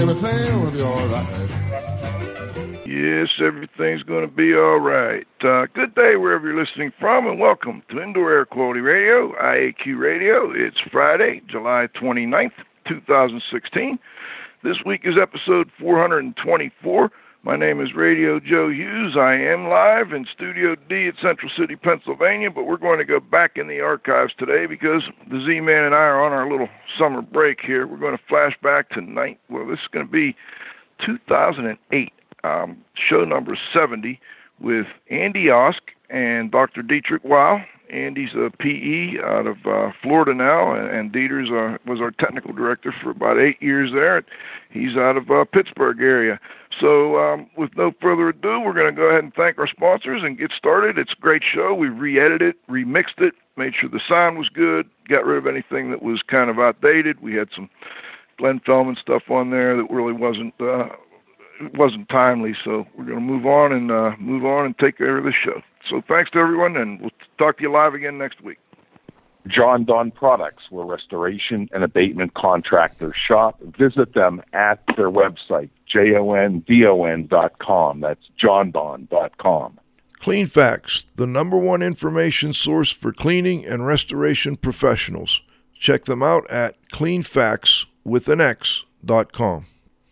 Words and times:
everything 0.01 0.51
gonna 0.51 0.71
be 0.73 0.83
alright. 0.83 1.51
Yes, 2.87 3.29
everything's 3.41 4.03
going 4.03 4.29
to 4.29 4.35
be 4.35 4.53
all 4.53 4.81
right. 4.81 5.27
Uh, 5.45 5.67
good 5.73 5.95
day 5.95 6.17
wherever 6.17 6.49
you're 6.49 6.61
listening 6.61 6.93
from, 6.99 7.29
and 7.29 7.39
welcome 7.39 7.85
to 7.89 8.03
Indoor 8.03 8.33
Air 8.33 8.47
Quality 8.47 8.81
Radio, 8.81 9.33
IAQ 9.41 9.97
Radio. 9.97 10.51
It's 10.51 10.81
Friday, 10.91 11.41
July 11.47 11.87
29th, 11.95 12.51
2016. 12.89 13.97
This 14.65 14.77
week 14.85 15.03
is 15.05 15.17
episode 15.21 15.71
424. 15.79 17.11
My 17.43 17.57
name 17.57 17.81
is 17.81 17.95
Radio 17.95 18.39
Joe 18.39 18.69
Hughes. 18.69 19.17
I 19.19 19.33
am 19.33 19.67
live 19.67 20.13
in 20.13 20.27
Studio 20.31 20.77
D 20.91 21.09
at 21.09 21.15
Central 21.23 21.51
City, 21.59 21.75
Pennsylvania, 21.75 22.51
but 22.51 22.65
we're 22.65 22.77
going 22.77 22.99
to 22.99 23.05
go 23.07 23.19
back 23.19 23.53
in 23.57 23.67
the 23.67 23.81
archives 23.81 24.35
today 24.39 24.67
because 24.67 25.05
the 25.31 25.43
Z 25.47 25.61
Man 25.61 25.85
and 25.85 25.95
I 25.95 26.01
are 26.01 26.23
on 26.23 26.33
our 26.33 26.51
little 26.51 26.69
summer 26.99 27.23
break 27.23 27.61
here. 27.63 27.87
We're 27.87 27.97
going 27.97 28.15
to 28.15 28.23
flash 28.29 28.53
back 28.63 28.91
to 28.91 29.01
night. 29.01 29.41
Well, 29.49 29.67
this 29.67 29.79
is 29.79 29.89
going 29.91 30.05
to 30.05 30.13
be 30.13 30.37
2008 31.07 32.13
um, 32.45 32.77
show 33.09 33.25
number 33.25 33.59
70 33.75 34.21
with 34.61 34.87
Andy 35.11 35.47
Osk 35.47 35.81
and 36.11 36.51
Dr. 36.51 36.83
Dietrich 36.83 37.25
Weil. 37.25 37.65
Andy's 37.91 38.35
a 38.35 38.51
PE 38.59 39.19
out 39.23 39.47
of 39.47 39.57
uh, 39.67 39.93
Florida 40.03 40.35
now, 40.35 40.75
and, 40.75 40.89
and 40.89 41.13
Dieter's 41.13 41.51
uh, 41.51 41.79
was 41.91 42.01
our 42.01 42.11
technical 42.13 42.53
director 42.53 42.95
for 43.03 43.11
about 43.11 43.39
eight 43.39 43.61
years 43.61 43.91
there. 43.93 44.23
He's 44.71 44.97
out 44.97 45.17
of 45.17 45.31
uh, 45.31 45.45
Pittsburgh 45.45 46.01
area. 46.01 46.39
So, 46.81 47.19
um, 47.19 47.51
with 47.57 47.71
no 47.77 47.93
further 48.01 48.29
ado, 48.29 48.61
we're 48.61 48.75
going 48.75 48.95
to 48.95 48.99
go 48.99 49.09
ahead 49.09 49.25
and 49.25 49.35
thank 49.35 49.59
our 49.59 49.67
sponsors 49.67 50.23
and 50.25 50.39
get 50.39 50.53
started. 50.57 50.99
It's 50.99 51.13
a 51.13 51.21
great 51.21 51.43
show. 51.43 51.75
We 51.75 51.89
re-edited 51.89 52.43
it, 52.43 52.57
remixed 52.71 53.19
it, 53.19 53.35
made 53.57 53.75
sure 53.79 53.91
the 53.91 54.01
sound 54.09 54.39
was 54.39 54.49
good, 54.49 54.89
got 55.09 55.27
rid 55.27 55.39
of 55.39 55.47
anything 55.47 55.91
that 55.91 56.03
was 56.03 56.23
kind 56.23 56.49
of 56.49 56.59
outdated. 56.59 57.21
We 57.21 57.35
had 57.35 57.49
some 57.55 57.69
Glenn 58.39 58.61
Feldman 58.65 58.97
stuff 59.01 59.25
on 59.29 59.51
there 59.51 59.77
that 59.77 59.91
really 59.91 60.13
wasn't 60.13 60.55
uh, 60.61 60.89
wasn't 61.75 62.09
timely. 62.09 62.55
So 62.65 62.87
we're 62.97 63.05
going 63.05 63.19
to 63.19 63.21
move 63.21 63.47
on 63.47 63.73
and 63.73 63.91
uh, 63.91 64.13
move 64.19 64.45
on 64.45 64.65
and 64.65 64.79
take 64.79 64.97
care 64.99 65.19
of 65.19 65.25
the 65.25 65.33
show. 65.33 65.61
So 65.89 66.03
thanks 66.07 66.31
to 66.33 66.39
everyone, 66.39 66.77
and 66.77 67.01
we'll 67.01 67.11
talk 67.39 67.57
to 67.59 67.63
you 67.63 67.73
live 67.73 67.95
again 67.95 68.19
next 68.19 68.43
week. 68.43 68.59
Jon-Don 69.49 70.11
Products, 70.11 70.65
where 70.71 70.85
restoration 70.85 71.69
and 71.73 71.83
abatement 71.83 72.35
contractors 72.35 73.17
shop. 73.17 73.61
Visit 73.79 74.15
them 74.15 74.43
at 74.53 74.83
their 74.97 75.11
website, 75.11 75.71
J-O-N-D-O-N 75.87 77.27
dot 77.27 77.59
com. 77.59 78.01
That's 78.01 78.25
jondon 78.43 79.09
dot 79.09 79.39
com. 79.39 79.79
Cleanfax, 80.21 81.07
the 81.17 81.27
number 81.27 81.57
one 81.57 81.83
information 81.83 82.53
source 82.53 82.91
for 82.91 83.13
cleaning 83.13 83.65
and 83.65 83.87
restoration 83.87 84.57
professionals. 84.57 85.41
Check 85.75 86.05
them 86.05 86.23
out 86.23 86.49
at 86.51 86.77
cleanfax 86.93 87.87
with 88.05 88.29
an 88.29 88.41
X 88.41 88.85
dot 89.05 89.33
com. 89.33 89.65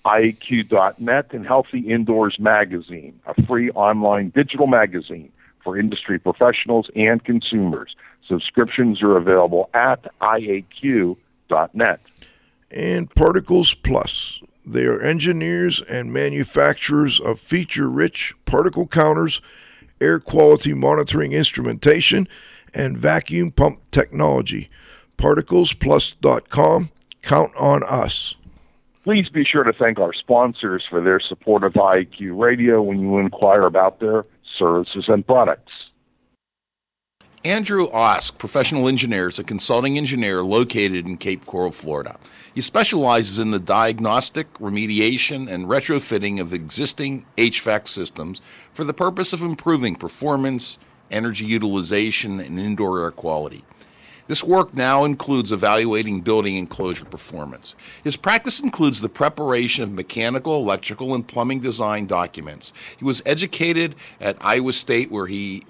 IAQ.net 0.07 1.35
and 1.35 1.47
Healthy 1.47 1.81
Indoors 1.81 2.39
Magazine, 2.41 3.21
a 3.27 3.43
free 3.45 3.71
online 3.73 4.31
digital 4.31 4.67
magazine 4.67 5.31
for 5.69 5.79
industry 5.79 6.19
professionals 6.19 6.89
and 6.97 7.23
consumers. 7.25 7.95
Subscriptions 8.27 9.03
are 9.03 9.19
available 9.19 9.69
at 9.75 10.03
IAQ.net. 10.23 12.01
And 12.71 13.15
Particles 13.15 13.75
Plus. 13.75 14.41
They 14.65 14.87
are 14.87 15.01
engineers 15.01 15.83
and 15.83 16.11
manufacturers 16.11 17.21
of 17.21 17.39
feature 17.39 17.89
rich 17.89 18.35
particle 18.47 18.87
counters, 18.87 19.43
air 20.01 20.19
quality 20.21 20.73
monitoring 20.73 21.33
instrumentation, 21.33 22.29
and 22.73 22.97
vacuum 22.97 23.51
pump 23.51 23.81
technology. 23.91 24.71
ParticlesPlus.com. 25.19 26.91
Count 27.21 27.53
on 27.59 27.83
us. 27.85 28.37
Please 29.05 29.29
be 29.29 29.45
sure 29.45 29.65
to 29.65 29.73
thank 29.73 29.99
our 29.99 30.15
sponsors 30.15 30.85
for 30.89 31.03
their 31.03 31.21
support 31.21 31.63
of 31.63 31.75
IAQ 31.75 32.39
Radio 32.39 32.81
when 32.81 33.01
you 33.01 33.19
inquire 33.19 33.63
about 33.63 34.01
their 34.01 34.25
services 34.59 35.05
and 35.09 35.27
products. 35.27 35.73
Andrew 37.45 37.87
Osk, 37.89 38.37
professional 38.37 38.89
engineer, 38.89 39.29
is 39.29 39.39
a 39.39 39.45
consulting 39.45 39.97
engineer 39.97 40.43
located 40.43 41.07
in 41.07 41.17
Cape 41.17 41.47
Coral, 41.47 41.71
Florida. 41.71 42.19
He 42.53 42.61
specializes 42.61 43.39
in 43.39 43.53
the 43.53 43.61
diagnostic, 43.61 44.53
remediation, 44.55 45.49
and 45.49 45.67
retrofitting 45.67 46.41
of 46.41 46.53
existing 46.53 47.25
HVAC 47.37 47.87
systems 47.87 48.41
for 48.73 48.83
the 48.83 48.93
purpose 48.93 49.33
of 49.33 49.41
improving 49.41 49.95
performance, 49.95 50.79
energy 51.13 51.45
utilization, 51.45 52.41
and 52.41 52.59
indoor 52.59 53.03
air 53.05 53.13
quality. 53.13 53.63
This 54.29 54.45
work 54.45 54.75
now 54.75 55.05
includes 55.05 55.53
evaluating 55.53 56.21
building 56.21 56.57
enclosure 56.57 57.07
performance. 57.07 57.75
His 58.05 58.17
practice 58.17 58.61
includes 58.61 59.01
the 59.01 59.09
preparation 59.09 59.83
of 59.83 59.91
mechanical, 59.91 60.57
electrical, 60.57 61.15
and 61.15 61.27
plumbing 61.27 61.61
design 61.61 62.07
documents. 62.07 62.75
He 62.99 63.05
was 63.05 63.23
educated 63.25 63.95
at 64.21 64.37
Iowa 64.43 64.75
State, 64.75 65.11
where 65.11 65.27
he 65.27 65.65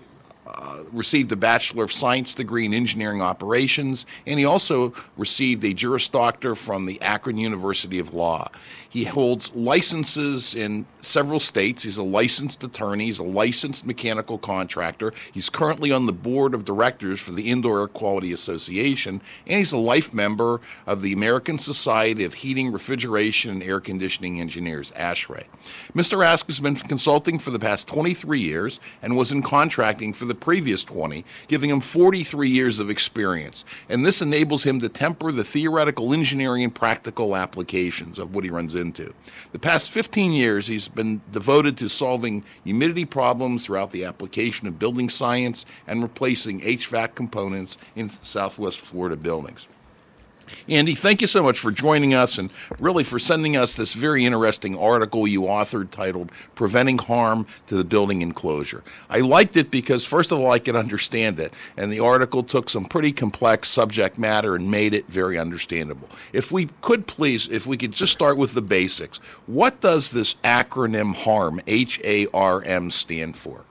uh, 0.58 0.82
received 0.92 1.30
a 1.30 1.36
Bachelor 1.36 1.84
of 1.84 1.92
Science 1.92 2.34
degree 2.34 2.64
in 2.64 2.74
Engineering 2.74 3.22
Operations, 3.22 4.06
and 4.26 4.38
he 4.38 4.44
also 4.44 4.92
received 5.16 5.64
a 5.64 5.72
Juris 5.72 6.08
Doctor 6.08 6.54
from 6.56 6.86
the 6.86 7.00
Akron 7.00 7.38
University 7.38 7.98
of 7.98 8.12
Law. 8.12 8.50
He 8.88 9.04
holds 9.04 9.54
licenses 9.54 10.54
in 10.54 10.86
several 11.00 11.40
states. 11.40 11.82
He's 11.82 11.98
a 11.98 12.02
licensed 12.02 12.64
attorney. 12.64 13.04
He's 13.04 13.18
a 13.18 13.24
licensed 13.24 13.84
mechanical 13.84 14.38
contractor. 14.38 15.12
He's 15.30 15.50
currently 15.50 15.92
on 15.92 16.06
the 16.06 16.12
board 16.12 16.54
of 16.54 16.64
directors 16.64 17.20
for 17.20 17.32
the 17.32 17.50
Indoor 17.50 17.80
Air 17.80 17.86
Quality 17.86 18.32
Association, 18.32 19.20
and 19.46 19.58
he's 19.58 19.72
a 19.72 19.78
life 19.78 20.14
member 20.14 20.60
of 20.86 21.02
the 21.02 21.12
American 21.12 21.58
Society 21.58 22.24
of 22.24 22.34
Heating, 22.34 22.72
Refrigeration, 22.72 23.50
and 23.50 23.62
Air 23.62 23.80
Conditioning 23.80 24.40
Engineers, 24.40 24.90
ASHRAE. 24.92 25.44
Mr. 25.94 26.24
Ask 26.24 26.46
has 26.46 26.58
been 26.58 26.76
consulting 26.76 27.38
for 27.38 27.50
the 27.50 27.58
past 27.58 27.86
23 27.88 28.40
years 28.40 28.80
and 29.02 29.16
was 29.16 29.30
in 29.30 29.42
contracting 29.42 30.12
for 30.14 30.24
the 30.24 30.34
previous 30.48 30.82
20, 30.82 31.26
giving 31.46 31.68
him 31.68 31.78
43 31.78 32.48
years 32.48 32.78
of 32.78 32.88
experience. 32.88 33.66
And 33.90 34.06
this 34.06 34.22
enables 34.22 34.64
him 34.64 34.80
to 34.80 34.88
temper 34.88 35.30
the 35.30 35.44
theoretical 35.44 36.14
engineering 36.14 36.64
and 36.64 36.74
practical 36.74 37.36
applications 37.36 38.18
of 38.18 38.34
what 38.34 38.44
he 38.44 38.50
runs 38.50 38.74
into. 38.74 39.12
The 39.52 39.58
past 39.58 39.90
15 39.90 40.32
years, 40.32 40.66
he's 40.66 40.88
been 40.88 41.20
devoted 41.32 41.76
to 41.76 41.90
solving 41.90 42.44
humidity 42.64 43.04
problems 43.04 43.66
throughout 43.66 43.90
the 43.90 44.06
application 44.06 44.66
of 44.66 44.78
building 44.78 45.10
science 45.10 45.66
and 45.86 46.02
replacing 46.02 46.62
HVAC 46.62 47.14
components 47.14 47.76
in 47.94 48.10
Southwest 48.22 48.80
Florida 48.80 49.18
buildings. 49.18 49.66
Andy, 50.68 50.94
thank 50.94 51.20
you 51.20 51.26
so 51.26 51.42
much 51.42 51.58
for 51.58 51.70
joining 51.70 52.14
us 52.14 52.38
and 52.38 52.52
really 52.78 53.04
for 53.04 53.18
sending 53.18 53.56
us 53.56 53.76
this 53.76 53.94
very 53.94 54.24
interesting 54.24 54.76
article 54.78 55.26
you 55.26 55.42
authored 55.42 55.90
titled 55.90 56.30
Preventing 56.54 56.98
Harm 56.98 57.46
to 57.66 57.74
the 57.74 57.84
Building 57.84 58.22
Enclosure. 58.22 58.82
I 59.08 59.20
liked 59.20 59.56
it 59.56 59.70
because, 59.70 60.04
first 60.04 60.32
of 60.32 60.40
all, 60.40 60.50
I 60.50 60.58
could 60.58 60.76
understand 60.76 61.38
it, 61.38 61.52
and 61.76 61.92
the 61.92 62.00
article 62.00 62.42
took 62.42 62.68
some 62.68 62.84
pretty 62.84 63.12
complex 63.12 63.68
subject 63.68 64.18
matter 64.18 64.54
and 64.54 64.70
made 64.70 64.94
it 64.94 65.06
very 65.06 65.38
understandable. 65.38 66.08
If 66.32 66.52
we 66.52 66.68
could 66.80 67.06
please, 67.06 67.48
if 67.48 67.66
we 67.66 67.76
could 67.76 67.92
just 67.92 68.12
start 68.12 68.36
with 68.36 68.54
the 68.54 68.62
basics, 68.62 69.18
what 69.46 69.80
does 69.80 70.10
this 70.10 70.34
acronym 70.44 71.14
HARM, 71.14 71.60
H 71.66 72.00
A 72.04 72.26
R 72.34 72.62
M, 72.62 72.90
stand 72.90 73.36
for? 73.36 73.64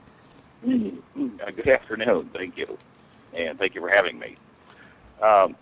Mm-hmm. 0.66 1.28
Uh, 1.40 1.50
good 1.52 1.68
afternoon. 1.68 2.30
Thank 2.32 2.56
you. 2.56 2.76
And 3.34 3.58
thank 3.58 3.74
you 3.74 3.80
for 3.80 3.88
having 3.88 4.18
me. 4.18 4.36
Um, 5.22 5.54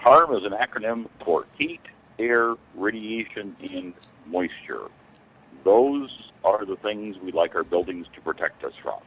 HARM 0.00 0.34
is 0.34 0.44
an 0.44 0.52
acronym 0.52 1.06
for 1.24 1.44
heat, 1.58 1.80
air, 2.18 2.54
radiation, 2.74 3.56
and 3.70 3.94
moisture. 4.26 4.88
Those 5.64 6.30
are 6.44 6.64
the 6.64 6.76
things 6.76 7.18
we 7.18 7.32
like 7.32 7.54
our 7.54 7.64
buildings 7.64 8.06
to 8.14 8.20
protect 8.20 8.64
us 8.64 8.72
from. 8.82 9.00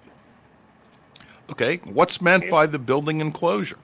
Okay, 1.49 1.77
what's 1.85 2.21
meant 2.21 2.49
by 2.49 2.65
the 2.65 2.79
building 2.79 3.19
enclosure? 3.19 3.77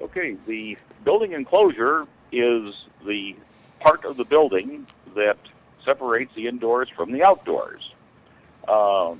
Okay, 0.00 0.36
the 0.46 0.78
building 1.04 1.32
enclosure 1.32 2.06
is 2.30 2.74
the 3.04 3.34
part 3.80 4.04
of 4.04 4.16
the 4.16 4.24
building 4.24 4.86
that 5.14 5.38
separates 5.84 6.34
the 6.34 6.46
indoors 6.46 6.88
from 6.88 7.12
the 7.12 7.22
outdoors. 7.22 7.92
Uh, 8.66 9.14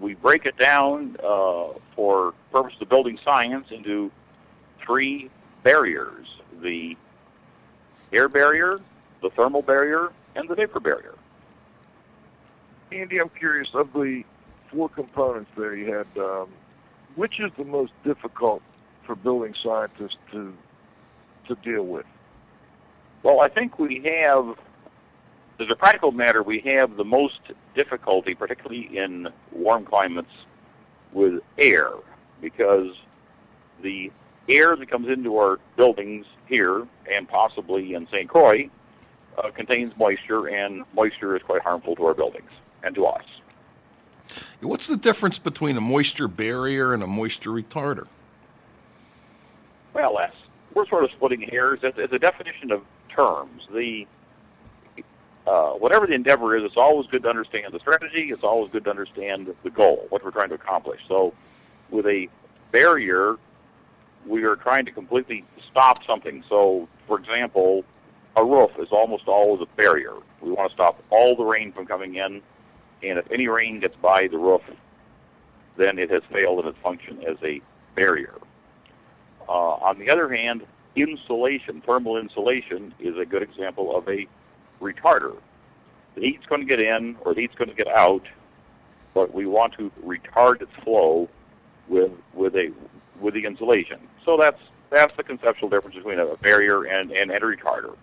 we 0.00 0.14
break 0.14 0.46
it 0.46 0.56
down 0.56 1.16
uh, 1.22 1.68
for 1.94 2.34
purpose 2.52 2.74
of 2.80 2.88
building 2.88 3.18
science 3.24 3.68
into 3.70 4.10
three 4.84 5.30
barriers 5.64 6.28
the 6.62 6.96
air 8.12 8.28
barrier, 8.28 8.80
the 9.22 9.30
thermal 9.30 9.62
barrier, 9.62 10.12
and 10.36 10.48
the 10.48 10.54
vapor 10.54 10.80
barrier. 10.80 11.14
Andy, 12.92 13.20
I'm 13.20 13.28
curious 13.30 13.68
of 13.74 13.92
the 13.92 14.22
four 14.70 14.88
components 14.88 15.50
there 15.56 15.74
you 15.74 15.92
had, 15.92 16.06
um, 16.16 16.48
which 17.16 17.40
is 17.40 17.50
the 17.58 17.64
most 17.64 17.92
difficult 18.04 18.62
for 19.04 19.16
building 19.16 19.54
scientists 19.62 20.16
to 20.30 20.54
to 21.48 21.54
deal 21.56 21.84
with? 21.84 22.06
Well, 23.22 23.40
I 23.40 23.48
think 23.48 23.78
we 23.78 24.02
have 24.06 24.56
as 25.60 25.68
a 25.70 25.76
practical 25.76 26.10
matter, 26.10 26.42
we 26.42 26.60
have 26.60 26.96
the 26.96 27.04
most 27.04 27.38
difficulty, 27.76 28.34
particularly 28.34 28.96
in 28.96 29.28
warm 29.52 29.84
climates, 29.84 30.32
with 31.12 31.40
air 31.58 31.90
because 32.40 32.92
the 33.82 34.10
air 34.48 34.76
that 34.76 34.90
comes 34.90 35.08
into 35.08 35.36
our 35.38 35.58
buildings 35.76 36.26
here 36.46 36.86
and 37.10 37.28
possibly 37.28 37.94
in 37.94 38.06
St. 38.08 38.28
Croix 38.28 38.68
uh, 39.38 39.50
contains 39.50 39.96
moisture, 39.96 40.48
and 40.48 40.84
moisture 40.94 41.34
is 41.34 41.42
quite 41.42 41.62
harmful 41.62 41.96
to 41.96 42.04
our 42.06 42.14
buildings 42.14 42.50
and 42.82 42.94
to 42.94 43.06
us. 43.06 43.24
What's 44.60 44.86
the 44.86 44.96
difference 44.96 45.38
between 45.38 45.76
a 45.76 45.80
moisture 45.80 46.28
barrier 46.28 46.94
and 46.94 47.02
a 47.02 47.06
moisture 47.06 47.50
retarder? 47.50 48.06
Well, 49.92 50.16
that's, 50.18 50.36
we're 50.72 50.86
sort 50.86 51.04
of 51.04 51.10
splitting 51.10 51.42
hairs. 51.42 51.80
It's, 51.82 51.98
it's 51.98 52.12
a 52.12 52.18
definition 52.18 52.72
of 52.72 52.82
terms. 53.08 53.62
The 53.72 54.06
uh, 55.46 55.72
whatever 55.72 56.06
the 56.06 56.14
endeavor 56.14 56.56
is, 56.56 56.64
it's 56.64 56.76
always 56.76 57.06
good 57.08 57.22
to 57.22 57.28
understand 57.28 57.72
the 57.72 57.78
strategy. 57.78 58.30
It's 58.30 58.42
always 58.42 58.72
good 58.72 58.84
to 58.84 58.90
understand 58.90 59.54
the 59.62 59.70
goal, 59.70 60.06
what 60.08 60.24
we're 60.24 60.30
trying 60.30 60.48
to 60.48 60.54
accomplish. 60.54 61.00
So, 61.06 61.34
with 61.90 62.06
a 62.06 62.28
barrier, 62.72 63.36
we 64.26 64.44
are 64.44 64.56
trying 64.56 64.84
to 64.86 64.92
completely 64.92 65.44
stop 65.70 65.98
something. 66.08 66.44
So, 66.48 66.88
for 67.06 67.18
example, 67.18 67.84
a 68.36 68.44
roof 68.44 68.70
is 68.78 68.88
almost 68.90 69.28
always 69.28 69.62
a 69.62 69.76
barrier. 69.76 70.14
We 70.40 70.50
want 70.50 70.70
to 70.70 70.74
stop 70.74 71.02
all 71.10 71.36
the 71.36 71.44
rain 71.44 71.72
from 71.72 71.86
coming 71.86 72.16
in, 72.16 72.42
and 73.02 73.18
if 73.18 73.30
any 73.30 73.48
rain 73.48 73.80
gets 73.80 73.96
by 73.96 74.28
the 74.28 74.38
roof, 74.38 74.62
then 75.76 75.98
it 75.98 76.10
has 76.10 76.22
failed 76.32 76.60
in 76.60 76.66
its 76.66 76.78
function 76.82 77.22
as 77.24 77.36
a 77.42 77.60
barrier. 77.94 78.34
Uh, 79.48 79.52
on 79.52 79.98
the 79.98 80.10
other 80.10 80.32
hand, 80.34 80.62
insulation, 80.96 81.82
thermal 81.84 82.16
insulation, 82.16 82.94
is 82.98 83.16
a 83.18 83.26
good 83.26 83.42
example 83.42 83.96
of 83.96 84.08
a 84.08 84.26
retarder. 84.80 85.36
The 86.14 86.20
heat's 86.20 86.46
going 86.46 86.60
to 86.60 86.66
get 86.66 86.80
in 86.80 87.16
or 87.22 87.34
the 87.34 87.42
heat's 87.42 87.54
going 87.56 87.70
to 87.70 87.74
get 87.74 87.88
out, 87.88 88.26
but 89.12 89.34
we 89.34 89.46
want 89.46 89.74
to 89.74 89.90
retard 90.04 90.62
its 90.62 90.72
flow 90.82 91.28
with 91.88 92.12
with 92.34 92.54
a 92.54 92.72
with 93.20 93.34
the 93.34 93.44
insulation. 93.44 94.00
So 94.24 94.36
that's 94.36 94.60
that's 94.90 95.16
the 95.16 95.22
conceptual 95.22 95.68
difference 95.68 95.96
between 95.96 96.18
a 96.18 96.36
barrier 96.36 96.84
and, 96.84 97.10
and, 97.10 97.30
entry 97.30 97.54
a 97.54 97.56
retarder. 97.56 97.96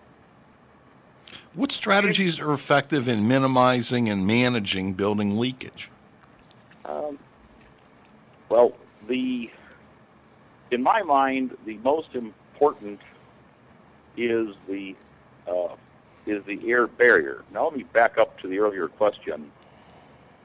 What 1.54 1.72
strategies 1.72 2.38
are 2.38 2.52
effective 2.52 3.08
in 3.08 3.26
minimizing 3.26 4.08
and 4.08 4.26
managing 4.26 4.92
building 4.92 5.38
leakage? 5.38 5.90
Um, 6.84 7.18
well, 8.48 8.74
the 9.08 9.50
in 10.70 10.82
my 10.82 11.02
mind, 11.02 11.56
the 11.66 11.76
most 11.78 12.08
important 12.14 13.00
is 14.16 14.46
the 14.68 14.96
uh, 15.46 15.74
is 16.26 16.44
the 16.44 16.70
air 16.70 16.86
barrier. 16.86 17.44
Now, 17.52 17.64
let 17.64 17.76
me 17.76 17.82
back 17.84 18.18
up 18.18 18.38
to 18.40 18.48
the 18.48 18.58
earlier 18.58 18.88
question. 18.88 19.50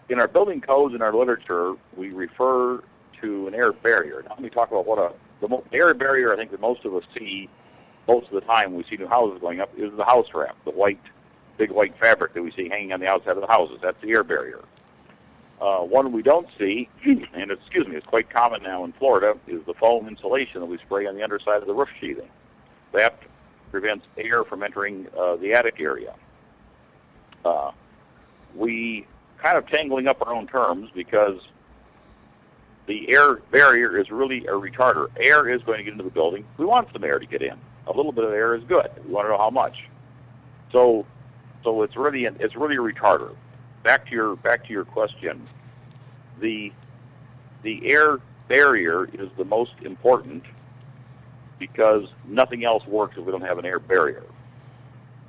In 0.09 0.19
our 0.19 0.27
building 0.27 0.61
codes 0.61 0.93
and 0.93 1.03
our 1.03 1.13
literature, 1.13 1.75
we 1.95 2.11
refer 2.11 2.81
to 3.21 3.47
an 3.47 3.53
air 3.53 3.73
barrier. 3.73 4.23
Now, 4.23 4.31
let 4.31 4.41
me 4.41 4.49
talk 4.49 4.71
about 4.71 4.85
what 4.85 4.99
a 4.99 5.11
the 5.41 5.61
air 5.71 5.93
barrier. 5.93 6.33
I 6.33 6.35
think 6.35 6.51
that 6.51 6.61
most 6.61 6.85
of 6.85 6.95
us 6.95 7.03
see 7.17 7.49
most 8.07 8.27
of 8.27 8.33
the 8.33 8.41
time 8.41 8.71
when 8.71 8.77
we 8.77 8.83
see 8.89 8.95
new 8.95 9.07
houses 9.07 9.39
going 9.41 9.59
up 9.59 9.69
is 9.77 9.91
the 9.97 10.05
house 10.05 10.27
wrap, 10.33 10.55
the 10.63 10.71
white, 10.71 11.01
big 11.57 11.71
white 11.71 11.97
fabric 11.99 12.33
that 12.33 12.41
we 12.41 12.51
see 12.51 12.69
hanging 12.69 12.93
on 12.93 12.99
the 12.99 13.07
outside 13.07 13.35
of 13.35 13.41
the 13.41 13.47
houses. 13.47 13.79
That's 13.81 13.99
the 14.01 14.11
air 14.11 14.23
barrier. 14.23 14.63
Uh, 15.59 15.79
one 15.79 16.11
we 16.11 16.21
don't 16.21 16.47
see, 16.57 16.87
and 17.05 17.51
excuse 17.51 17.87
me, 17.87 17.95
it's 17.95 18.05
quite 18.05 18.29
common 18.29 18.61
now 18.61 18.83
in 18.85 18.93
Florida, 18.93 19.37
is 19.47 19.61
the 19.65 19.73
foam 19.73 20.07
insulation 20.07 20.61
that 20.61 20.67
we 20.67 20.77
spray 20.77 21.07
on 21.07 21.15
the 21.15 21.23
underside 21.23 21.61
of 21.61 21.67
the 21.67 21.73
roof 21.73 21.89
sheathing. 21.99 22.29
That 22.93 23.19
prevents 23.71 24.05
air 24.17 24.43
from 24.43 24.63
entering 24.63 25.07
uh, 25.17 25.35
the 25.37 25.53
attic 25.53 25.75
area. 25.79 26.13
Uh, 27.43 27.71
we 28.55 29.07
kind 29.41 29.57
of 29.57 29.67
tangling 29.67 30.07
up 30.07 30.21
our 30.25 30.33
own 30.33 30.47
terms 30.47 30.89
because 30.95 31.39
the 32.87 33.09
air 33.09 33.35
barrier 33.51 33.97
is 33.97 34.09
really 34.09 34.45
a 34.45 34.51
retarder. 34.51 35.09
Air 35.19 35.49
is 35.49 35.61
going 35.63 35.77
to 35.77 35.83
get 35.83 35.91
into 35.91 36.05
the 36.05 36.09
building. 36.09 36.45
We 36.57 36.65
want 36.65 36.87
some 36.93 37.03
air 37.03 37.19
to 37.19 37.25
get 37.25 37.41
in. 37.41 37.59
A 37.85 37.91
little 37.91 38.11
bit 38.11 38.23
of 38.23 38.31
air 38.31 38.55
is 38.55 38.63
good. 38.63 38.89
We 39.05 39.13
want 39.13 39.25
to 39.25 39.29
know 39.29 39.37
how 39.37 39.49
much. 39.49 39.87
So, 40.71 41.05
so 41.63 41.83
it's 41.83 41.95
really 41.95 42.25
an, 42.25 42.37
it's 42.39 42.55
really 42.55 42.75
a 42.75 42.79
retarder. 42.79 43.35
Back 43.83 44.05
to 44.07 44.11
your 44.11 44.35
back 44.37 44.65
to 44.65 44.73
your 44.73 44.85
question. 44.85 45.47
The 46.39 46.71
the 47.63 47.89
air 47.91 48.19
barrier 48.47 49.05
is 49.05 49.29
the 49.37 49.45
most 49.45 49.73
important 49.81 50.43
because 51.59 52.07
nothing 52.25 52.63
else 52.63 52.85
works 52.85 53.17
if 53.17 53.25
we 53.25 53.31
don't 53.31 53.41
have 53.41 53.57
an 53.57 53.65
air 53.65 53.79
barrier. 53.79 54.23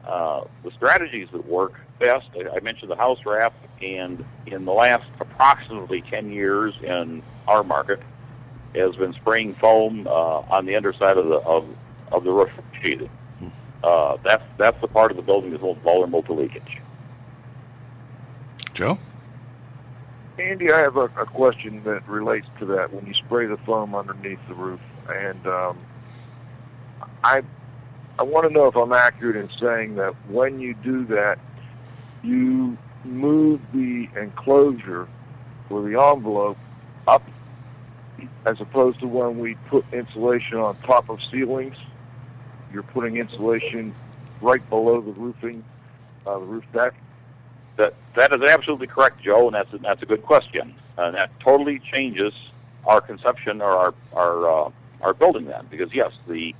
Uh, 0.06 0.44
the 0.64 0.70
strategies 0.70 1.30
that 1.30 1.46
work 1.46 1.74
best, 1.98 2.28
I, 2.34 2.56
I 2.56 2.60
mentioned 2.60 2.90
the 2.90 2.96
house 2.96 3.18
wrap, 3.26 3.54
and 3.82 4.24
in 4.46 4.64
the 4.64 4.72
last 4.72 5.08
approximately 5.20 6.02
10 6.02 6.30
years 6.30 6.74
in 6.82 7.22
our 7.46 7.64
market, 7.64 8.00
has 8.74 8.94
been 8.96 9.12
spraying 9.14 9.54
foam 9.54 10.06
uh, 10.06 10.10
on 10.10 10.66
the 10.66 10.76
underside 10.76 11.16
of 11.16 11.26
the 11.26 11.36
of, 11.36 11.66
of 12.12 12.24
the 12.24 12.30
roof 12.30 12.50
sheathing. 12.82 13.10
Uh, 13.82 14.16
that's 14.24 14.42
that's 14.58 14.80
the 14.80 14.88
part 14.88 15.10
of 15.10 15.16
the 15.16 15.22
building 15.22 15.50
that's 15.50 15.62
most 15.62 15.80
vulnerable 15.80 16.22
to 16.24 16.32
leakage. 16.32 16.78
Joe? 18.74 18.98
Andy, 20.38 20.70
I 20.70 20.80
have 20.80 20.96
a, 20.96 21.04
a 21.04 21.26
question 21.26 21.82
that 21.84 22.06
relates 22.08 22.46
to 22.60 22.66
that. 22.66 22.92
When 22.92 23.06
you 23.06 23.14
spray 23.14 23.46
the 23.46 23.56
foam 23.58 23.94
underneath 23.94 24.38
the 24.48 24.54
roof, 24.54 24.80
and 25.08 25.46
um, 25.46 25.78
I, 27.24 27.42
I 28.18 28.22
want 28.22 28.46
to 28.46 28.52
know 28.52 28.66
if 28.66 28.76
I'm 28.76 28.92
accurate 28.92 29.36
in 29.36 29.50
saying 29.60 29.96
that 29.96 30.14
when 30.28 30.60
you 30.60 30.74
do 30.74 31.04
that, 31.06 31.38
you 32.22 32.76
move 33.04 33.60
the 33.72 34.08
enclosure 34.20 35.08
or 35.70 35.82
the 35.82 36.00
envelope 36.00 36.58
up, 37.06 37.28
as 38.46 38.60
opposed 38.60 39.00
to 39.00 39.06
when 39.06 39.38
we 39.38 39.54
put 39.54 39.84
insulation 39.92 40.58
on 40.58 40.76
top 40.78 41.08
of 41.08 41.18
ceilings. 41.30 41.76
You're 42.72 42.82
putting 42.82 43.16
insulation 43.16 43.94
right 44.40 44.66
below 44.68 45.00
the 45.00 45.12
roofing, 45.12 45.64
uh, 46.26 46.38
the 46.38 46.44
roof 46.44 46.64
deck. 46.72 46.94
That 47.76 47.94
that 48.16 48.32
is 48.34 48.42
absolutely 48.42 48.88
correct, 48.88 49.22
Joe, 49.22 49.46
and 49.46 49.54
that's 49.54 49.72
a, 49.72 49.78
that's 49.78 50.02
a 50.02 50.06
good 50.06 50.22
question. 50.22 50.74
And 50.96 51.16
that 51.16 51.30
totally 51.40 51.80
changes 51.92 52.32
our 52.84 53.00
conception 53.00 53.62
or 53.62 53.70
our 53.70 53.94
our 54.14 54.66
uh, 54.66 54.70
our 55.00 55.14
building 55.14 55.44
then, 55.46 55.66
because 55.70 55.90
yes, 55.94 56.12
the 56.26 56.54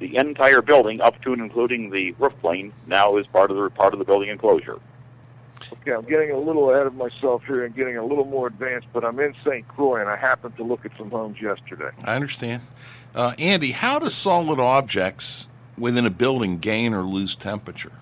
the 0.00 0.16
entire 0.16 0.62
building, 0.62 1.00
up 1.00 1.20
to 1.22 1.32
and 1.32 1.42
including 1.42 1.90
the 1.90 2.12
roof 2.18 2.32
plane, 2.40 2.72
now 2.86 3.16
is 3.18 3.26
part 3.26 3.50
of 3.50 3.56
the 3.56 3.70
part 3.70 3.92
of 3.92 3.98
the 3.98 4.04
building 4.04 4.30
enclosure. 4.30 4.78
Okay, 5.72 5.92
I'm 5.92 6.04
getting 6.04 6.30
a 6.30 6.38
little 6.38 6.70
ahead 6.70 6.86
of 6.86 6.94
myself 6.94 7.42
here 7.46 7.64
and 7.64 7.74
getting 7.74 7.96
a 7.96 8.04
little 8.04 8.24
more 8.24 8.46
advanced, 8.46 8.88
but 8.92 9.04
I'm 9.04 9.18
in 9.20 9.34
St. 9.44 9.66
Croix 9.68 10.00
and 10.00 10.08
I 10.08 10.16
happened 10.16 10.56
to 10.56 10.64
look 10.64 10.84
at 10.84 10.92
some 10.96 11.10
homes 11.10 11.40
yesterday. 11.40 11.90
I 12.04 12.14
understand. 12.16 12.62
Uh, 13.14 13.34
Andy, 13.38 13.72
how 13.72 13.98
do 13.98 14.08
solid 14.08 14.58
objects 14.58 15.48
within 15.76 16.06
a 16.06 16.10
building 16.10 16.58
gain 16.58 16.94
or 16.94 17.02
lose 17.02 17.36
temperature? 17.36 17.92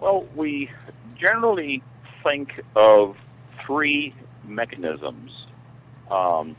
Well, 0.00 0.26
we 0.34 0.70
generally 1.18 1.82
think 2.22 2.62
of 2.74 3.16
three 3.64 4.14
mechanisms 4.44 5.46
um, 6.10 6.56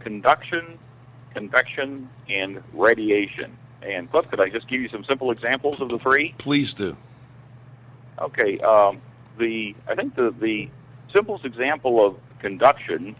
conduction, 0.00 0.78
convection, 1.34 2.08
and 2.28 2.62
radiation. 2.72 3.56
And 3.82 4.10
Cliff, 4.10 4.28
could 4.30 4.40
I 4.40 4.48
just 4.48 4.68
give 4.68 4.80
you 4.80 4.88
some 4.88 5.04
simple 5.04 5.30
examples 5.30 5.80
of 5.80 5.88
the 5.88 5.98
three? 5.98 6.34
Please 6.38 6.72
do. 6.72 6.96
Okay. 8.20 8.58
Um, 8.60 9.00
the 9.38 9.74
I 9.86 9.94
think 9.94 10.14
the 10.14 10.34
the 10.38 10.68
simplest 11.12 11.44
example 11.44 12.04
of 12.04 12.16
conduction 12.40 13.14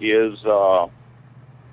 is 0.00 0.44
uh, 0.44 0.88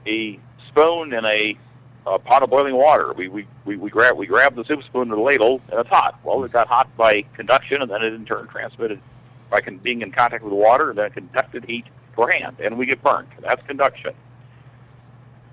a 0.06 0.40
spoon 0.68 1.14
in 1.14 1.26
a, 1.26 1.58
a 2.06 2.20
pot 2.20 2.44
of 2.44 2.50
boiling 2.50 2.76
water. 2.76 3.14
We 3.14 3.28
we, 3.28 3.48
we, 3.66 3.78
we 3.78 3.90
grab 3.90 4.18
we 4.18 4.28
grab 4.28 4.56
the 4.56 4.66
soup 4.66 4.84
spoon 4.84 5.12
or 5.12 5.16
the 5.16 5.22
ladle 5.22 5.62
and 5.70 5.80
it's 5.80 5.90
hot. 5.90 6.20
Well, 6.24 6.44
it 6.44 6.52
got 6.52 6.68
hot 6.68 6.96
by 6.98 7.24
conduction, 7.36 7.82
and 7.82 7.90
then 7.90 8.04
it 8.04 8.14
in 8.14 8.26
turn 8.26 8.48
transmitted 8.48 9.00
by 9.50 9.62
con- 9.62 9.78
being 9.78 10.02
in 10.02 10.12
contact 10.12 10.44
with 10.44 10.54
water, 10.54 10.90
and 10.90 11.00
then 11.00 11.12
conducted 11.12 11.66
heat 11.66 11.86
to 12.16 12.22
our 12.24 12.32
hand, 12.32 12.58
and 12.60 12.78
we 12.78 12.86
get 12.86 13.02
burnt. 13.02 13.30
That's 13.42 13.66
conduction. 13.68 14.14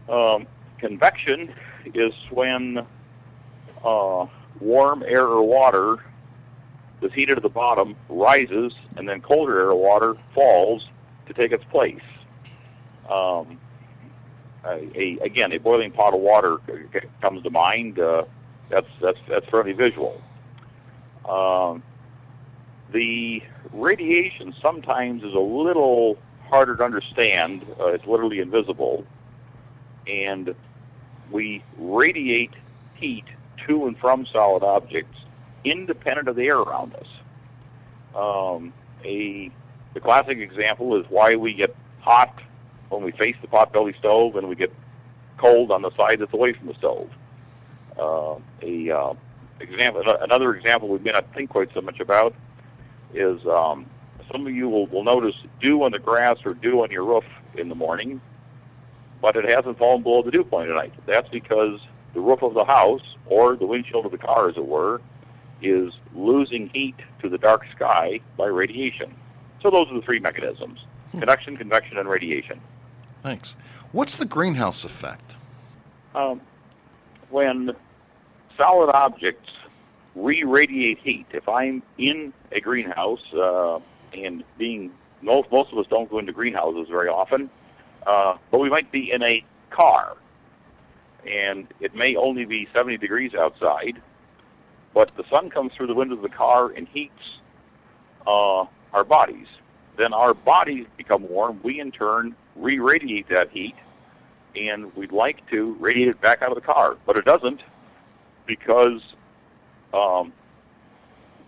Um, 0.08 0.46
convection 0.78 1.54
is 1.94 2.12
when 2.30 2.84
uh, 3.84 4.26
warm 4.60 5.04
air 5.06 5.26
or 5.26 5.42
water 5.42 5.98
that's 7.02 7.14
heated 7.14 7.36
at 7.36 7.42
the 7.42 7.50
bottom 7.50 7.96
rises, 8.08 8.72
and 8.96 9.08
then 9.08 9.20
colder 9.20 9.58
air 9.58 9.74
water 9.74 10.14
falls 10.34 10.88
to 11.26 11.34
take 11.34 11.52
its 11.52 11.64
place. 11.64 12.00
Um, 13.10 13.58
a, 14.64 14.88
a, 14.94 15.18
again, 15.22 15.52
a 15.52 15.58
boiling 15.58 15.90
pot 15.90 16.14
of 16.14 16.20
water 16.20 16.58
comes 17.20 17.42
to 17.42 17.50
mind. 17.50 17.98
Uh, 17.98 18.24
that's 18.68 18.88
that's 19.00 19.18
that's 19.28 19.46
fairly 19.50 19.72
visual. 19.72 20.22
Um, 21.28 21.82
the 22.92 23.42
radiation 23.72 24.54
sometimes 24.62 25.22
is 25.24 25.34
a 25.34 25.38
little 25.38 26.16
harder 26.48 26.76
to 26.76 26.84
understand. 26.84 27.66
Uh, 27.80 27.88
it's 27.88 28.06
literally 28.06 28.38
invisible, 28.38 29.04
and 30.06 30.54
we 31.30 31.62
radiate 31.76 32.52
heat 32.94 33.24
to 33.66 33.86
and 33.86 33.98
from 33.98 34.26
solid 34.26 34.62
objects 34.62 35.18
independent 35.64 36.28
of 36.28 36.36
the 36.36 36.46
air 36.46 36.58
around 36.58 36.94
us. 36.94 37.06
Um, 38.14 38.72
a 39.04 39.50
the 39.94 40.00
classic 40.00 40.38
example 40.38 40.98
is 40.98 41.04
why 41.10 41.34
we 41.34 41.52
get 41.54 41.74
hot 42.00 42.40
when 42.88 43.02
we 43.02 43.12
face 43.12 43.36
the 43.42 43.48
potbelly 43.48 43.96
stove, 43.98 44.36
and 44.36 44.48
we 44.48 44.54
get 44.54 44.72
cold 45.38 45.70
on 45.70 45.82
the 45.82 45.90
side 45.96 46.20
that's 46.20 46.32
away 46.32 46.52
from 46.52 46.68
the 46.68 46.74
stove. 46.74 47.10
Uh, 47.98 48.36
a 48.62 48.90
uh, 48.90 49.14
example, 49.60 50.02
another 50.20 50.54
example 50.54 50.88
we 50.88 50.98
may 50.98 51.10
not 51.10 51.26
think 51.34 51.50
quite 51.50 51.68
so 51.74 51.80
much 51.80 52.00
about 52.00 52.34
is 53.14 53.44
um, 53.46 53.86
some 54.30 54.46
of 54.46 54.52
you 54.54 54.68
will, 54.68 54.86
will 54.86 55.04
notice 55.04 55.34
dew 55.60 55.82
on 55.82 55.92
the 55.92 55.98
grass 55.98 56.38
or 56.44 56.54
dew 56.54 56.82
on 56.82 56.90
your 56.90 57.04
roof 57.04 57.24
in 57.56 57.68
the 57.68 57.74
morning, 57.74 58.20
but 59.20 59.36
it 59.36 59.50
hasn't 59.50 59.78
fallen 59.78 60.02
below 60.02 60.22
the 60.22 60.30
dew 60.30 60.44
point 60.44 60.68
tonight. 60.68 60.92
That's 61.06 61.28
because 61.28 61.80
the 62.14 62.20
roof 62.20 62.42
of 62.42 62.54
the 62.54 62.64
house, 62.64 63.02
or 63.26 63.56
the 63.56 63.66
windshield 63.66 64.04
of 64.04 64.12
the 64.12 64.18
car, 64.18 64.48
as 64.48 64.56
it 64.56 64.66
were, 64.66 65.00
is 65.62 65.92
losing 66.14 66.68
heat 66.70 66.96
to 67.20 67.28
the 67.28 67.38
dark 67.38 67.62
sky 67.74 68.20
by 68.36 68.46
radiation. 68.46 69.14
So 69.62 69.70
those 69.70 69.88
are 69.90 69.94
the 69.94 70.02
three 70.02 70.20
mechanisms 70.20 70.80
conduction, 71.12 71.56
convection, 71.56 71.98
and 71.98 72.08
radiation. 72.08 72.58
Thanks. 73.22 73.54
What's 73.92 74.16
the 74.16 74.24
greenhouse 74.24 74.82
effect? 74.84 75.34
Um, 76.14 76.40
when 77.30 77.72
solid 78.56 78.90
objects 78.92 79.50
re-radiate 80.14 80.98
heat, 80.98 81.26
if 81.32 81.48
I'm 81.48 81.82
in 81.98 82.32
a 82.50 82.60
greenhouse 82.60 83.22
uh, 83.34 83.78
and 84.14 84.44
being 84.58 84.92
most 85.22 85.50
most 85.52 85.72
of 85.72 85.78
us 85.78 85.86
don't 85.88 86.10
go 86.10 86.18
into 86.18 86.32
greenhouses 86.32 86.88
very 86.88 87.08
often, 87.08 87.48
uh, 88.06 88.36
but 88.50 88.58
we 88.58 88.68
might 88.68 88.90
be 88.90 89.12
in 89.12 89.22
a 89.22 89.44
car, 89.70 90.16
and 91.26 91.66
it 91.80 91.94
may 91.94 92.16
only 92.16 92.44
be 92.44 92.68
70 92.74 92.98
degrees 92.98 93.34
outside, 93.34 94.00
but 94.94 95.10
the 95.16 95.24
sun 95.30 95.50
comes 95.50 95.72
through 95.74 95.86
the 95.86 95.94
window 95.94 96.16
of 96.16 96.22
the 96.22 96.28
car 96.28 96.70
and 96.70 96.86
heats 96.88 97.40
uh, 98.26 98.64
our 98.92 99.04
bodies. 99.04 99.46
Then 99.96 100.12
our 100.12 100.34
bodies 100.34 100.86
become 100.96 101.28
warm. 101.28 101.60
We 101.62 101.80
in 101.80 101.90
turn 101.92 102.34
re-radiate 102.56 103.28
that 103.28 103.50
heat, 103.50 103.74
and 104.54 104.94
we'd 104.96 105.12
like 105.12 105.48
to 105.50 105.76
radiate 105.80 106.08
it 106.08 106.20
back 106.20 106.42
out 106.42 106.50
of 106.50 106.54
the 106.54 106.60
car, 106.60 106.96
but 107.06 107.16
it 107.16 107.24
doesn't 107.24 107.62
because 108.46 109.00
um, 109.94 110.32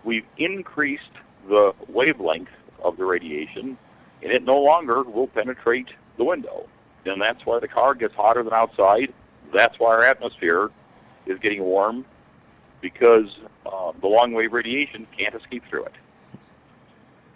we've 0.03 0.25
increased 0.37 1.03
the 1.47 1.73
wavelength 1.87 2.49
of 2.83 2.97
the 2.97 3.05
radiation, 3.05 3.77
and 4.23 4.31
it 4.31 4.43
no 4.43 4.59
longer 4.59 5.03
will 5.03 5.27
penetrate 5.27 5.87
the 6.17 6.23
window. 6.23 6.67
And 7.05 7.21
that's 7.21 7.45
why 7.45 7.59
the 7.59 7.67
car 7.67 7.93
gets 7.93 8.15
hotter 8.15 8.41
than 8.43 8.53
outside. 8.53 9.13
That's 9.53 9.77
why 9.77 9.95
our 9.95 10.03
atmosphere 10.03 10.69
is 11.27 11.37
getting 11.39 11.61
warm 11.63 12.05
because 12.85 13.25
uh, 13.65 13.91
the 13.99 14.05
long 14.07 14.31
wave 14.31 14.53
radiation 14.53 15.07
can't 15.17 15.33
escape 15.33 15.63
through 15.67 15.85
it. 15.85 15.93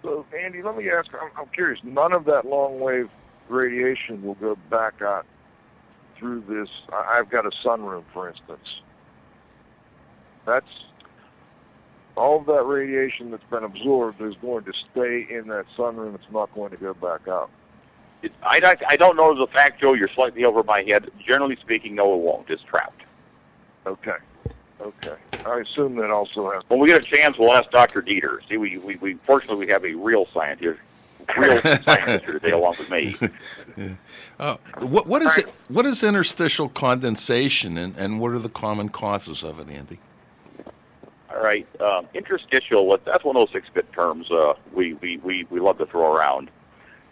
So, 0.03 0.24
Andy, 0.39 0.62
let 0.62 0.77
me 0.77 0.88
ask. 0.91 1.10
I'm, 1.20 1.32
I'm 1.36 1.48
curious. 1.48 1.79
None 1.84 2.13
of 2.13 2.25
that 2.25 2.46
long 2.46 2.79
wave 2.79 3.10
radiation 3.50 4.22
will 4.22 4.36
go 4.36 4.56
back 4.70 5.01
out 5.01 5.25
through 6.20 6.41
this. 6.48 6.70
I- 6.94 7.18
I've 7.18 7.32
got 7.32 7.48
a 7.48 7.50
sunroom, 7.65 8.03
for 8.13 8.29
instance. 8.29 8.82
That's 10.46 10.70
all 12.15 12.39
of 12.41 12.46
that 12.46 12.62
radiation 12.62 13.32
that's 13.32 13.44
been 13.50 13.63
absorbed 13.63 14.22
is 14.22 14.36
going 14.44 14.65
to 14.65 14.74
stay 14.91 15.25
in 15.36 15.48
that 15.48 15.65
sunroom. 15.75 16.13
It's 16.13 16.32
not 16.32 16.53
going 16.53 16.70
to 16.70 16.77
go 16.77 16.94
back 16.94 17.27
out. 17.27 17.50
It, 18.22 18.34
I, 18.44 18.60
don't- 18.60 18.84
I 18.88 18.98
don't 18.98 19.15
know 19.18 19.34
the 19.34 19.48
fact, 19.51 19.82
Joe. 19.82 19.94
You're 19.94 20.10
slightly 20.13 20.46
over 20.46 20.62
my 20.62 20.84
head. 20.84 21.10
Generally 21.27 21.56
speaking, 21.56 21.96
no, 21.96 22.13
it 22.13 22.20
won't. 22.20 22.48
It's 22.51 22.62
trapped. 22.62 23.01
Okay. 23.88 24.18
Okay. 24.79 25.15
I 25.46 25.60
assume 25.60 25.96
that 25.96 26.10
also 26.12 26.51
has. 26.51 26.63
When 26.67 26.79
we 26.79 26.88
get 26.88 27.01
a 27.01 27.05
chance, 27.05 27.38
we'll 27.38 27.53
ask 27.53 27.69
Dr. 27.72 28.01
Dieter. 28.01 28.39
See, 28.48 28.58
we, 28.58 28.77
we, 28.77 28.96
we 28.98 29.13
fortunately 29.24 29.65
we 29.65 29.72
have 29.72 29.86
a 29.86 29.93
real 29.93 30.27
scientist, 30.34 30.79
real 31.38 31.62
scientist 31.81 32.25
here 32.25 32.34
today, 32.34 32.51
along 32.51 32.75
with 32.77 32.91
me. 32.91 33.15
Uh, 34.39 34.55
what, 34.79 35.05
what 35.05 35.22
is 35.22 35.38
it? 35.38 35.48
What 35.67 35.86
is 35.86 36.01
interstitial 36.01 36.69
condensation, 36.69 37.77
and, 37.77 37.93
and 37.98 38.22
what 38.22 38.31
are 38.31 38.39
the 38.39 38.48
common 38.48 38.88
causes 38.88 39.43
of 39.43 39.60
it, 39.60 39.67
Andy? 39.67 40.00
All 41.29 41.43
right, 41.43 41.67
um, 41.81 42.08
interstitial. 42.13 42.98
That's 43.05 43.25
one 43.25 43.36
of 43.36 43.41
those 43.41 43.51
six-bit 43.51 43.91
terms 43.91 44.31
uh, 44.31 44.53
we, 44.74 44.93
we, 44.93 45.17
we, 45.17 45.46
we 45.50 45.60
love 45.60 45.77
to 45.79 45.86
throw 45.86 46.13
around. 46.15 46.50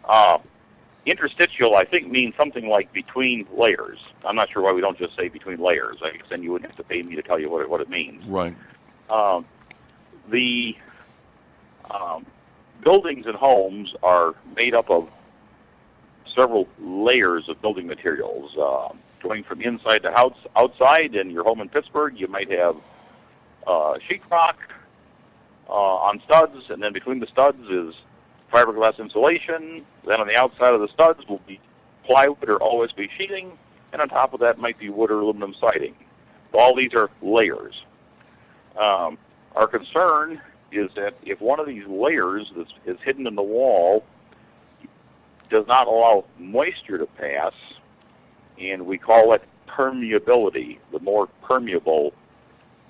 Uh, 0.05 0.37
interstitial, 1.07 1.75
I 1.75 1.83
think, 1.83 2.09
means 2.11 2.35
something 2.35 2.67
like 2.67 2.91
between 2.93 3.47
layers. 3.55 3.99
I'm 4.25 4.35
not 4.35 4.49
sure 4.51 4.61
why 4.61 4.71
we 4.73 4.81
don't 4.81 4.97
just 4.97 5.15
say 5.15 5.29
between 5.29 5.59
layers. 5.59 5.97
I 6.03 6.11
guess 6.11 6.25
then 6.29 6.43
you 6.43 6.51
wouldn't 6.51 6.69
have 6.71 6.77
to 6.77 6.83
pay 6.83 7.01
me 7.01 7.15
to 7.15 7.21
tell 7.21 7.39
you 7.39 7.49
what 7.49 7.61
it, 7.61 7.69
what 7.69 7.81
it 7.81 7.89
means. 7.89 8.25
Right. 8.25 8.55
Um, 9.09 9.45
the 10.29 10.75
um, 11.89 12.25
buildings 12.83 13.25
and 13.25 13.35
homes 13.35 13.93
are 14.03 14.35
made 14.55 14.73
up 14.73 14.89
of 14.89 15.09
several 16.35 16.67
layers 16.79 17.47
of 17.49 17.61
building 17.61 17.87
materials. 17.87 18.55
Uh, 18.57 18.93
going 19.21 19.43
from 19.43 19.61
inside 19.61 20.03
to 20.03 20.11
outs- 20.17 20.45
outside, 20.55 21.15
in 21.15 21.31
your 21.31 21.43
home 21.43 21.61
in 21.61 21.69
Pittsburgh, 21.69 22.19
you 22.19 22.27
might 22.27 22.51
have 22.51 22.75
uh, 23.65 23.97
sheetrock 24.07 24.55
uh, 25.67 25.71
on 25.71 26.21
studs, 26.25 26.69
and 26.69 26.81
then 26.81 26.93
between 26.93 27.19
the 27.19 27.27
studs 27.27 27.67
is 27.69 27.95
fiberglass 28.51 28.99
insulation. 28.99 29.85
Then 30.05 30.21
on 30.21 30.27
the 30.27 30.35
outside 30.35 30.73
of 30.73 30.81
the 30.81 30.87
studs 30.89 31.27
will 31.27 31.41
be 31.47 31.59
plywood 32.05 32.49
or 32.49 32.59
OSB 32.59 33.09
sheeting, 33.17 33.57
and 33.91 34.01
on 34.01 34.09
top 34.09 34.33
of 34.33 34.39
that 34.39 34.57
might 34.57 34.79
be 34.79 34.89
wood 34.89 35.11
or 35.11 35.19
aluminum 35.19 35.53
siding. 35.59 35.95
All 36.53 36.75
these 36.75 36.93
are 36.93 37.09
layers. 37.21 37.83
Um, 38.77 39.17
our 39.55 39.67
concern 39.67 40.41
is 40.71 40.89
that 40.95 41.15
if 41.23 41.41
one 41.41 41.59
of 41.59 41.67
these 41.67 41.85
layers 41.87 42.51
is, 42.55 42.67
is 42.85 42.97
hidden 43.03 43.27
in 43.27 43.35
the 43.35 43.43
wall 43.43 44.03
does 45.49 45.65
not 45.67 45.87
allow 45.87 46.25
moisture 46.37 46.97
to 46.97 47.05
pass, 47.05 47.53
and 48.59 48.85
we 48.85 48.97
call 48.97 49.33
it 49.33 49.43
permeability. 49.67 50.77
The 50.91 50.99
more 50.99 51.27
permeable 51.41 52.13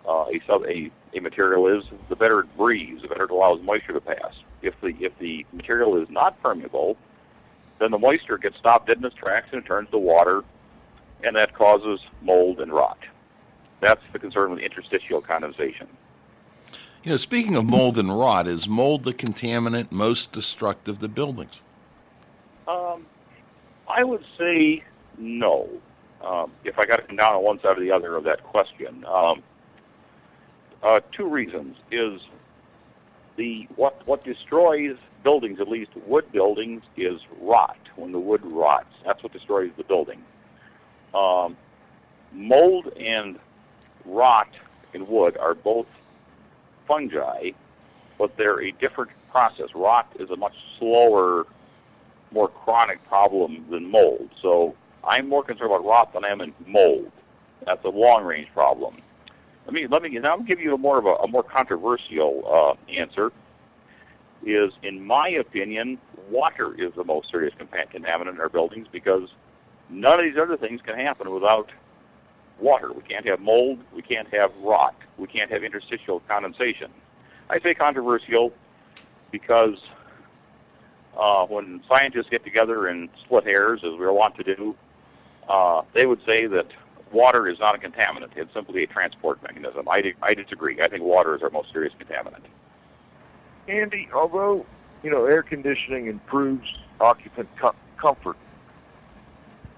uh, 0.08 0.26
a, 0.32 0.40
sub, 0.48 0.66
a, 0.66 0.92
a 1.14 1.20
material 1.20 1.68
is, 1.68 1.86
the 2.10 2.16
better 2.16 2.40
it 2.42 2.58
breathes, 2.58 3.02
the 3.02 3.08
better 3.08 3.26
it 3.26 3.32
allows 3.32 3.62
moisture 3.62 3.94
to 3.94 4.02
pass. 4.02 4.34
If 4.62 4.80
the 4.82 4.96
if 5.00 5.18
the 5.20 5.46
material 5.54 6.02
is 6.02 6.10
not 6.10 6.42
permeable, 6.42 6.98
then 7.80 7.92
the 7.92 8.00
moisture 8.00 8.38
gets 8.38 8.58
stopped 8.58 8.90
in 8.90 9.04
its 9.04 9.16
tracks 9.16 9.48
and 9.52 9.64
it 9.64 9.68
turns 9.68 9.90
to 9.92 9.98
water, 9.98 10.44
and 11.24 11.36
that 11.36 11.54
causes 11.54 12.00
mold 12.22 12.60
and 12.60 12.72
rot. 12.72 13.00
That's 13.80 14.02
the 14.12 14.20
concern 14.20 14.52
with 14.52 14.60
interstitial 14.60 15.22
condensation. 15.22 15.88
You 17.04 17.12
know, 17.12 17.18
speaking 17.18 17.56
of 17.56 17.66
mold 17.66 17.98
and 17.98 18.16
rot, 18.18 18.48
is 18.48 18.68
mold 18.68 19.04
the 19.04 19.14
contaminant 19.14 19.92
most 19.92 20.32
destructive 20.32 21.00
to 21.00 21.08
buildings? 21.08 21.62
Um, 22.68 23.06
I 23.88 24.04
would 24.04 24.26
say 24.38 24.84
no. 25.18 25.70
Um, 26.22 26.52
if 26.64 26.80
I 26.80 26.86
got 26.86 26.98
to 26.98 27.04
come 27.04 27.16
down 27.16 27.36
on 27.36 27.44
one 27.44 27.62
side 27.62 27.78
or 27.78 27.82
the 27.82 27.92
other 27.92 28.16
of 28.16 28.24
that 28.24 28.44
question, 28.44 29.06
um, 29.06 29.44
uh, 30.84 31.00
two 31.12 31.28
reasons 31.28 31.78
is 31.92 32.20
the 33.38 33.67
what 33.75 34.06
what 34.06 34.24
destroys 34.24 34.98
buildings, 35.24 35.60
at 35.60 35.70
least 35.70 35.91
wood 36.06 36.29
buildings, 36.32 36.84
is 36.98 37.22
rot. 37.39 37.77
When 37.96 38.12
the 38.12 38.20
wood 38.20 38.41
rots, 38.51 38.94
that's 39.06 39.24
what 39.24 39.32
destroys 39.32 39.72
the 39.77 39.84
building. 39.84 40.22
Um, 41.13 41.56
mold 42.34 42.91
and 42.98 43.39
rot 44.06 44.50
in 44.94 45.08
wood 45.08 45.38
are 45.38 45.56
both 45.56 45.88
fungi, 46.88 47.51
but 48.17 48.36
they're 48.38 48.62
a 48.62 48.72
different 48.72 49.12
process. 49.32 49.74
Rot 49.74 50.08
is 50.20 50.29
a 50.29 50.36
much 50.36 50.58
slower, 50.77 51.46
more 52.32 52.48
chronic 52.48 53.03
problem 53.08 53.65
than 53.70 53.89
mold. 53.89 54.29
So 54.41 54.75
I'm 55.03 55.29
more 55.29 55.44
concerned 55.44 55.72
about 55.72 55.86
rot 55.86 56.13
than 56.13 56.25
I 56.25 56.29
am 56.29 56.41
in 56.41 56.53
mold. 56.65 57.12
That's 57.65 57.84
a 57.86 57.89
long 57.89 58.24
range 58.24 58.50
problem. 58.53 58.98
Let 59.68 59.74
me 59.74 59.86
let 59.86 60.02
me 60.02 60.10
now 60.18 60.32
I'll 60.32 60.40
give 60.40 60.62
you 60.62 60.74
a 60.74 60.78
more 60.78 60.98
of 60.98 61.06
a, 61.06 61.16
a 61.16 61.28
more 61.28 61.44
controversial 61.44 62.44
uh, 62.48 62.92
answer. 62.92 63.34
Is 64.46 64.72
in 64.82 65.06
my 65.06 65.28
opinion, 65.28 65.98
water 66.30 66.74
is 66.74 66.94
the 66.96 67.04
most 67.04 67.30
serious 67.30 67.54
contaminant 67.60 68.30
in 68.30 68.40
our 68.40 68.48
buildings 68.48 68.88
because 68.90 69.28
none 69.90 70.20
of 70.20 70.26
these 70.26 70.38
other 70.42 70.56
things 70.56 70.80
can 70.86 70.96
happen 70.96 71.30
without 71.32 71.70
water. 72.60 72.94
We 72.94 73.02
can't 73.02 73.28
have 73.28 73.42
mold. 73.42 73.80
We 73.94 74.02
can't 74.02 74.34
have 74.34 74.54
rot. 74.62 74.96
We 75.18 75.28
can't 75.28 75.52
have 75.52 75.66
interstitial 75.66 76.22
condensation. 76.30 76.90
I 77.50 77.60
say 77.60 77.74
controversial 77.74 78.54
because 79.32 79.76
uh, 81.18 81.46
when 81.46 81.82
scientists 81.90 82.30
get 82.32 82.46
together 82.46 82.88
and 82.88 83.10
split 83.26 83.44
hairs, 83.44 83.82
as 83.84 84.00
we're 84.00 84.14
wont 84.14 84.36
to 84.38 84.56
do, 84.56 84.76
uh, 85.50 85.82
they 85.94 86.06
would 86.06 86.22
say 86.26 86.48
that 86.48 86.68
water 87.12 87.48
is 87.48 87.60
not 87.60 87.76
a 87.76 87.78
contaminant. 87.78 88.30
It's 88.36 88.54
simply 88.54 88.84
a 88.84 88.88
transport 88.88 89.42
mechanism. 89.44 89.88
I, 89.90 90.14
I 90.22 90.34
disagree. 90.34 90.82
I 90.82 90.88
think 90.88 91.04
water 91.04 91.36
is 91.36 91.42
our 91.42 91.50
most 91.50 91.72
serious 91.72 91.94
contaminant. 92.00 92.44
Andy, 93.68 94.10
although 94.14 94.66
you 95.04 95.10
know 95.10 95.26
air 95.26 95.44
conditioning 95.44 96.08
improves 96.08 96.68
occupant 97.00 97.50
com- 97.58 97.76
comfort, 98.00 98.38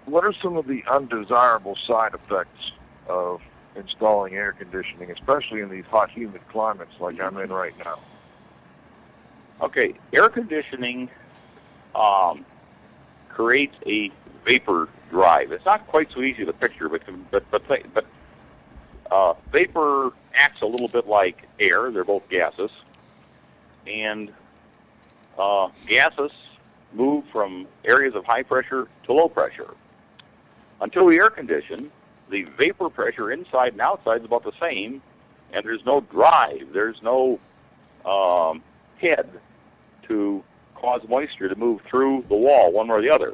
what 0.06 0.24
are 0.24 0.34
some 0.42 0.58
of 0.58 0.68
the 0.68 0.84
undesirable 0.90 1.78
side 1.88 2.14
effects 2.14 2.72
of 3.08 3.42
installing 3.76 4.36
air 4.36 4.52
conditioning, 4.52 5.12
especially 5.12 5.62
in 5.62 5.70
these 5.70 5.86
hot, 5.86 6.12
humid 6.12 6.42
climates 6.50 6.92
like 7.00 7.20
I'm 7.20 7.38
in 7.38 7.52
right 7.52 7.78
now? 7.80 8.00
Okay, 9.62 9.94
air 10.14 10.30
conditioning 10.30 11.10
um, 11.96 12.46
creates 13.30 13.76
a 13.86 14.12
vapor 14.46 14.90
drive. 15.10 15.52
It's 15.52 15.66
not 15.66 15.88
quite 15.88 16.12
so 16.14 16.22
easy 16.22 16.46
to 16.46 16.54
picture, 16.54 16.90
but 16.90 17.02
but 17.32 17.50
but 17.52 17.64
but 17.94 18.06
uh, 19.12 19.34
vapor 19.52 20.12
acts 20.34 20.62
a 20.62 20.66
little 20.66 20.88
bit 20.88 21.08
like 21.08 21.48
air. 21.60 21.92
They're 21.92 22.04
both 22.04 22.28
gases, 22.30 22.72
and 23.88 24.32
uh, 25.38 25.70
gases 25.88 26.32
move 26.94 27.26
from 27.32 27.68
areas 27.86 28.16
of 28.16 28.26
high 28.26 28.44
pressure 28.44 28.88
to 29.06 29.14
low 29.14 29.30
pressure. 29.30 29.74
Until 30.82 31.06
we 31.06 31.20
air 31.20 31.30
condition, 31.30 31.92
the 32.30 32.44
vapor 32.58 32.90
pressure 32.90 33.32
inside 33.32 33.74
and 33.74 33.82
outside 33.82 34.22
is 34.22 34.26
about 34.26 34.44
the 34.44 34.54
same, 34.60 35.02
and 35.52 35.66
there's 35.66 35.86
no 35.86 36.02
drive. 36.02 36.70
There's 36.74 37.02
no 37.04 37.40
um, 38.06 38.64
head 39.00 39.30
to 40.08 40.44
cause 40.76 41.02
moisture 41.10 41.50
to 41.50 41.56
move 41.56 41.82
through 41.90 42.26
the 42.30 42.36
wall 42.36 42.72
one 42.72 42.88
way 42.88 42.96
or 42.96 43.02
the 43.02 43.10
other. 43.10 43.34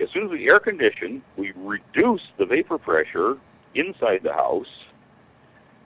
As 0.00 0.08
soon 0.10 0.24
as 0.24 0.30
we 0.30 0.50
air 0.50 0.58
condition, 0.58 1.22
we 1.36 1.52
reduce 1.56 2.22
the 2.38 2.46
vapor 2.46 2.78
pressure 2.78 3.36
inside 3.74 4.22
the 4.22 4.32
house, 4.32 4.68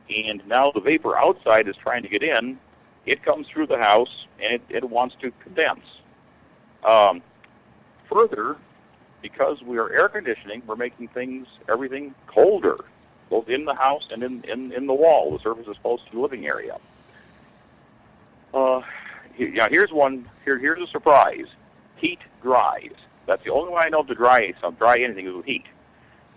and 0.09 0.47
now 0.47 0.71
the 0.71 0.81
vapor 0.81 1.17
outside 1.17 1.69
is 1.69 1.77
trying 1.77 2.03
to 2.03 2.09
get 2.09 2.23
in. 2.23 2.59
It 3.05 3.25
comes 3.25 3.47
through 3.49 3.69
the 3.69 3.79
house 3.79 4.27
and 4.43 4.55
it, 4.55 4.63
it 4.69 4.85
wants 4.85 5.17
to 5.21 5.33
condense. 5.43 5.85
Um, 6.85 7.23
further, 8.11 8.57
because 9.23 9.63
we 9.63 9.79
are 9.79 9.93
air 9.93 10.09
conditioning, 10.09 10.63
we're 10.67 10.77
making 10.77 11.09
things, 11.09 11.47
everything 11.69 12.15
colder, 12.27 12.77
both 13.31 13.49
in 13.49 13.65
the 13.65 13.75
house 13.75 14.07
and 14.11 14.23
in, 14.23 14.45
in, 14.45 14.73
in 14.73 14.87
the 14.87 14.95
wall. 14.95 15.33
The 15.33 15.41
surface 15.41 15.67
is 15.67 15.77
close 15.83 16.01
to 16.07 16.17
the 16.17 16.21
living 16.21 16.47
area. 16.47 16.79
Uh, 18.55 18.83
yeah, 19.37 19.69
here's 19.71 19.93
one. 19.93 20.29
Here, 20.45 20.59
here's 20.59 20.81
a 20.81 20.91
surprise. 20.91 21.47
Heat 21.97 22.21
dries. 22.43 22.95
That's 23.27 23.43
the 23.45 23.53
only 23.53 23.73
way 23.73 23.83
I 23.83 23.89
know 23.89 24.03
to 24.03 24.15
dry 24.15 24.55
some 24.61 24.75
dry 24.75 24.99
anything 24.99 25.27
is 25.27 25.35
with 25.35 25.47
heat. 25.47 25.65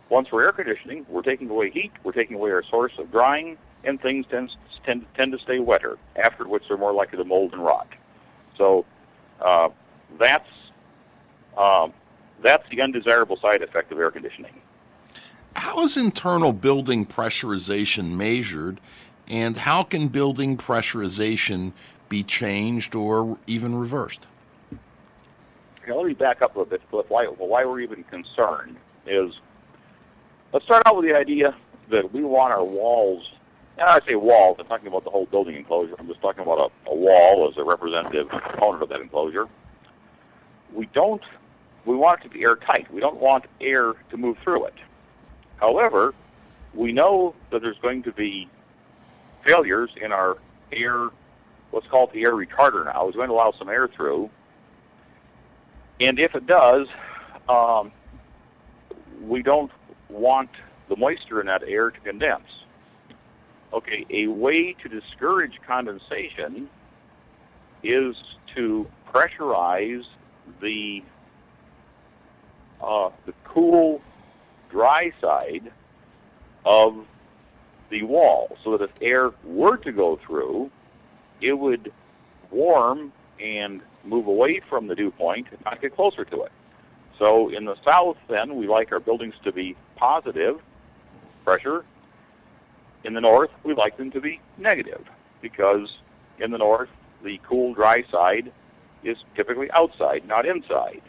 Once 0.10 0.32
we're 0.32 0.44
air 0.44 0.52
conditioning, 0.52 1.06
we're 1.08 1.22
taking 1.22 1.50
away 1.50 1.70
heat. 1.70 1.92
We're 2.04 2.12
taking 2.12 2.36
away 2.36 2.52
our 2.52 2.64
source 2.64 2.94
of 2.98 3.12
drying, 3.12 3.58
and 3.84 4.02
things 4.02 4.26
tend 4.30 4.52
tend, 4.84 5.06
tend 5.16 5.32
to 5.34 5.40
stay 5.40 5.60
wetter. 5.60 5.98
After 6.16 6.48
which, 6.48 6.64
they're 6.68 6.78
more 6.78 6.94
likely 6.94 7.18
to 7.18 7.24
mold 7.24 7.54
and 7.54 7.64
rot. 7.64 7.88
So 8.58 8.86
uh, 9.40 9.70
that's 10.18 10.50
um, 11.58 11.94
that's 12.42 12.68
the 12.70 12.82
undesirable 12.82 13.38
side 13.38 13.62
effect 13.62 13.92
of 13.92 14.00
air 14.00 14.12
conditioning. 14.12 14.54
How 15.56 15.84
is 15.84 15.98
internal 15.98 16.54
building 16.54 17.06
pressurization 17.06 18.12
measured, 18.12 18.80
and 19.28 19.58
how 19.58 19.84
can 19.84 20.08
building 20.08 20.58
pressurization 20.58 21.74
be 22.08 22.24
changed 22.24 22.96
or 22.96 23.38
even 23.46 23.76
reversed? 23.76 24.26
Let 25.96 26.06
me 26.06 26.14
back 26.14 26.42
up 26.42 26.56
a 26.56 26.66
bit, 26.66 26.82
Cliff. 26.90 27.06
Why, 27.10 27.26
why 27.26 27.66
we're 27.66 27.80
even 27.82 28.04
concerned 28.06 28.78
is 29.08 29.34
let's 30.54 30.66
start 30.66 30.84
out 30.86 30.98
with 30.98 31.06
the 31.06 31.16
idea 31.16 31.56
that 31.90 32.14
we 32.14 32.24
want 32.24 32.54
our 32.54 32.64
walls, 32.64 33.32
and 33.78 33.90
I 33.90 34.00
say 34.06 34.16
walls, 34.16 34.58
I'm 34.60 34.68
talking 34.68 34.88
about 34.88 35.04
the 35.04 35.10
whole 35.10 35.26
building 35.26 35.56
enclosure. 35.56 35.96
I'm 35.98 36.08
just 36.08 36.22
talking 36.22 36.44
about 36.44 36.72
a, 36.86 36.90
a 36.90 36.96
wall 36.96 37.50
as 37.50 37.58
a 37.58 37.64
representative 37.64 38.30
component 38.30 38.84
of 38.84 38.90
that 38.90 39.02
enclosure. 39.02 39.48
We 40.74 40.86
don't, 40.88 41.24
we 41.86 41.96
want 41.96 42.20
it 42.20 42.24
to 42.24 42.30
be 42.30 42.44
airtight. 42.44 42.92
We 42.94 43.02
don't 43.02 43.20
want 43.20 43.46
air 43.60 43.94
to 44.12 44.18
move 44.18 44.38
through 44.44 44.66
it. 44.66 44.76
However, 45.58 46.14
we 46.74 46.92
know 46.92 47.34
that 47.52 47.62
there's 47.62 47.80
going 47.80 48.04
to 48.04 48.12
be 48.12 48.48
failures 49.46 49.90
in 50.00 50.12
our 50.12 50.38
air, 50.72 51.10
let's 51.72 51.88
call 51.88 52.06
it 52.06 52.14
the 52.14 52.24
air 52.24 52.34
retarder 52.34 52.86
now, 52.86 53.10
is 53.10 53.16
going 53.16 53.30
to 53.30 53.34
allow 53.34 53.52
some 53.52 53.70
air 53.70 53.88
through. 53.88 54.30
And 56.00 56.20
if 56.20 56.36
it 56.36 56.48
does, 56.48 56.88
um, 57.48 57.92
we 59.22 59.44
don't 59.44 59.72
want 60.10 60.50
the 60.88 60.96
moisture 60.96 61.42
in 61.42 61.48
that 61.48 61.64
air 61.64 61.92
to 61.92 62.00
condense. 62.00 62.48
Okay, 63.74 64.06
a 64.10 64.28
way 64.28 64.74
to 64.74 64.90
discourage 64.90 65.60
condensation 65.68 66.70
is 67.84 68.16
to 68.56 68.88
pressurize 69.14 70.04
the 70.62 71.04
uh, 72.82 73.10
the 73.26 73.34
cool, 73.44 74.02
dry 74.72 75.12
side 75.22 75.72
of 76.66 77.06
the 77.90 78.04
wall, 78.04 78.58
so 78.64 78.78
that 78.78 78.84
if 78.84 78.92
air 79.02 79.32
were 79.44 79.78
to 79.78 79.92
go 79.92 80.18
through, 80.26 80.72
it 81.42 81.54
would 81.54 81.92
warm 82.52 83.12
and 83.40 83.82
move 84.04 84.28
away 84.28 84.62
from 84.70 84.88
the 84.88 84.96
dew 84.96 85.12
point 85.12 85.48
and 85.52 85.60
not 85.66 85.82
get 85.82 85.96
closer 85.96 86.26
to 86.26 86.44
it. 86.44 86.52
So 87.18 87.50
in 87.50 87.66
the 87.66 87.76
south, 87.84 88.18
then, 88.30 88.56
we 88.56 88.68
like 88.68 88.92
our 88.92 89.00
buildings 89.00 89.36
to 89.44 89.52
be 89.52 89.76
positive 89.96 90.62
pressure. 91.44 91.84
In 93.04 93.14
the 93.14 93.22
north, 93.22 93.50
we 93.64 93.74
like 93.74 93.98
them 93.98 94.12
to 94.12 94.22
be 94.22 94.40
negative 94.58 95.06
because 95.42 95.90
in 96.40 96.52
the 96.52 96.58
north, 96.58 96.90
the 97.24 97.40
cool, 97.48 97.74
dry 97.74 98.04
side 98.12 98.52
is 99.04 99.18
typically 99.36 99.70
outside, 99.72 100.26
not 100.26 100.46
inside. 100.46 101.02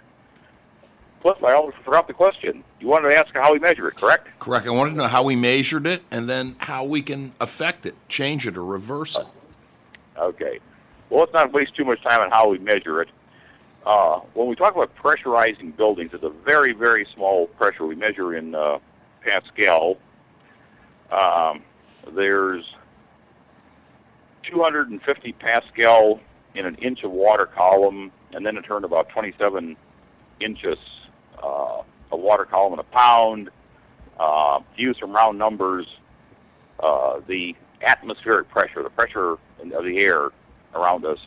Plus, 1.21 1.37
I 1.45 1.53
almost 1.53 1.77
forgot 1.85 2.07
the 2.07 2.15
question. 2.15 2.65
You 2.81 2.89
wanted 2.89 3.11
to 3.11 3.17
ask 3.17 3.29
how 3.35 3.53
we 3.53 3.59
measure 3.59 3.87
it, 3.89 3.97
correct? 3.97 4.29
Correct. 4.39 4.67
I 4.67 4.71
wanted 4.71 4.93
to 4.93 4.97
know 4.97 5.07
how 5.07 5.23
we 5.23 5.37
measured 5.37 5.87
it 5.87 6.03
and 6.11 6.29
then 6.29 6.57
how 6.59 6.85
we 6.85 7.03
can 7.03 7.33
affect 7.41 7.85
it, 7.85 7.95
change 8.09 8.47
it, 8.47 8.57
or 8.57 8.65
reverse 8.65 9.17
it. 9.17 9.27
Okay. 10.17 10.61
Well, 11.11 11.21
let's 11.21 11.33
not 11.33 11.53
waste 11.53 11.75
too 11.75 11.85
much 11.85 12.01
time 12.03 12.21
on 12.21 12.31
how 12.31 12.49
we 12.49 12.59
measure 12.59 13.03
it. 13.03 13.09
Uh, 13.85 14.21
when 14.35 14.47
we 14.47 14.55
talk 14.55 14.77
about 14.77 14.95
pressurizing 14.97 15.77
buildings, 15.77 16.13
it's 16.15 16.23
a 16.23 16.31
very, 16.31 16.73
very 16.73 17.07
small 17.15 17.49
pressure. 17.49 17.85
We 17.85 17.97
measure 17.97 18.37
in 18.37 18.55
uh, 18.55 18.79
Pascal. 19.23 19.97
Um, 21.11 21.63
there's 22.15 22.65
250 24.45 25.33
Pascal 25.33 26.21
in 26.55 26.67
an 26.67 26.77
inch 26.77 27.03
of 27.03 27.11
water 27.11 27.47
column, 27.47 28.13
and 28.33 28.47
then 28.47 28.57
it 28.57 28.63
turn 28.63 28.85
about 28.85 29.09
27 29.09 29.77
inches 30.39 30.79
uh, 31.43 31.83
of 32.13 32.21
water 32.21 32.45
column 32.45 32.75
in 32.75 32.79
a 32.79 32.85
pound. 32.85 33.51
Uh, 34.19 34.61
to 34.77 34.83
use 34.83 34.97
some 35.01 35.13
round 35.13 35.39
numbers, 35.39 35.87
uh, 36.81 37.19
the 37.27 37.57
atmospheric 37.83 38.49
pressure, 38.51 38.83
the 38.83 38.91
pressure 38.91 39.33
of 39.33 39.85
the 39.85 39.99
air 39.99 40.31
around 40.75 41.05
us, 41.05 41.19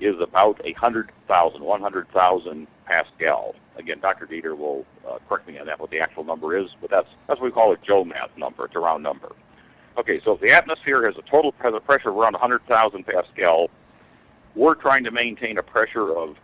is 0.00 0.16
about 0.20 0.60
a 0.64 0.72
hundred 0.72 1.10
thousand, 1.28 1.62
one 1.62 1.80
hundred 1.80 2.08
thousand 2.10 2.66
Pascal. 2.84 3.54
Again, 3.76 4.00
Dr. 4.00 4.26
Dieter 4.26 4.56
will 4.56 4.84
uh, 5.08 5.18
correct 5.28 5.48
me 5.48 5.58
on 5.58 5.66
that 5.66 5.80
what 5.80 5.90
the 5.90 6.00
actual 6.00 6.24
number 6.24 6.56
is, 6.56 6.68
but 6.80 6.90
that's 6.90 7.08
that's 7.26 7.40
what 7.40 7.46
we 7.46 7.52
call 7.52 7.72
a 7.72 7.76
Joe 7.78 8.04
math 8.04 8.36
number. 8.36 8.64
It's 8.66 8.76
a 8.76 8.80
round 8.80 9.02
number. 9.02 9.32
Okay, 9.98 10.20
so 10.24 10.32
if 10.32 10.40
the 10.40 10.50
atmosphere 10.50 11.04
has 11.04 11.16
a 11.16 11.30
total 11.30 11.54
has 11.58 11.74
a 11.74 11.80
pressure 11.80 12.08
of 12.08 12.16
around 12.16 12.32
100,000 12.32 13.04
Pascal, 13.04 13.68
we're 14.54 14.74
trying 14.74 15.04
to 15.04 15.10
maintain 15.10 15.58
a 15.58 15.62
pressure 15.62 16.16
of 16.16 16.36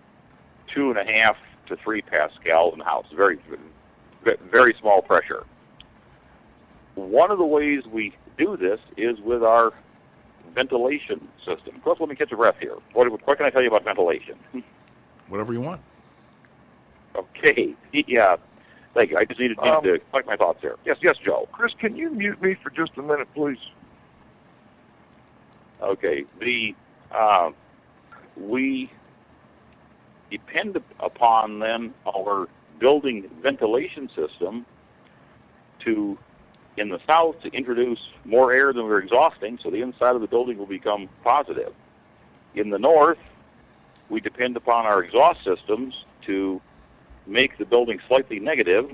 two 0.74 0.90
and 0.90 0.98
a 0.98 1.04
half 1.04 1.36
to 1.66 1.76
three 1.76 2.02
Pascal 2.02 2.72
in 2.72 2.78
the 2.78 2.84
house. 2.84 3.06
Very, 3.14 3.38
very 4.50 4.74
small 4.80 5.00
pressure. 5.00 5.44
One 6.94 7.30
of 7.30 7.38
the 7.38 7.46
ways 7.46 7.84
we 7.86 8.14
do 8.36 8.56
this 8.56 8.80
is 8.96 9.18
with 9.20 9.42
our 9.42 9.72
ventilation 10.54 11.26
system. 11.38 11.76
Of 11.76 11.82
course, 11.82 12.00
let 12.00 12.08
me 12.08 12.14
catch 12.16 12.32
a 12.32 12.36
breath 12.36 12.56
here. 12.60 12.76
What, 12.92 13.10
what 13.10 13.36
can 13.36 13.46
I 13.46 13.50
tell 13.50 13.62
you 13.62 13.68
about 13.68 13.84
ventilation? 13.84 14.38
Whatever 15.28 15.52
you 15.52 15.60
want. 15.60 15.80
Okay. 17.14 17.74
Yeah. 18.06 18.36
Thank 18.94 19.10
you. 19.10 19.18
I 19.18 19.24
just 19.24 19.38
needed, 19.38 19.58
needed 19.58 19.74
Um, 19.74 19.82
to 19.84 19.98
collect 20.10 20.26
my 20.26 20.36
thoughts 20.36 20.60
there. 20.62 20.76
Yes, 20.84 20.96
yes, 21.02 21.16
Joe. 21.18 21.46
Chris, 21.52 21.72
can 21.78 21.94
you 21.94 22.10
mute 22.10 22.40
me 22.42 22.54
for 22.62 22.70
just 22.70 22.92
a 22.96 23.02
minute, 23.02 23.28
please? 23.34 23.58
Okay. 25.80 26.24
The 26.40 26.74
uh, 27.12 27.50
we 28.36 28.90
depend 30.30 30.78
upon 31.00 31.58
then 31.58 31.94
our 32.06 32.48
building 32.80 33.28
ventilation 33.42 34.08
system 34.16 34.64
to 35.80 36.18
in 36.78 36.88
the 36.88 37.00
south 37.06 37.40
to 37.42 37.48
introduce 37.50 37.98
more 38.24 38.52
air 38.52 38.72
than 38.72 38.84
we're 38.84 39.00
exhausting, 39.00 39.58
so 39.62 39.70
the 39.70 39.82
inside 39.82 40.14
of 40.14 40.20
the 40.20 40.26
building 40.26 40.58
will 40.58 40.66
become 40.66 41.08
positive. 41.22 41.72
In 42.54 42.70
the 42.70 42.78
north, 42.78 43.18
we 44.08 44.20
depend 44.20 44.56
upon 44.56 44.86
our 44.86 45.02
exhaust 45.02 45.44
systems 45.44 45.94
to 46.26 46.60
make 47.26 47.58
the 47.58 47.64
building 47.64 48.00
slightly 48.08 48.38
negative, 48.38 48.90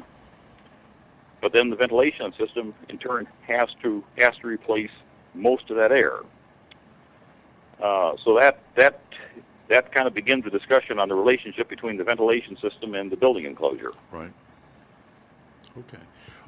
but 1.41 1.53
then 1.53 1.71
the 1.71 1.77
ventilation 1.77 2.33
system 2.39 2.75
in 2.89 2.99
turn 2.99 3.27
has 3.47 3.69
to 3.83 4.03
has 4.19 4.35
to 4.41 4.47
replace 4.47 4.91
most 5.35 5.71
of 5.71 5.77
that 5.77 5.93
air. 5.93 6.19
Uh, 7.83 8.17
so 8.25 8.39
that 8.39 8.61
that 8.77 9.01
that 9.69 9.93
kind 9.93 10.07
of 10.07 10.15
begins 10.15 10.45
the 10.45 10.51
discussion 10.51 10.99
on 10.99 11.09
the 11.09 11.15
relationship 11.15 11.69
between 11.69 11.97
the 11.97 12.05
ventilation 12.05 12.57
system 12.61 12.95
and 12.95 13.11
the 13.11 13.17
building 13.17 13.45
enclosure. 13.45 13.93
Right. 14.13 14.33
Okay. 15.79 16.03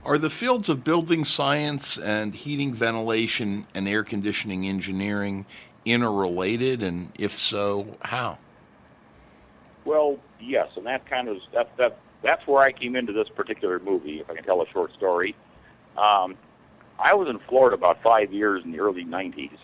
Are 0.07 0.19
the 0.19 0.31
fields 0.31 0.69
of 0.69 0.85
building 0.85 1.25
science 1.25 1.99
and 1.99 2.33
heating, 2.33 2.73
ventilation, 2.73 3.67
and 3.75 3.89
air 3.89 4.05
conditioning 4.05 4.65
engineering 4.65 5.47
interrelated? 5.85 6.81
And 6.81 7.11
if 7.19 7.33
so, 7.33 7.97
how? 8.03 8.39
Well, 9.85 10.21
yes, 10.41 10.69
and 10.77 10.87
that 10.87 11.07
kind 11.07 11.29
of 11.29 11.39
that 11.53 11.77
that 11.77 11.99
that's 12.23 12.47
where 12.47 12.63
I 12.63 12.71
came 12.71 12.95
into 12.95 13.13
this 13.13 13.29
particular 13.29 13.81
movie. 13.81 14.21
If 14.21 14.31
I 14.31 14.37
can 14.37 14.45
tell 14.45 14.63
a 14.63 14.69
short 14.69 14.95
story, 14.95 15.35
um, 15.99 16.37
I 17.01 17.15
was 17.15 17.29
in 17.29 17.41
Florida 17.41 17.75
about 17.75 18.01
five 18.01 18.33
years 18.33 18.63
in 18.65 18.71
the 18.71 18.79
early 18.79 19.05
'90s, 19.05 19.59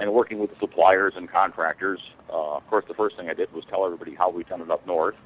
and 0.00 0.12
working 0.12 0.40
with 0.40 0.50
the 0.50 0.56
suppliers 0.58 1.12
and 1.14 1.30
contractors. 1.30 2.00
Uh, 2.28 2.56
of 2.56 2.66
course, 2.68 2.86
the 2.88 2.94
first 2.94 3.16
thing 3.16 3.28
I 3.30 3.34
did 3.34 3.52
was 3.52 3.64
tell 3.66 3.84
everybody 3.84 4.16
how 4.16 4.30
we 4.30 4.42
done 4.42 4.62
it 4.62 4.70
up 4.70 4.84
north, 4.84 5.16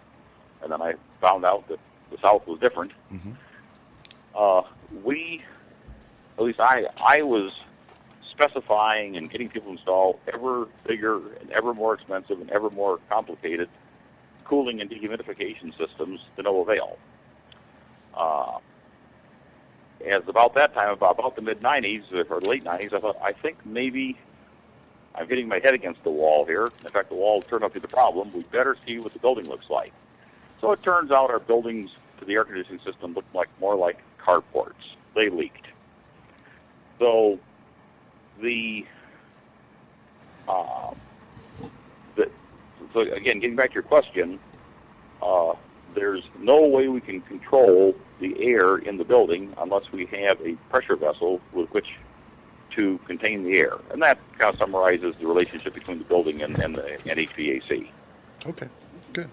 and 0.62 0.70
then 0.70 0.82
I 0.82 0.96
found 1.22 1.46
out 1.46 1.66
that 1.68 1.78
the 2.10 2.18
south 2.20 2.46
was 2.46 2.60
different. 2.60 2.92
Mhm. 3.10 3.36
Uh, 4.36 4.62
we, 5.02 5.42
at 6.38 6.44
least 6.44 6.60
I, 6.60 6.84
I 7.00 7.22
was 7.22 7.52
specifying 8.30 9.16
and 9.16 9.30
getting 9.30 9.48
people 9.48 9.72
to 9.72 9.78
install 9.78 10.20
ever 10.32 10.66
bigger 10.86 11.16
and 11.40 11.50
ever 11.52 11.72
more 11.72 11.94
expensive 11.94 12.40
and 12.40 12.50
ever 12.50 12.68
more 12.68 13.00
complicated 13.08 13.68
cooling 14.44 14.80
and 14.80 14.90
dehumidification 14.90 15.76
systems 15.76 16.20
to 16.36 16.42
no 16.42 16.60
avail. 16.60 16.98
Uh, 18.14 18.58
as 20.06 20.22
about 20.28 20.54
that 20.54 20.74
time, 20.74 20.90
about, 20.90 21.18
about 21.18 21.34
the 21.34 21.42
mid 21.42 21.60
90s 21.60 22.02
or 22.30 22.40
late 22.40 22.62
90s, 22.62 22.92
I 22.92 23.00
thought, 23.00 23.16
I 23.22 23.32
think 23.32 23.64
maybe 23.64 24.18
I'm 25.14 25.26
hitting 25.28 25.48
my 25.48 25.58
head 25.62 25.72
against 25.72 26.04
the 26.04 26.10
wall 26.10 26.44
here. 26.44 26.70
In 26.84 26.90
fact, 26.90 27.08
the 27.08 27.14
wall 27.14 27.42
turned 27.42 27.64
out 27.64 27.72
to 27.72 27.80
be 27.80 27.80
the 27.80 27.88
problem. 27.88 28.32
We 28.34 28.42
better 28.42 28.76
see 28.86 28.98
what 28.98 29.14
the 29.14 29.18
building 29.18 29.48
looks 29.48 29.70
like. 29.70 29.92
So 30.60 30.72
it 30.72 30.82
turns 30.82 31.10
out 31.10 31.30
our 31.30 31.40
buildings 31.40 31.90
to 32.18 32.26
the 32.26 32.34
air 32.34 32.44
conditioning 32.44 32.80
system 32.84 33.14
looked 33.14 33.34
like 33.34 33.48
more 33.60 33.74
like 33.74 33.98
carports. 34.26 34.72
They 35.14 35.28
leaked. 35.30 35.66
So 36.98 37.38
the 38.40 38.84
uh, 40.48 40.94
the 42.16 42.30
so 42.92 43.00
again, 43.00 43.40
getting 43.40 43.56
back 43.56 43.70
to 43.70 43.74
your 43.74 43.82
question, 43.82 44.38
uh, 45.22 45.54
there's 45.94 46.24
no 46.40 46.66
way 46.66 46.88
we 46.88 47.00
can 47.00 47.20
control 47.22 47.94
the 48.20 48.34
air 48.42 48.78
in 48.78 48.96
the 48.96 49.04
building 49.04 49.54
unless 49.58 49.90
we 49.92 50.06
have 50.06 50.40
a 50.40 50.54
pressure 50.70 50.96
vessel 50.96 51.40
with 51.52 51.68
which 51.70 51.88
to 52.74 52.98
contain 53.06 53.42
the 53.42 53.58
air, 53.58 53.78
and 53.90 54.02
that 54.02 54.18
kind 54.38 54.52
of 54.52 54.58
summarizes 54.58 55.14
the 55.18 55.26
relationship 55.26 55.72
between 55.72 55.98
the 55.98 56.04
building 56.04 56.42
and, 56.42 56.58
and 56.58 56.74
the 56.74 56.92
and 57.08 57.18
HVAC. 57.18 57.88
Okay, 58.46 58.68
good. 59.12 59.30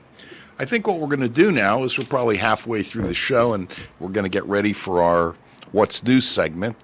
I 0.60 0.66
think 0.66 0.88
what 0.88 1.00
we're 1.00 1.08
going 1.08 1.20
to 1.22 1.30
do 1.30 1.52
now 1.52 1.84
is 1.84 1.98
we're 1.98 2.06
probably 2.06 2.38
halfway 2.38 2.84
through 2.84 3.08
the 3.08 3.14
show 3.14 3.54
and 3.54 3.68
we're 4.00 4.10
going 4.10 4.26
to 4.26 4.30
get 4.30 4.46
ready 4.46 4.74
for 4.74 5.02
our 5.02 5.36
What's 5.72 6.04
New 6.04 6.22
segment. 6.22 6.76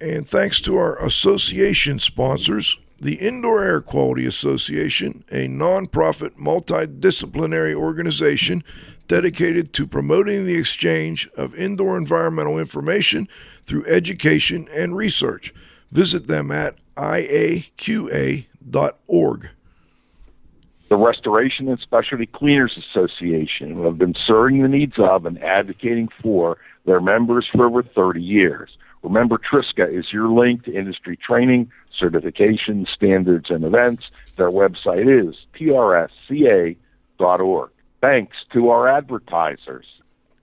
And 0.00 0.28
thanks 0.28 0.60
to 0.60 0.76
our 0.76 1.02
association 1.02 1.98
sponsors, 1.98 2.76
the 2.98 3.14
Indoor 3.14 3.64
Air 3.64 3.80
Quality 3.80 4.26
Association, 4.26 5.24
a 5.30 5.48
nonprofit 5.48 6.36
multidisciplinary 6.36 7.74
organization 7.74 8.62
dedicated 9.08 9.72
to 9.72 9.86
promoting 9.86 10.44
the 10.44 10.56
exchange 10.56 11.28
of 11.36 11.54
indoor 11.54 11.96
environmental 11.96 12.58
information 12.58 13.26
through 13.64 13.86
education 13.86 14.68
and 14.74 14.94
research. 14.96 15.54
Visit 15.92 16.26
them 16.26 16.50
at 16.50 16.76
iaqa.org. 16.96 17.70
The 20.88 20.96
Restoration 20.96 21.68
and 21.68 21.80
Specialty 21.80 22.26
Cleaners 22.26 22.78
Association, 22.78 23.74
who 23.74 23.84
have 23.84 23.98
been 23.98 24.14
serving 24.26 24.62
the 24.62 24.68
needs 24.68 24.94
of 24.98 25.26
and 25.26 25.42
advocating 25.42 26.08
for 26.22 26.58
their 26.84 27.00
members 27.00 27.46
for 27.52 27.66
over 27.66 27.82
30 27.82 28.22
years. 28.22 28.70
Remember, 29.02 29.36
Triska 29.38 29.92
is 29.92 30.12
your 30.12 30.28
link 30.28 30.64
to 30.64 30.72
industry 30.72 31.16
training, 31.16 31.70
certification, 31.98 32.86
standards, 32.94 33.50
and 33.50 33.64
events. 33.64 34.04
Their 34.36 34.50
website 34.50 35.06
is 35.06 35.34
trsca.org. 35.58 36.76
Thanks 38.02 38.36
to 38.52 38.68
our 38.68 38.88
advertisers. 38.88 39.86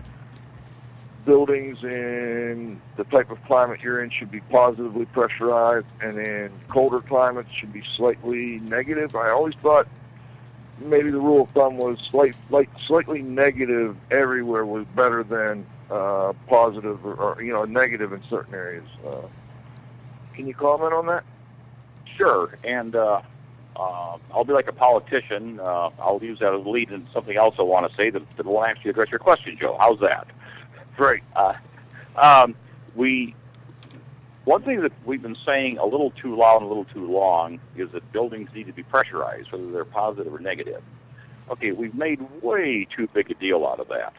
buildings 1.26 1.84
in 1.84 2.80
the 2.98 3.04
type 3.06 3.30
of 3.30 3.44
climate 3.44 3.82
you're 3.82 4.02
in 4.02 4.10
should 4.10 4.32
be 4.32 4.40
positively 4.42 5.06
pressurized, 5.06 5.88
and 6.02 6.18
in 6.18 6.52
colder 6.70 7.02
climates 7.02 7.52
should 7.52 7.74
be 7.74 7.84
slightly 7.96 8.60
negative. 8.60 9.16
I 9.16 9.30
always 9.30 9.56
thought 9.56 9.88
maybe 10.80 11.12
the 11.12 11.20
rule 11.20 11.44
of 11.44 11.50
thumb 11.50 11.78
was 11.78 12.00
slight, 12.10 12.36
like 12.50 12.70
slightly 12.88 13.22
negative 13.22 13.98
everywhere 14.12 14.66
was 14.66 14.86
better 14.96 15.24
than 15.24 15.66
uh, 15.90 16.34
positive 16.48 17.06
or, 17.06 17.16
or 17.16 17.42
you 17.42 17.52
know 17.52 17.66
negative 17.66 18.14
in 18.14 18.24
certain 18.30 18.54
areas. 18.54 18.88
Uh, 19.06 19.22
can 20.34 20.48
you 20.48 20.54
comment 20.54 20.94
on 20.94 21.08
that? 21.08 21.24
Sure, 22.20 22.54
and 22.66 22.98
uh, 22.98 23.22
uh, 23.78 24.18
I'll 24.34 24.44
be 24.44 24.52
like 24.52 24.68
a 24.68 24.74
politician. 24.74 25.62
Uh, 25.62 25.90
I'll 26.00 26.20
use 26.22 26.40
that 26.40 26.54
as 26.54 26.66
a 26.66 26.70
lead 26.70 26.92
in 26.92 27.08
something 27.14 27.38
else 27.38 27.56
I 27.58 27.62
want 27.62 27.90
to 27.90 27.96
say 27.96 28.10
that, 28.10 28.22
that 28.36 28.46
will 28.46 28.66
actually 28.66 28.92
address 28.92 29.10
your 29.10 29.20
question, 29.20 29.58
Joe. 29.58 29.78
How's 29.80 30.02
that? 30.02 30.28
Great. 30.98 31.24
Uh, 31.34 31.54
um, 32.18 32.56
we 32.94 33.34
one 34.44 34.64
thing 34.64 34.82
that 34.82 34.92
we've 35.06 35.22
been 35.22 35.38
saying 35.46 35.78
a 35.78 35.86
little 35.86 36.12
too 36.12 36.36
loud 36.36 36.58
and 36.58 36.66
a 36.66 36.68
little 36.68 36.84
too 36.86 37.10
long 37.10 37.62
is 37.78 37.90
that 37.92 38.12
buildings 38.12 38.50
need 38.54 38.68
to 38.68 38.74
be 38.74 38.84
pressurized, 38.84 39.54
whether 39.54 39.72
they're 39.72 39.86
positive 39.86 40.34
or 40.34 40.40
negative. 40.40 40.82
Okay, 41.50 41.72
we've 41.72 41.96
made 41.96 42.20
way 42.42 42.86
too 42.96 43.08
big 43.14 43.32
a 43.32 43.36
deal 43.36 43.66
out 43.66 43.80
of 43.80 43.88
that. 43.88 44.14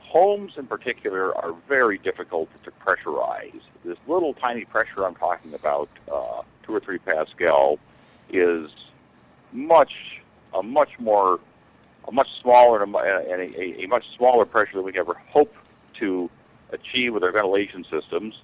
Homes, 0.00 0.54
in 0.56 0.66
particular, 0.66 1.36
are 1.36 1.54
very 1.68 1.98
difficult 1.98 2.48
to 2.64 2.72
pressurize. 2.84 3.60
This 3.84 3.96
little 4.08 4.34
tiny 4.34 4.64
pressure 4.64 5.04
I'm 5.06 5.14
talking 5.14 5.54
about, 5.54 5.88
uh, 6.12 6.42
two 6.62 6.74
or 6.74 6.80
three 6.80 6.98
Pascal, 6.98 7.78
is 8.30 8.70
much 9.52 9.92
a 10.54 10.62
much 10.62 10.98
more 10.98 11.40
a 12.08 12.12
much 12.12 12.28
smaller 12.40 12.82
and 12.82 12.94
a, 12.94 13.82
a, 13.82 13.86
much 13.86 14.04
smaller 14.16 14.44
pressure 14.44 14.74
than 14.74 14.84
we 14.84 14.98
ever 14.98 15.14
hope 15.28 15.54
to 15.94 16.28
achieve 16.70 17.14
with 17.14 17.22
our 17.22 17.30
ventilation 17.30 17.84
systems, 17.88 18.34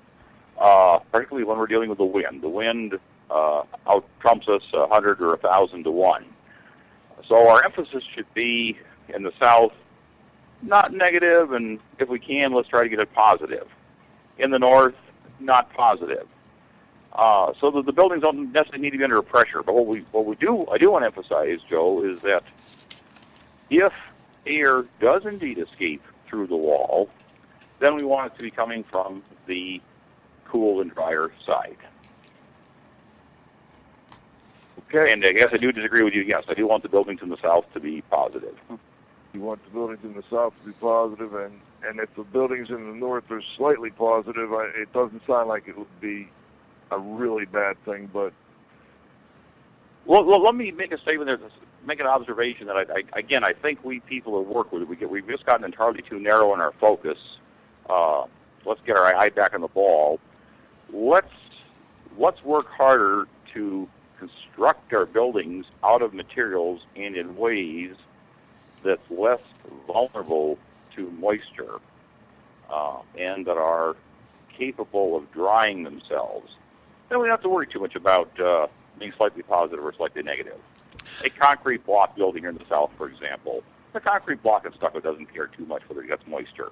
uh, 0.58 0.98
particularly 1.10 1.44
when 1.44 1.58
we're 1.58 1.66
dealing 1.66 1.88
with 1.88 1.98
the 1.98 2.04
wind. 2.04 2.40
The 2.40 2.48
wind 2.48 2.98
uh, 3.30 3.62
out 3.86 4.04
trumps 4.20 4.48
us 4.48 4.62
a 4.72 4.86
hundred 4.86 5.20
or 5.20 5.34
a 5.34 5.38
thousand 5.38 5.84
to 5.84 5.90
one. 5.90 6.24
So 7.26 7.48
our 7.48 7.64
emphasis 7.64 8.04
should 8.14 8.32
be 8.34 8.78
in 9.12 9.22
the 9.22 9.32
south, 9.40 9.72
not 10.62 10.92
negative, 10.92 11.52
and 11.52 11.80
if 11.98 12.08
we 12.08 12.18
can, 12.18 12.52
let's 12.52 12.68
try 12.68 12.84
to 12.84 12.88
get 12.88 13.00
it 13.00 13.12
positive. 13.12 13.66
In 14.38 14.50
the 14.50 14.58
north, 14.58 14.94
not 15.40 15.72
positive. 15.74 16.28
Uh, 17.12 17.52
so 17.60 17.70
that 17.70 17.86
the 17.86 17.92
buildings 17.92 18.22
don't 18.22 18.52
necessarily 18.52 18.82
need 18.82 18.90
to 18.90 18.98
be 18.98 19.04
under 19.04 19.20
pressure. 19.22 19.62
But 19.62 19.74
what 19.74 19.86
we 19.86 20.00
what 20.12 20.26
we 20.26 20.36
do 20.36 20.66
I 20.70 20.78
do 20.78 20.90
want 20.90 21.02
to 21.02 21.06
emphasize, 21.06 21.58
Joe, 21.68 22.04
is 22.04 22.20
that 22.20 22.44
if 23.70 23.92
air 24.46 24.84
does 25.00 25.24
indeed 25.24 25.58
escape 25.58 26.02
through 26.28 26.46
the 26.46 26.56
wall, 26.56 27.08
then 27.80 27.96
we 27.96 28.04
want 28.04 28.32
it 28.32 28.36
to 28.36 28.42
be 28.42 28.50
coming 28.50 28.84
from 28.84 29.22
the 29.46 29.80
cool 30.44 30.80
and 30.80 30.92
drier 30.94 31.32
side. 31.46 31.76
Okay. 34.90 35.12
And 35.12 35.24
I 35.24 35.32
guess 35.32 35.48
I 35.52 35.58
do 35.58 35.70
disagree 35.72 36.02
with 36.02 36.14
you. 36.14 36.22
Yes, 36.22 36.44
I 36.48 36.54
do 36.54 36.66
want 36.66 36.82
the 36.82 36.88
buildings 36.88 37.20
in 37.22 37.28
the 37.28 37.36
south 37.42 37.64
to 37.74 37.80
be 37.80 38.02
positive. 38.02 38.56
You 39.34 39.40
want 39.40 39.62
the 39.64 39.70
buildings 39.70 40.00
in 40.02 40.14
the 40.14 40.24
south 40.30 40.54
to 40.60 40.68
be 40.68 40.72
positive, 40.72 41.34
and 41.34 41.60
and 41.86 42.00
if 42.00 42.14
the 42.16 42.24
buildings 42.24 42.70
in 42.70 42.86
the 42.86 42.94
north 42.94 43.30
are 43.30 43.42
slightly 43.56 43.90
positive, 43.90 44.52
I, 44.52 44.70
it 44.74 44.92
doesn't 44.92 45.22
sound 45.26 45.48
like 45.48 45.68
it 45.68 45.76
would 45.76 46.00
be 46.00 46.28
a 46.90 46.98
really 46.98 47.44
bad 47.44 47.82
thing. 47.84 48.08
But 48.12 48.32
Well, 50.06 50.24
well 50.24 50.42
let 50.42 50.54
me 50.54 50.70
make 50.70 50.92
a 50.92 50.98
statement 50.98 51.26
there. 51.26 51.38
Make 51.86 52.00
an 52.00 52.06
observation 52.06 52.66
that 52.66 52.76
I, 52.76 52.82
I 52.82 53.18
again 53.18 53.44
I 53.44 53.52
think 53.52 53.84
we 53.84 54.00
people 54.00 54.32
who 54.32 54.52
work 54.52 54.72
with 54.72 54.82
it, 54.82 54.88
we 54.88 54.96
get 54.96 55.10
we've 55.10 55.26
just 55.28 55.46
gotten 55.46 55.64
entirely 55.64 56.02
too 56.02 56.18
narrow 56.18 56.52
in 56.54 56.60
our 56.60 56.72
focus. 56.72 57.18
Uh, 57.88 58.24
let's 58.64 58.80
get 58.86 58.96
our 58.96 59.14
eye 59.14 59.30
back 59.30 59.54
on 59.54 59.60
the 59.60 59.68
ball. 59.68 60.18
Let's 60.92 61.32
let's 62.16 62.42
work 62.44 62.68
harder 62.68 63.28
to 63.54 63.88
construct 64.18 64.92
our 64.92 65.06
buildings 65.06 65.66
out 65.84 66.02
of 66.02 66.12
materials 66.12 66.82
and 66.96 67.16
in 67.16 67.36
ways 67.36 67.94
that's 68.84 69.10
less 69.10 69.40
vulnerable 69.86 70.58
to 70.96 71.10
moisture 71.12 71.78
uh, 72.70 72.98
and 73.16 73.46
that 73.46 73.56
are 73.56 73.96
capable 74.56 75.16
of 75.16 75.30
drying 75.32 75.84
themselves. 75.84 76.52
Then 77.08 77.20
we 77.20 77.26
don't 77.26 77.32
have 77.32 77.42
to 77.42 77.48
worry 77.48 77.66
too 77.66 77.80
much 77.80 77.94
about 77.94 78.38
uh, 78.40 78.66
being 78.98 79.12
slightly 79.16 79.42
positive 79.42 79.84
or 79.84 79.92
slightly 79.94 80.22
negative. 80.22 80.58
A 81.24 81.30
concrete 81.30 81.84
block 81.86 82.16
building 82.16 82.42
here 82.42 82.50
in 82.50 82.58
the 82.58 82.64
south, 82.68 82.90
for 82.98 83.08
example, 83.08 83.62
the 83.92 84.00
concrete 84.00 84.42
block 84.42 84.66
and 84.66 84.74
stucco 84.74 85.00
doesn't 85.00 85.32
care 85.32 85.46
too 85.46 85.64
much 85.66 85.82
whether 85.88 86.02
it 86.02 86.08
gets 86.08 86.26
moisture. 86.26 86.70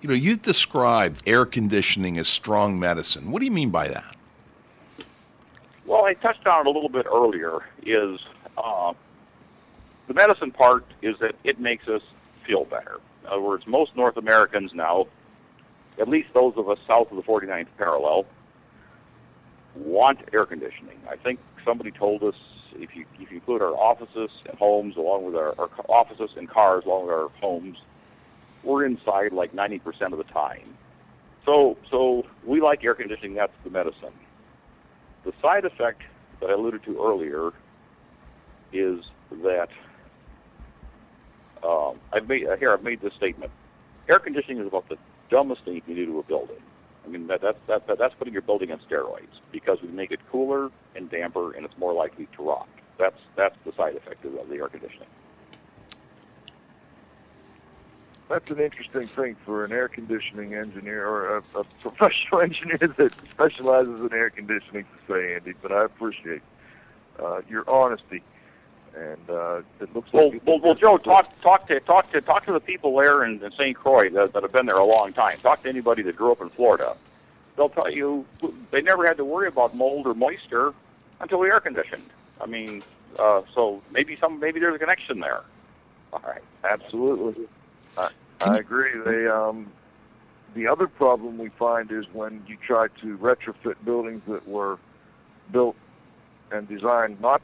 You 0.00 0.08
know, 0.08 0.14
you've 0.14 0.42
described 0.42 1.22
air 1.26 1.46
conditioning 1.46 2.18
as 2.18 2.26
strong 2.26 2.78
medicine. 2.80 3.30
What 3.30 3.38
do 3.40 3.44
you 3.44 3.52
mean 3.52 3.70
by 3.70 3.88
that? 3.88 4.16
Well, 5.86 6.04
I 6.04 6.14
touched 6.14 6.46
on 6.46 6.66
it 6.66 6.70
a 6.70 6.72
little 6.72 6.88
bit 6.88 7.06
earlier. 7.06 7.64
Is 7.84 8.18
uh, 8.56 8.94
the 10.08 10.14
medicine 10.14 10.50
part 10.50 10.84
is 11.02 11.18
that 11.18 11.36
it 11.44 11.60
makes 11.60 11.86
us 11.86 12.02
feel 12.44 12.64
better. 12.64 12.98
In 13.22 13.28
other 13.28 13.40
words, 13.40 13.66
most 13.66 13.94
North 13.94 14.16
Americans 14.16 14.74
now, 14.74 15.06
at 16.00 16.08
least 16.08 16.28
those 16.34 16.54
of 16.56 16.68
us 16.68 16.78
south 16.86 17.10
of 17.10 17.16
the 17.16 17.22
49th 17.22 17.68
parallel, 17.78 18.26
want 19.74 20.20
air 20.32 20.46
conditioning. 20.46 20.98
I 21.08 21.16
think 21.16 21.40
somebody 21.64 21.90
told 21.90 22.22
us 22.22 22.34
if 22.74 22.94
you 22.96 23.04
if 23.18 23.30
you 23.30 23.38
include 23.38 23.62
our 23.62 23.74
offices 23.74 24.30
and 24.48 24.58
homes 24.58 24.96
along 24.96 25.24
with 25.24 25.36
our, 25.36 25.54
our 25.58 25.70
offices 25.88 26.30
and 26.36 26.48
cars 26.48 26.84
along 26.84 27.06
with 27.06 27.14
our 27.14 27.28
homes, 27.40 27.78
we're 28.62 28.84
inside 28.84 29.32
like 29.32 29.52
90% 29.52 30.12
of 30.12 30.18
the 30.18 30.24
time. 30.24 30.76
So 31.44 31.76
so 31.90 32.26
we 32.44 32.60
like 32.60 32.84
air 32.84 32.94
conditioning. 32.94 33.34
That's 33.34 33.52
the 33.64 33.70
medicine. 33.70 34.12
The 35.24 35.32
side 35.40 35.64
effect 35.64 36.02
that 36.40 36.50
I 36.50 36.54
alluded 36.54 36.82
to 36.84 37.02
earlier 37.02 37.52
is 38.72 39.04
that 39.42 39.68
um, 41.62 42.00
I've 42.12 42.28
made 42.28 42.46
here. 42.58 42.72
I've 42.72 42.82
made 42.82 43.00
this 43.00 43.14
statement. 43.14 43.52
Air 44.08 44.18
conditioning 44.18 44.58
is 44.58 44.66
about 44.66 44.88
the 44.88 44.96
dumbest 45.30 45.64
thing 45.64 45.74
you 45.74 45.80
can 45.80 45.94
do 45.94 46.06
to 46.06 46.18
a 46.18 46.22
building. 46.24 46.56
I 47.04 47.08
mean 47.08 47.26
that, 47.26 47.40
that, 47.42 47.56
that, 47.66 47.86
that 47.86 47.98
that's 47.98 48.14
putting 48.18 48.32
your 48.32 48.42
building 48.42 48.70
on 48.70 48.80
steroids 48.90 49.40
because 49.50 49.78
we 49.82 49.88
make 49.88 50.10
it 50.10 50.20
cooler 50.30 50.70
and 50.94 51.10
damper, 51.10 51.52
and 51.52 51.64
it's 51.64 51.76
more 51.78 51.92
likely 51.92 52.28
to 52.36 52.42
rot. 52.42 52.68
That's 52.98 53.18
that's 53.36 53.56
the 53.64 53.72
side 53.76 53.96
effect 53.96 54.24
of 54.24 54.32
the 54.48 54.54
air 54.54 54.68
conditioning. 54.68 55.08
that's 58.32 58.48
an 58.48 58.60
interesting 58.60 59.10
thing 59.14 59.36
for 59.44 59.64
an 59.64 59.72
air 59.72 59.88
conditioning 59.88 60.54
engineer 60.54 61.06
or 61.06 61.36
a, 61.36 61.42
a 61.60 61.64
professional 61.82 62.40
engineer 62.42 62.78
that 62.96 63.12
specializes 63.34 64.00
in 64.00 64.12
air 64.12 64.30
conditioning 64.30 64.84
to 64.84 65.12
say, 65.12 65.34
Andy. 65.34 65.52
But 65.60 65.72
I 65.72 65.84
appreciate 65.84 66.40
uh, 67.22 67.42
your 67.48 67.68
honesty, 67.68 68.22
and 68.96 69.30
uh, 69.30 69.62
it 69.80 69.94
looks 69.94 70.12
Well, 70.12 70.30
like 70.30 70.42
well, 70.46 70.60
well, 70.60 70.74
Joe, 70.74 70.98
talk 70.98 71.40
talk 71.40 71.66
to 71.68 71.80
talk 71.80 72.10
to 72.12 72.20
talk 72.20 72.44
to 72.46 72.52
the 72.52 72.60
people 72.60 72.96
there 72.96 73.24
in, 73.24 73.42
in 73.42 73.52
St. 73.52 73.76
Croix 73.76 74.10
that, 74.10 74.32
that 74.32 74.42
have 74.42 74.52
been 74.52 74.66
there 74.66 74.76
a 74.76 74.84
long 74.84 75.12
time. 75.12 75.34
Talk 75.42 75.62
to 75.62 75.68
anybody 75.68 76.02
that 76.02 76.16
grew 76.16 76.32
up 76.32 76.40
in 76.40 76.50
Florida. 76.50 76.96
They'll 77.56 77.68
tell 77.68 77.90
you 77.90 78.24
they 78.70 78.82
never 78.82 79.06
had 79.06 79.16
to 79.18 79.24
worry 79.24 79.48
about 79.48 79.74
mold 79.74 80.06
or 80.06 80.14
moisture 80.14 80.72
until 81.20 81.38
we 81.38 81.50
air 81.50 81.60
conditioned. 81.60 82.08
I 82.40 82.46
mean, 82.46 82.82
uh, 83.18 83.42
so 83.54 83.82
maybe 83.90 84.16
some 84.20 84.40
maybe 84.40 84.60
there's 84.60 84.74
a 84.74 84.78
connection 84.78 85.20
there. 85.20 85.42
All 86.12 86.22
right. 86.26 86.42
Absolutely. 86.64 87.46
I, 87.96 88.08
I 88.42 88.56
agree. 88.56 88.98
They 89.04 89.26
um, 89.26 89.70
the 90.54 90.68
other 90.68 90.86
problem 90.86 91.38
we 91.38 91.48
find 91.50 91.90
is 91.90 92.04
when 92.12 92.42
you 92.46 92.56
try 92.56 92.88
to 93.00 93.16
retrofit 93.18 93.76
buildings 93.84 94.22
that 94.28 94.46
were 94.46 94.78
built 95.50 95.76
and 96.50 96.68
designed 96.68 97.20
not 97.20 97.40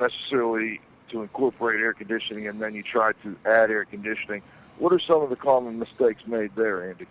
necessarily 0.00 0.80
to 1.10 1.22
incorporate 1.22 1.80
air 1.80 1.92
conditioning, 1.92 2.48
and 2.48 2.60
then 2.60 2.74
you 2.74 2.82
try 2.82 3.12
to 3.22 3.36
add 3.44 3.70
air 3.70 3.84
conditioning. 3.84 4.42
What 4.78 4.92
are 4.92 4.98
some 4.98 5.22
of 5.22 5.30
the 5.30 5.36
common 5.36 5.78
mistakes 5.78 6.26
made 6.26 6.54
there, 6.56 6.90
Andy? 6.90 7.06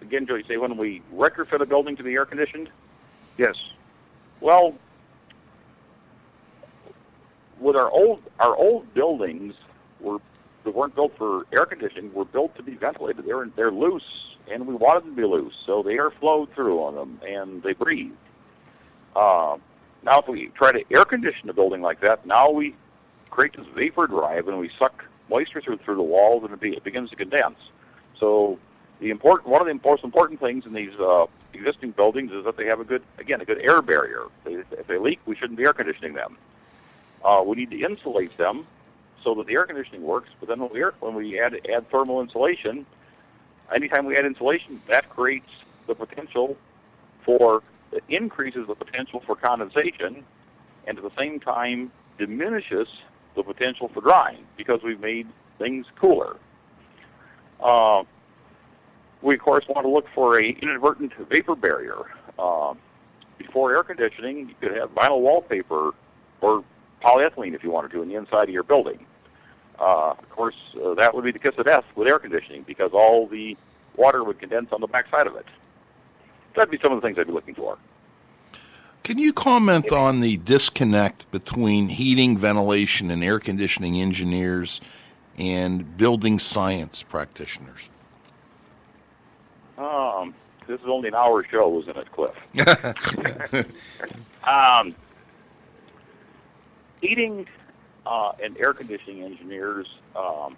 Again, 0.00 0.26
Joe, 0.26 0.34
you 0.34 0.44
say 0.44 0.56
when 0.56 0.76
we 0.76 1.02
retrofit 1.14 1.60
a 1.60 1.66
building 1.66 1.96
to 1.96 2.02
be 2.02 2.14
air 2.14 2.24
conditioned. 2.26 2.68
Yes. 3.38 3.54
Well, 4.40 4.74
with 7.60 7.76
our 7.76 7.90
old 7.90 8.22
our 8.40 8.56
old 8.56 8.92
buildings 8.92 9.54
were 10.00 10.18
that 10.64 10.74
weren't 10.74 10.94
built 10.94 11.16
for 11.16 11.44
air 11.52 11.66
conditioning 11.66 12.12
were 12.12 12.24
built 12.24 12.56
to 12.56 12.62
be 12.62 12.74
ventilated. 12.74 13.24
They're 13.24 13.46
they're 13.54 13.70
loose, 13.70 14.36
and 14.50 14.66
we 14.66 14.74
wanted 14.74 15.04
them 15.04 15.16
to 15.16 15.22
be 15.22 15.26
loose, 15.26 15.54
so 15.64 15.82
the 15.82 15.92
air 15.92 16.10
flowed 16.10 16.52
through 16.54 16.82
on 16.82 16.94
them 16.96 17.20
and 17.26 17.62
they 17.62 17.72
breathed. 17.72 18.16
Uh, 19.14 19.58
now, 20.04 20.20
if 20.20 20.28
we 20.28 20.46
try 20.48 20.72
to 20.72 20.84
air 20.90 21.04
condition 21.04 21.48
a 21.48 21.52
building 21.52 21.80
like 21.80 22.00
that, 22.00 22.26
now 22.26 22.50
we 22.50 22.74
create 23.30 23.56
this 23.56 23.66
vapor 23.74 24.06
drive 24.06 24.48
and 24.48 24.58
we 24.58 24.70
suck 24.78 25.04
moisture 25.30 25.60
through 25.60 25.78
through 25.78 25.96
the 25.96 26.02
walls 26.02 26.44
and 26.44 26.52
it, 26.52 26.60
be, 26.60 26.76
it 26.76 26.84
begins 26.84 27.10
to 27.10 27.16
condense. 27.16 27.58
So 28.18 28.58
the 29.00 29.10
important 29.10 29.48
one 29.48 29.60
of 29.60 29.66
the 29.66 29.88
most 29.88 30.04
important 30.04 30.40
things 30.40 30.66
in 30.66 30.72
these 30.72 30.94
uh, 30.98 31.26
existing 31.52 31.92
buildings 31.92 32.32
is 32.32 32.44
that 32.44 32.56
they 32.56 32.66
have 32.66 32.80
a 32.80 32.84
good 32.84 33.02
again 33.18 33.40
a 33.40 33.44
good 33.44 33.58
air 33.58 33.80
barrier. 33.80 34.24
If 34.44 34.86
they 34.86 34.98
leak, 34.98 35.20
we 35.26 35.36
shouldn't 35.36 35.58
be 35.58 35.64
air 35.64 35.72
conditioning 35.72 36.14
them. 36.14 36.36
Uh, 37.24 37.42
we 37.46 37.56
need 37.56 37.70
to 37.70 37.80
insulate 37.80 38.36
them 38.36 38.66
so 39.22 39.34
that 39.36 39.46
the 39.46 39.54
air 39.54 39.64
conditioning 39.64 40.02
works. 40.02 40.30
But 40.40 40.48
then 40.48 40.60
when 40.60 40.72
we 40.72 40.80
air, 40.80 40.94
when 41.00 41.14
we 41.14 41.40
add 41.40 41.60
add 41.72 41.88
thermal 41.90 42.20
insulation, 42.20 42.84
anytime 43.74 44.04
we 44.04 44.16
add 44.16 44.26
insulation, 44.26 44.82
that 44.88 45.08
creates 45.08 45.50
the 45.86 45.94
potential 45.94 46.56
for 47.24 47.62
it 47.92 48.04
increases 48.08 48.66
the 48.66 48.74
potential 48.74 49.22
for 49.26 49.36
condensation, 49.36 50.24
and 50.86 50.98
at 50.98 51.04
the 51.04 51.10
same 51.18 51.40
time 51.40 51.92
diminishes 52.18 52.88
the 53.36 53.42
potential 53.42 53.88
for 53.92 54.00
drying 54.00 54.44
because 54.56 54.82
we've 54.82 55.00
made 55.00 55.26
things 55.58 55.86
cooler. 56.00 56.36
Uh, 57.60 58.02
we 59.22 59.34
of 59.34 59.40
course 59.40 59.64
want 59.68 59.84
to 59.84 59.90
look 59.90 60.06
for 60.14 60.38
a 60.38 60.44
inadvertent 60.44 61.12
vapor 61.30 61.54
barrier. 61.54 61.96
Uh, 62.38 62.74
before 63.38 63.74
air 63.74 63.82
conditioning, 63.82 64.48
you 64.48 64.54
could 64.60 64.76
have 64.76 64.90
vinyl 64.94 65.20
wallpaper 65.20 65.92
or 66.40 66.64
polyethylene 67.02 67.54
if 67.54 67.62
you 67.62 67.70
wanted 67.70 67.90
to 67.92 68.02
in 68.02 68.08
the 68.08 68.14
inside 68.14 68.44
of 68.44 68.50
your 68.50 68.62
building. 68.62 69.04
Uh, 69.78 70.10
of 70.10 70.30
course, 70.30 70.54
uh, 70.84 70.94
that 70.94 71.14
would 71.14 71.24
be 71.24 71.32
the 71.32 71.38
kiss 71.38 71.54
of 71.58 71.64
death 71.64 71.84
with 71.96 72.06
air 72.06 72.18
conditioning 72.18 72.62
because 72.66 72.90
all 72.92 73.26
the 73.26 73.56
water 73.96 74.22
would 74.22 74.38
condense 74.38 74.68
on 74.72 74.80
the 74.80 74.86
backside 74.86 75.26
of 75.26 75.34
it. 75.36 75.46
That'd 76.54 76.70
be 76.70 76.78
some 76.82 76.92
of 76.92 77.00
the 77.00 77.06
things 77.06 77.18
I'd 77.18 77.26
be 77.26 77.32
looking 77.32 77.54
for. 77.54 77.78
Can 79.04 79.18
you 79.18 79.32
comment 79.32 79.90
on 79.92 80.20
the 80.20 80.36
disconnect 80.36 81.28
between 81.32 81.88
heating, 81.88 82.38
ventilation, 82.38 83.10
and 83.10 83.24
air 83.24 83.40
conditioning 83.40 84.00
engineers 84.00 84.80
and 85.36 85.96
building 85.96 86.38
science 86.38 87.02
practitioners? 87.02 87.88
Um, 89.76 90.34
this 90.68 90.80
is 90.80 90.86
only 90.86 91.08
an 91.08 91.14
hour 91.14 91.44
show, 91.44 91.80
isn't 91.80 91.96
it, 91.96 92.12
Cliff? 92.12 93.66
um, 94.44 94.94
heating 97.00 97.46
uh, 98.06 98.32
and 98.42 98.56
air 98.58 98.72
conditioning 98.72 99.24
engineers 99.24 99.86
um, 100.14 100.56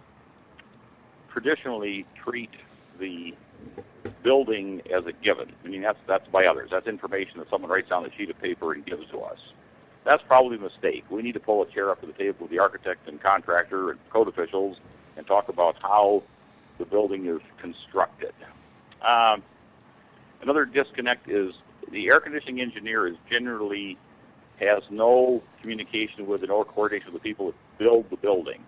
traditionally 1.30 2.04
treat 2.14 2.50
the 2.98 3.34
building 4.22 4.80
as 4.94 5.04
a 5.06 5.12
given. 5.12 5.52
I 5.64 5.68
mean, 5.68 5.82
that's 5.82 5.98
that's 6.06 6.26
by 6.28 6.46
others. 6.46 6.70
That's 6.72 6.86
information 6.86 7.38
that 7.38 7.50
someone 7.50 7.70
writes 7.70 7.90
on 7.90 8.04
a 8.04 8.10
sheet 8.16 8.30
of 8.30 8.38
paper 8.40 8.72
and 8.72 8.84
gives 8.84 9.08
to 9.10 9.20
us. 9.20 9.38
That's 10.04 10.22
probably 10.26 10.56
a 10.56 10.60
mistake. 10.60 11.04
We 11.10 11.22
need 11.22 11.32
to 11.32 11.40
pull 11.40 11.62
a 11.62 11.66
chair 11.66 11.90
up 11.90 12.00
to 12.00 12.06
the 12.06 12.12
table 12.12 12.38
with 12.40 12.50
the 12.50 12.58
architect 12.58 13.08
and 13.08 13.22
contractor 13.22 13.90
and 13.90 13.98
code 14.10 14.28
officials 14.28 14.76
and 15.16 15.26
talk 15.26 15.48
about 15.48 15.76
how 15.80 16.22
the 16.78 16.84
building 16.84 17.26
is 17.26 17.40
constructed. 17.58 18.34
Um, 19.02 19.42
another 20.42 20.64
disconnect 20.64 21.28
is 21.28 21.54
the 21.90 22.08
air 22.08 22.20
conditioning 22.20 22.60
engineer 22.60 23.06
is 23.06 23.16
generally 23.30 23.96
has 24.60 24.82
no 24.90 25.42
communication 25.60 26.26
with 26.26 26.42
and 26.42 26.50
or 26.50 26.64
coordination 26.64 27.12
with 27.12 27.22
the 27.22 27.28
people 27.28 27.46
that 27.46 27.54
build 27.78 28.10
the 28.10 28.16
building. 28.16 28.64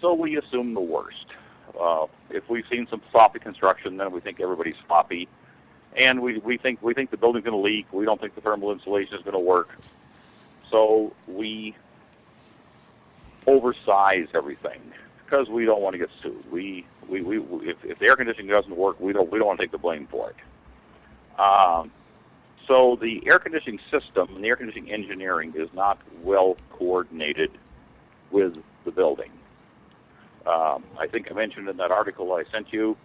So 0.00 0.14
we 0.14 0.36
assume 0.36 0.74
the 0.74 0.80
worst. 0.80 1.26
Uh, 1.78 2.06
if 2.30 2.48
we've 2.48 2.66
seen 2.70 2.86
some 2.88 3.02
sloppy 3.10 3.38
construction, 3.38 3.96
then 3.96 4.12
we 4.12 4.20
think 4.20 4.40
everybody's 4.40 4.76
sloppy, 4.86 5.28
and 5.96 6.20
we, 6.20 6.38
we 6.38 6.56
think 6.56 6.82
we 6.82 6.94
think 6.94 7.10
the 7.10 7.16
building's 7.16 7.44
going 7.44 7.56
to 7.56 7.62
leak. 7.62 7.86
We 7.92 8.04
don't 8.04 8.20
think 8.20 8.34
the 8.34 8.40
thermal 8.40 8.72
insulation 8.72 9.14
is 9.14 9.22
going 9.22 9.34
to 9.34 9.40
work, 9.40 9.70
so 10.70 11.12
we 11.26 11.74
oversize 13.46 14.28
everything 14.34 14.80
because 15.24 15.48
we 15.48 15.64
don't 15.64 15.80
want 15.80 15.94
to 15.94 15.98
get 15.98 16.10
sued. 16.22 16.50
We 16.50 16.86
we, 17.08 17.22
we 17.22 17.38
if, 17.68 17.84
if 17.84 17.98
the 17.98 18.06
air 18.06 18.16
conditioning 18.16 18.50
doesn't 18.50 18.76
work, 18.76 19.00
we 19.00 19.12
don't 19.12 19.30
we 19.30 19.38
don't 19.38 19.48
want 19.48 19.58
to 19.58 19.64
take 19.64 19.72
the 19.72 19.78
blame 19.78 20.06
for 20.10 20.30
it. 20.30 21.40
Um, 21.40 21.90
so 22.66 22.96
the 23.00 23.22
air 23.26 23.38
conditioning 23.38 23.80
system 23.90 24.34
and 24.34 24.44
the 24.44 24.48
air 24.48 24.56
conditioning 24.56 24.92
engineering 24.92 25.54
is 25.56 25.68
not 25.72 25.98
well 26.22 26.56
coordinated 26.70 27.50
with 28.30 28.56
the 28.84 28.90
building. 28.92 29.30
Um, 30.46 30.84
I 30.98 31.06
think 31.06 31.30
I 31.30 31.34
mentioned 31.34 31.68
in 31.68 31.76
that 31.76 31.90
article 31.90 32.32
I 32.32 32.44
sent 32.50 32.72
you 32.72 32.96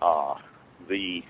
uh, 0.00 0.34
the 0.88 1.22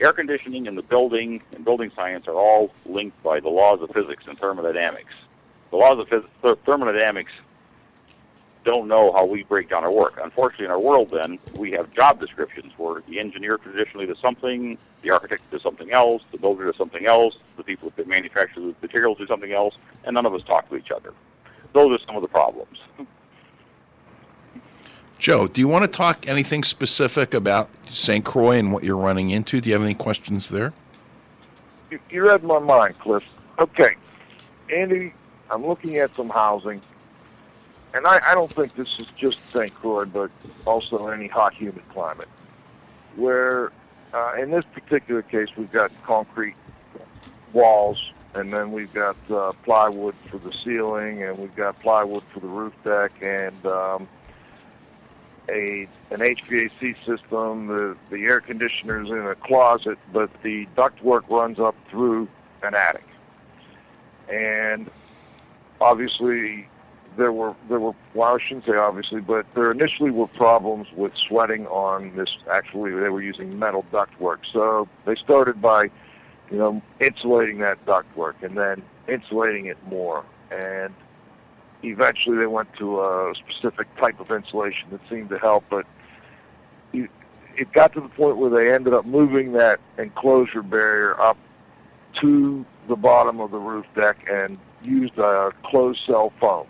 air 0.00 0.12
conditioning 0.12 0.68
and 0.68 0.78
the 0.78 0.82
building 0.82 1.42
and 1.54 1.64
building 1.64 1.90
science 1.94 2.26
are 2.28 2.34
all 2.34 2.74
linked 2.86 3.22
by 3.22 3.40
the 3.40 3.48
laws 3.48 3.80
of 3.82 3.90
physics 3.90 4.24
and 4.26 4.38
thermodynamics. 4.38 5.12
The 5.70 5.76
laws 5.76 5.98
of 5.98 6.06
phys- 6.08 6.58
thermodynamics 6.64 7.32
don't 8.64 8.88
know 8.88 9.12
how 9.12 9.24
we 9.24 9.42
break 9.44 9.70
down 9.70 9.84
our 9.84 9.92
work. 9.92 10.18
Unfortunately, 10.22 10.66
in 10.66 10.70
our 10.70 10.80
world, 10.80 11.10
then, 11.12 11.38
we 11.52 11.70
have 11.72 11.90
job 11.92 12.20
descriptions 12.20 12.72
where 12.76 13.02
the 13.08 13.18
engineer 13.18 13.58
traditionally 13.58 14.06
does 14.06 14.18
something, 14.20 14.76
the 15.02 15.10
architect 15.10 15.42
does 15.50 15.62
something 15.62 15.90
else, 15.92 16.22
the 16.32 16.38
builder 16.38 16.66
does 16.66 16.76
something 16.76 17.06
else, 17.06 17.34
the 17.56 17.64
people 17.64 17.92
that 17.96 18.06
manufacture 18.06 18.60
the 18.60 18.74
materials 18.82 19.18
do 19.18 19.26
something 19.26 19.52
else, 19.52 19.74
and 20.04 20.14
none 20.14 20.26
of 20.26 20.34
us 20.34 20.42
talk 20.46 20.68
to 20.68 20.76
each 20.76 20.90
other. 20.94 21.12
Those 21.74 21.92
are 21.92 22.04
some 22.06 22.16
of 22.16 22.22
the 22.22 22.28
problems. 22.28 22.78
Joe, 25.18 25.48
do 25.48 25.60
you 25.60 25.66
want 25.66 25.84
to 25.84 25.88
talk 25.88 26.28
anything 26.28 26.62
specific 26.62 27.34
about 27.34 27.68
St. 27.88 28.24
Croix 28.24 28.56
and 28.56 28.72
what 28.72 28.84
you're 28.84 28.96
running 28.96 29.30
into? 29.30 29.60
Do 29.60 29.68
you 29.68 29.74
have 29.74 29.82
any 29.82 29.94
questions 29.94 30.48
there? 30.48 30.72
You, 31.90 31.98
you 32.08 32.24
read 32.24 32.44
my 32.44 32.60
mind, 32.60 32.96
Cliff. 33.00 33.24
Okay, 33.58 33.96
Andy, 34.72 35.12
I'm 35.50 35.66
looking 35.66 35.96
at 35.96 36.14
some 36.14 36.28
housing, 36.28 36.80
and 37.94 38.06
I, 38.06 38.20
I 38.24 38.34
don't 38.34 38.50
think 38.50 38.76
this 38.76 39.00
is 39.00 39.08
just 39.16 39.38
St. 39.52 39.74
Croix, 39.74 40.04
but 40.04 40.30
also 40.64 41.08
any 41.08 41.26
hot, 41.26 41.52
humid 41.52 41.82
climate, 41.88 42.28
where 43.16 43.72
uh, 44.14 44.34
in 44.38 44.52
this 44.52 44.64
particular 44.72 45.22
case 45.22 45.48
we've 45.56 45.72
got 45.72 45.90
concrete 46.04 46.54
walls, 47.52 48.12
and 48.34 48.52
then 48.52 48.70
we've 48.70 48.92
got 48.92 49.16
uh, 49.30 49.52
plywood 49.64 50.14
for 50.30 50.38
the 50.38 50.52
ceiling, 50.52 51.24
and 51.24 51.36
we've 51.38 51.56
got 51.56 51.80
plywood 51.80 52.22
for 52.32 52.38
the 52.38 52.46
roof 52.46 52.74
deck, 52.84 53.10
and 53.20 53.66
um, 53.66 54.08
a 55.48 55.88
an 56.10 56.20
HVAC 56.20 56.96
system. 57.04 57.68
The 57.68 57.96
the 58.10 58.24
air 58.24 58.40
conditioner's 58.40 59.08
in 59.08 59.18
a 59.18 59.34
closet, 59.34 59.98
but 60.12 60.30
the 60.42 60.66
ductwork 60.76 61.28
runs 61.28 61.58
up 61.58 61.74
through 61.90 62.28
an 62.62 62.74
attic. 62.74 63.04
And 64.28 64.90
obviously, 65.80 66.68
there 67.16 67.32
were 67.32 67.54
there 67.68 67.80
were 67.80 67.94
well, 68.14 68.36
I 68.36 68.38
shouldn't 68.46 68.66
say 68.66 68.76
obviously, 68.76 69.20
but 69.20 69.46
there 69.54 69.70
initially 69.70 70.10
were 70.10 70.26
problems 70.26 70.88
with 70.94 71.12
sweating 71.28 71.66
on 71.66 72.14
this. 72.16 72.28
Actually, 72.50 72.92
they 72.92 73.08
were 73.08 73.22
using 73.22 73.58
metal 73.58 73.84
ductwork, 73.92 74.38
so 74.52 74.88
they 75.04 75.14
started 75.16 75.60
by, 75.60 75.84
you 76.50 76.58
know, 76.58 76.82
insulating 77.00 77.58
that 77.58 77.84
ductwork 77.86 78.34
and 78.42 78.56
then 78.56 78.82
insulating 79.08 79.66
it 79.66 79.78
more 79.86 80.24
and 80.50 80.94
eventually 81.82 82.38
they 82.38 82.46
went 82.46 82.72
to 82.78 83.00
a 83.00 83.32
specific 83.34 83.86
type 83.96 84.18
of 84.20 84.30
insulation 84.30 84.88
that 84.90 85.00
seemed 85.08 85.28
to 85.30 85.38
help, 85.38 85.64
but 85.70 85.86
it 86.92 87.72
got 87.72 87.92
to 87.92 88.00
the 88.00 88.08
point 88.08 88.36
where 88.36 88.50
they 88.50 88.72
ended 88.72 88.94
up 88.94 89.04
moving 89.04 89.52
that 89.52 89.80
enclosure 89.98 90.62
barrier 90.62 91.20
up 91.20 91.36
to 92.20 92.64
the 92.88 92.96
bottom 92.96 93.40
of 93.40 93.50
the 93.50 93.58
roof 93.58 93.84
deck 93.94 94.16
and 94.30 94.58
used 94.82 95.18
a 95.18 95.52
closed 95.64 96.00
cell 96.06 96.32
foam. 96.40 96.66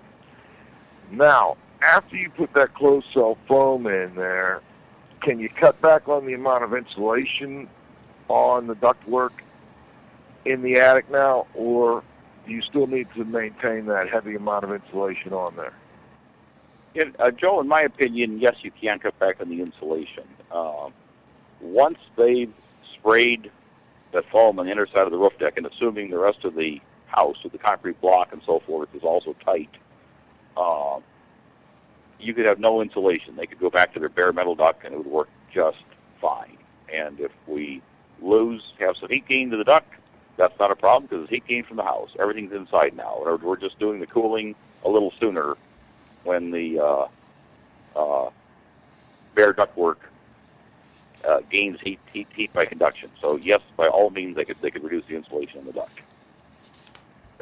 Now, 1.10 1.56
after 1.82 2.16
you 2.16 2.30
put 2.30 2.52
that 2.54 2.74
closed 2.74 3.06
cell 3.12 3.38
foam 3.46 3.86
in 3.86 4.14
there, 4.14 4.62
can 5.20 5.38
you 5.38 5.48
cut 5.48 5.80
back 5.80 6.08
on 6.08 6.26
the 6.26 6.34
amount 6.34 6.64
of 6.64 6.74
insulation 6.74 7.68
on 8.28 8.66
the 8.66 8.74
ductwork 8.74 9.30
in 10.44 10.62
the 10.62 10.78
attic 10.78 11.10
now, 11.10 11.46
or 11.54 12.02
you 12.48 12.62
still 12.62 12.86
need 12.86 13.08
to 13.14 13.24
maintain 13.24 13.86
that 13.86 14.08
heavy 14.08 14.34
amount 14.34 14.64
of 14.64 14.72
insulation 14.72 15.32
on 15.32 15.56
there. 15.56 15.72
Uh, 17.18 17.30
Joe, 17.30 17.60
in 17.60 17.68
my 17.68 17.82
opinion, 17.82 18.40
yes, 18.40 18.56
you 18.62 18.70
can 18.70 18.98
cut 18.98 19.18
back 19.18 19.40
on 19.40 19.48
the 19.48 19.60
insulation. 19.60 20.24
Uh, 20.50 20.88
once 21.60 21.98
they've 22.16 22.52
sprayed 22.94 23.50
that 24.12 24.24
foam 24.30 24.58
on 24.58 24.66
the 24.66 24.72
inner 24.72 24.86
side 24.86 25.04
of 25.06 25.10
the 25.10 25.18
roof 25.18 25.38
deck, 25.38 25.56
and 25.56 25.66
assuming 25.66 26.10
the 26.10 26.18
rest 26.18 26.44
of 26.44 26.54
the 26.54 26.80
house 27.06 27.36
with 27.42 27.52
the 27.52 27.58
concrete 27.58 28.00
block 28.00 28.32
and 28.32 28.42
so 28.44 28.60
forth 28.66 28.88
is 28.94 29.02
also 29.02 29.34
tight, 29.44 29.70
uh, 30.56 30.98
you 32.18 32.34
could 32.34 32.46
have 32.46 32.58
no 32.58 32.82
insulation. 32.82 33.36
They 33.36 33.46
could 33.46 33.60
go 33.60 33.70
back 33.70 33.94
to 33.94 34.00
their 34.00 34.08
bare 34.08 34.32
metal 34.32 34.54
duct 34.54 34.84
and 34.84 34.94
it 34.94 34.98
would 34.98 35.06
work 35.06 35.28
just 35.52 35.84
fine. 36.20 36.58
And 36.92 37.20
if 37.20 37.32
we 37.46 37.82
lose, 38.20 38.62
have 38.80 38.96
some 38.96 39.08
heat 39.08 39.28
gain 39.28 39.50
to 39.50 39.56
the 39.56 39.64
duct, 39.64 39.92
that's 40.38 40.58
not 40.58 40.70
a 40.70 40.76
problem 40.76 41.08
because 41.10 41.28
heat 41.28 41.46
gain 41.46 41.64
from 41.64 41.76
the 41.76 41.82
house. 41.82 42.10
Everything's 42.18 42.52
inside 42.52 42.96
now. 42.96 43.20
We're 43.42 43.56
just 43.56 43.78
doing 43.78 44.00
the 44.00 44.06
cooling 44.06 44.54
a 44.84 44.88
little 44.88 45.12
sooner 45.20 45.56
when 46.24 46.50
the 46.52 46.78
uh, 46.78 47.98
uh, 47.98 48.30
bare 49.34 49.52
ductwork 49.52 49.96
uh, 51.28 51.40
gains 51.50 51.78
heat, 51.82 51.98
heat 52.12 52.28
heat 52.34 52.52
by 52.54 52.64
conduction. 52.64 53.10
So 53.20 53.36
yes, 53.36 53.60
by 53.76 53.88
all 53.88 54.10
means, 54.10 54.36
they 54.36 54.44
could 54.44 54.56
they 54.62 54.70
could 54.70 54.84
reduce 54.84 55.04
the 55.08 55.16
insulation 55.16 55.58
in 55.60 55.66
the 55.66 55.72
duct. 55.72 56.00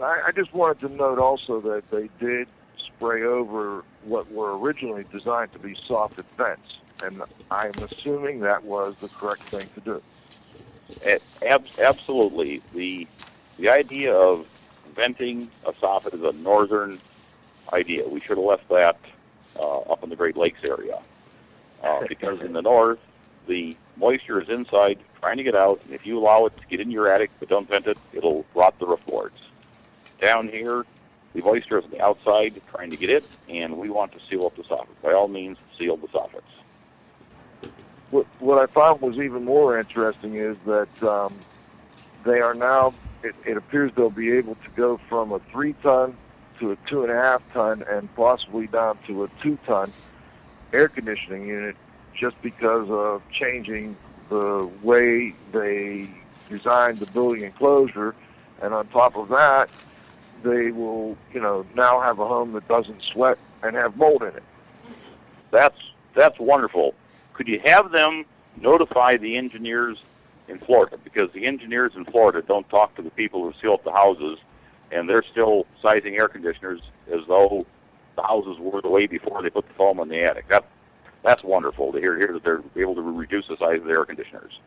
I, 0.03 0.23
I 0.29 0.33
just 0.33 0.53
wanted 0.55 0.81
to 0.81 0.89
note 0.89 1.19
also 1.19 1.61
that 1.61 1.85
they 1.91 2.09
did 2.25 2.49
spray 2.87 3.23
over 3.23 3.85
what 4.05 4.31
were 4.33 4.59
originally 4.59 5.05
designed 5.13 5.53
to 5.53 5.59
be 5.59 5.77
soffit 5.89 6.25
vents, 6.37 6.79
and 7.03 7.23
I'm 7.51 7.83
assuming 7.83 8.41
that 8.41 8.65
was 8.65 8.95
the 9.01 9.09
correct 9.09 9.43
thing 9.51 9.69
to 9.75 9.81
do. 9.81 10.03
Ab- 11.43 11.65
absolutely. 11.79 12.63
The 12.75 13.07
the 13.59 13.71
idea 13.71 14.15
of 14.15 14.47
venting 14.95 15.51
a 15.65 15.73
soffit 15.73 16.15
is 16.15 16.23
a 16.23 16.33
northern 16.33 17.01
idea. 17.73 18.07
We 18.09 18.21
should 18.21 18.37
have 18.37 18.47
left 18.47 18.69
that 18.71 18.99
uh, 19.59 19.79
up 19.81 20.03
in 20.03 20.11
the 20.11 20.17
Great 20.17 20.37
Lakes 20.37 20.61
area 20.67 20.99
uh, 21.83 22.01
because 22.09 22.41
in 22.41 22.53
the 22.53 22.63
north 22.63 22.99
the 23.49 23.77
moisture 23.97 24.41
is 24.41 24.49
inside 24.49 24.99
trying 25.21 25.37
to 25.37 25.43
get 25.43 25.55
out. 25.55 25.81
And 25.85 25.95
if 25.95 26.05
you 26.05 26.19
allow 26.19 26.47
it 26.47 26.57
to 26.59 26.67
get 26.69 26.81
in 26.81 26.91
your 26.91 27.09
attic 27.09 27.31
but 27.41 27.49
don't 27.49 27.69
vent 27.69 27.87
it, 27.87 27.99
it'll 28.13 28.45
rot 28.55 28.79
the 28.79 28.87
roof 28.87 29.01
boards. 29.07 29.37
Down 30.21 30.49
here, 30.49 30.85
the 31.35 31.43
moisture 31.43 31.79
is 31.79 31.85
on 31.85 31.91
the 31.91 32.01
outside 32.01 32.61
trying 32.71 32.91
to 32.91 32.97
get 32.97 33.11
it, 33.11 33.25
and 33.49 33.77
we 33.77 33.91
want 33.91 34.13
to 34.13 34.19
seal 34.29 34.47
up 34.47 34.57
the 34.57 34.63
soffit. 34.63 34.89
By 35.03 35.13
all 35.13 35.29
means, 35.29 35.59
seal 35.79 35.97
the 35.97 36.09
soffits 36.09 36.43
what, 38.11 38.27
what 38.39 38.59
I 38.59 38.73
found 38.73 39.01
was 39.01 39.17
even 39.17 39.45
more 39.45 39.79
interesting 39.79 40.37
is 40.37 40.57
that 40.67 40.89
um, 41.03 41.45
they 42.25 42.41
are 42.41 42.55
now, 42.55 42.95
it, 43.23 43.35
it 43.47 43.57
appears 43.57 43.93
they'll 43.97 44.11
be 44.11 44.33
able 44.33 44.55
to 44.57 44.71
go 44.77 45.01
from 45.09 45.33
a 45.33 45.41
three 45.53 45.75
ton 45.83 46.17
to 46.61 46.73
a 46.73 46.77
two 46.89 47.03
and 47.03 47.11
a 47.11 47.17
half 47.17 47.43
ton 47.53 47.85
and 47.91 48.15
possibly 48.15 48.67
down 48.67 48.99
to 49.07 49.25
a 49.25 49.29
two 49.43 49.59
ton 49.67 49.93
air 50.73 50.89
conditioning 50.89 51.47
unit 51.47 51.77
just 52.19 52.41
because 52.43 52.89
of 52.91 53.23
changing 53.31 53.97
the 54.31 54.69
way 54.83 55.35
they 55.53 56.09
designed 56.49 57.01
the 57.01 57.07
building 57.07 57.45
enclosure. 57.45 58.15
And 58.63 58.73
on 58.73 58.89
top 58.89 59.17
of 59.17 59.29
that, 59.29 59.69
they 60.43 60.71
will, 60.71 61.17
you 61.33 61.41
know, 61.41 61.67
now 61.75 62.01
have 62.01 62.19
a 62.19 62.27
home 62.27 62.53
that 62.53 62.67
doesn't 62.69 63.03
sweat 63.13 63.39
and 63.63 63.77
have 63.77 63.97
mold 63.97 64.23
in 64.23 64.29
it. 64.29 64.43
That's 65.51 65.77
that's 66.15 66.39
wonderful 66.39 66.95
could 67.37 67.49
you 67.49 67.61
have 67.65 67.93
them 67.93 68.25
notify 68.61 69.17
the 69.17 69.37
engineers 69.37 69.99
in 70.49 70.59
Florida? 70.59 70.97
Because 71.05 71.31
the 71.33 71.47
engineers 71.47 71.93
in 71.95 72.05
Florida 72.07 72.43
don't 72.43 72.69
talk 72.71 72.95
to 72.97 73.03
the 73.03 73.11
people 73.11 73.43
who 73.43 73.53
seal 73.61 73.75
up 73.75 73.85
the 73.85 73.93
houses 73.93 74.39
and 74.91 75.09
they're 75.09 75.25
still 75.31 75.67
sizing 75.83 76.17
air 76.17 76.29
conditioners 76.29 76.81
as 77.13 77.21
though 77.29 77.67
the 78.17 78.23
houses 78.23 78.57
were 78.59 78.81
the 78.81 78.89
way 78.89 79.07
before 79.07 79.43
they 79.43 79.51
put 79.51 79.69
the 79.69 79.75
foam 79.75 80.01
in 80.01 80.09
the 80.09 80.23
attic. 80.23 80.49
That 80.49 80.65
that's 81.23 81.43
wonderful 81.43 81.93
to 81.93 81.99
hear. 81.99 82.17
Hear 82.17 82.33
that 82.33 82.45
they're 82.45 82.63
able 82.77 82.95
to 82.95 83.03
reduce 83.03 83.49
the 83.49 83.57
size 83.59 83.81
of 83.81 83.85
the 83.85 83.91
air 83.91 84.05
conditioners. 84.05 84.59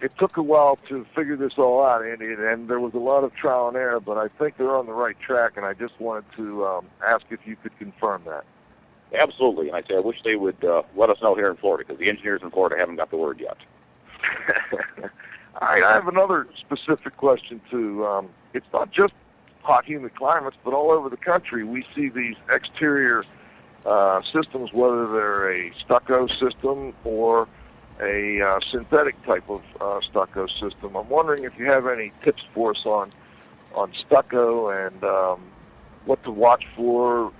It, 0.00 0.12
took 0.18 0.38
a 0.38 0.42
while 0.42 0.78
to 0.88 1.04
figure 1.14 1.36
this 1.36 1.52
all 1.58 1.84
out, 1.84 2.02
Andy, 2.02 2.32
and 2.32 2.68
there 2.68 2.80
was 2.80 2.94
a 2.94 2.98
lot 2.98 3.22
of 3.22 3.34
trial 3.34 3.68
and 3.68 3.76
error, 3.76 4.00
but 4.00 4.16
I 4.16 4.28
think 4.38 4.56
they're 4.56 4.74
on 4.74 4.86
the 4.86 4.94
right 4.94 5.18
track, 5.20 5.58
and 5.58 5.66
I 5.66 5.74
just 5.74 6.00
wanted 6.00 6.24
to 6.36 6.64
um, 6.64 6.86
ask 7.06 7.26
if 7.28 7.40
you 7.44 7.54
could 7.54 7.78
confirm 7.78 8.22
that. 8.24 8.46
Absolutely, 9.14 9.68
and 9.68 9.76
I 9.76 9.82
say 9.82 9.96
I 9.96 10.00
wish 10.00 10.18
they 10.22 10.36
would 10.36 10.62
uh, 10.64 10.82
let 10.96 11.08
us 11.10 11.16
know 11.22 11.34
here 11.34 11.48
in 11.50 11.56
Florida 11.56 11.84
because 11.86 11.98
the 11.98 12.08
engineers 12.08 12.40
in 12.42 12.50
Florida 12.50 12.76
haven't 12.78 12.96
got 12.96 13.10
the 13.10 13.16
word 13.16 13.40
yet. 13.40 13.56
all 15.60 15.68
right, 15.68 15.82
I 15.82 15.94
have 15.94 16.08
another 16.08 16.46
specific 16.58 17.16
question 17.16 17.60
too. 17.70 18.06
Um, 18.06 18.28
it's 18.52 18.66
not 18.72 18.90
just 18.90 19.14
hot, 19.62 19.86
humid 19.86 20.14
climates, 20.14 20.56
but 20.62 20.74
all 20.74 20.90
over 20.90 21.08
the 21.08 21.16
country 21.16 21.64
we 21.64 21.84
see 21.94 22.08
these 22.08 22.36
exterior 22.50 23.24
uh, 23.86 24.20
systems, 24.32 24.72
whether 24.72 25.10
they're 25.10 25.52
a 25.52 25.72
stucco 25.84 26.26
system 26.26 26.92
or 27.04 27.48
a 28.00 28.40
uh, 28.42 28.60
synthetic 28.70 29.20
type 29.24 29.48
of 29.48 29.62
uh, 29.80 30.00
stucco 30.08 30.46
system. 30.46 30.96
I'm 30.96 31.08
wondering 31.08 31.44
if 31.44 31.58
you 31.58 31.66
have 31.66 31.86
any 31.86 32.12
tips 32.22 32.42
for 32.52 32.72
us 32.72 32.84
on 32.84 33.10
on 33.72 33.92
stucco 34.06 34.70
and 34.70 35.04
um, 35.04 35.40
what 36.04 36.22
to 36.24 36.30
watch 36.30 36.64
for 36.74 37.32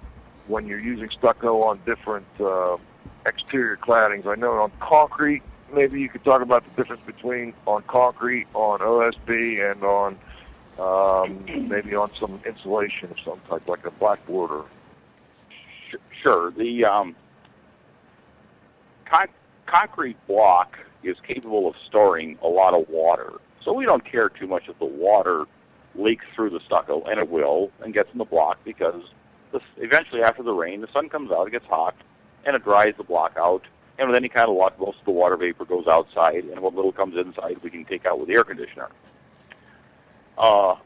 when 0.49 0.67
you're 0.67 0.81
using 0.81 1.09
stucco 1.11 1.63
on 1.63 1.81
different 1.87 2.27
uh, 2.41 2.77
exterior 3.27 3.77
claddings. 3.77 4.27
I 4.27 4.35
know 4.35 4.55
on 4.55 4.73
concrete, 4.81 5.43
maybe 5.73 6.01
you 6.01 6.09
could 6.09 6.25
talk 6.25 6.43
about 6.43 6.65
the 6.65 6.71
difference 6.83 7.03
between 7.07 7.55
on 7.67 7.83
concrete, 7.87 8.47
on 8.55 8.81
OSB, 8.81 9.71
and 9.71 9.85
on 9.85 10.19
um, 10.79 11.69
maybe 11.69 11.95
on 11.95 12.11
some 12.19 12.41
insulation 12.47 13.11
of 13.11 13.17
some 13.25 13.41
type, 13.49 13.69
like 13.69 13.85
a 13.85 13.91
blackboard 13.93 14.51
or. 14.51 14.65
Sure. 16.23 16.51
The 16.51 16.85
um, 16.85 17.17
con- 19.07 19.29
concrete 19.67 20.17
block 20.27 20.79
is 21.03 21.17
capable 21.27 21.69
of 21.69 21.75
storing 21.87 22.39
a 22.43 22.49
lot 22.49 22.75
of 22.75 22.89
water, 22.91 23.33
so 23.65 23.73
we 23.73 23.85
don't 23.85 24.05
care 24.05 24.29
too 24.29 24.47
much 24.47 24.69
if 24.69 24.79
the 24.79 24.85
water 24.85 25.45
leaks 25.95 26.27
through 26.35 26.51
the 26.51 26.61
stucco, 26.67 27.03
and 27.05 27.19
it 27.19 27.31
will, 27.31 27.71
and 27.83 27.95
gets 27.95 28.11
in 28.13 28.19
the 28.19 28.25
block 28.25 28.59
because 28.65 29.03
eventually 29.77 30.23
after 30.23 30.43
the 30.43 30.53
rain, 30.53 30.81
the 30.81 30.89
sun 30.93 31.09
comes 31.09 31.31
out, 31.31 31.47
it 31.47 31.51
gets 31.51 31.67
hot, 31.67 31.95
and 32.45 32.57
it 32.57 32.65
dries 32.65 32.95
the 32.97 33.05
block 33.05 33.33
out. 33.37 33.65
And 33.99 34.09
with 34.09 34.17
any 34.17 34.29
kind 34.29 34.49
of 34.49 34.57
luck, 34.57 34.79
most 34.79 35.01
of 35.01 35.05
the 35.05 35.11
water 35.11 35.37
vapor 35.37 35.65
goes 35.65 35.87
outside, 35.89 36.45
and 36.45 36.61
what 36.61 36.75
little 36.75 36.93
comes 36.93 37.17
inside, 37.17 37.59
we 37.63 37.71
can 37.71 37.85
take 37.85 38.07
out 38.07 38.19
with 38.19 38.29
the 38.29 38.35
air 38.35 38.45
conditioner. 38.45 38.89
Uh, 40.37 40.77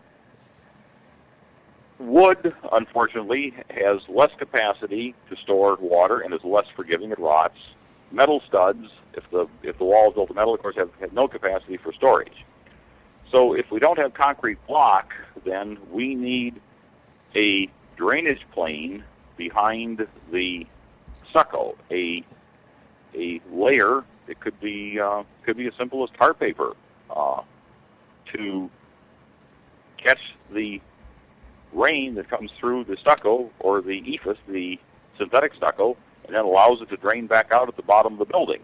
wood, 1.98 2.54
unfortunately, 2.72 3.54
has 3.68 4.00
less 4.08 4.30
capacity 4.38 5.14
to 5.28 5.36
store 5.36 5.76
water 5.80 6.20
and 6.20 6.32
is 6.32 6.42
less 6.42 6.66
forgiving; 6.74 7.10
it 7.10 7.18
rots. 7.18 7.58
Metal 8.10 8.42
studs, 8.48 8.88
if 9.14 9.28
the 9.30 9.46
if 9.62 9.76
the 9.76 9.84
wall 9.84 10.08
is 10.08 10.14
built 10.14 10.30
of 10.30 10.36
metal, 10.36 10.54
of 10.54 10.60
course, 10.60 10.76
have, 10.76 10.90
have 11.00 11.12
no 11.12 11.28
capacity 11.28 11.76
for 11.76 11.92
storage. 11.92 12.44
So, 13.30 13.54
if 13.54 13.70
we 13.70 13.78
don't 13.78 13.98
have 13.98 14.14
concrete 14.14 14.58
block, 14.66 15.12
then 15.44 15.78
we 15.90 16.14
need 16.14 16.60
a 17.34 17.70
drainage 17.96 18.46
plane 18.52 19.04
behind 19.36 20.06
the 20.30 20.66
stucco, 21.30 21.76
a 21.90 22.24
a 23.14 23.40
layer. 23.50 24.04
It 24.28 24.40
could 24.40 24.58
be 24.60 25.00
uh, 25.00 25.24
could 25.44 25.56
be 25.56 25.66
as 25.66 25.74
simple 25.78 26.02
as 26.04 26.10
tar 26.16 26.34
paper 26.34 26.74
uh, 27.10 27.42
to 28.34 28.70
catch 29.98 30.20
the 30.52 30.80
rain 31.72 32.14
that 32.14 32.28
comes 32.28 32.50
through 32.58 32.84
the 32.84 32.96
stucco 32.96 33.50
or 33.60 33.80
the 33.80 34.00
EIFS, 34.02 34.36
the 34.48 34.78
synthetic 35.18 35.54
stucco, 35.54 35.96
and 36.26 36.34
then 36.34 36.44
allows 36.44 36.80
it 36.82 36.88
to 36.90 36.96
drain 36.96 37.26
back 37.26 37.50
out 37.52 37.68
at 37.68 37.76
the 37.76 37.82
bottom 37.82 38.14
of 38.14 38.18
the 38.18 38.24
building. 38.24 38.60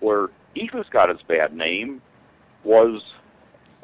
Where 0.00 0.28
EIFS 0.56 0.90
got 0.90 1.10
its 1.10 1.22
bad 1.22 1.54
name 1.54 2.00
was 2.64 3.02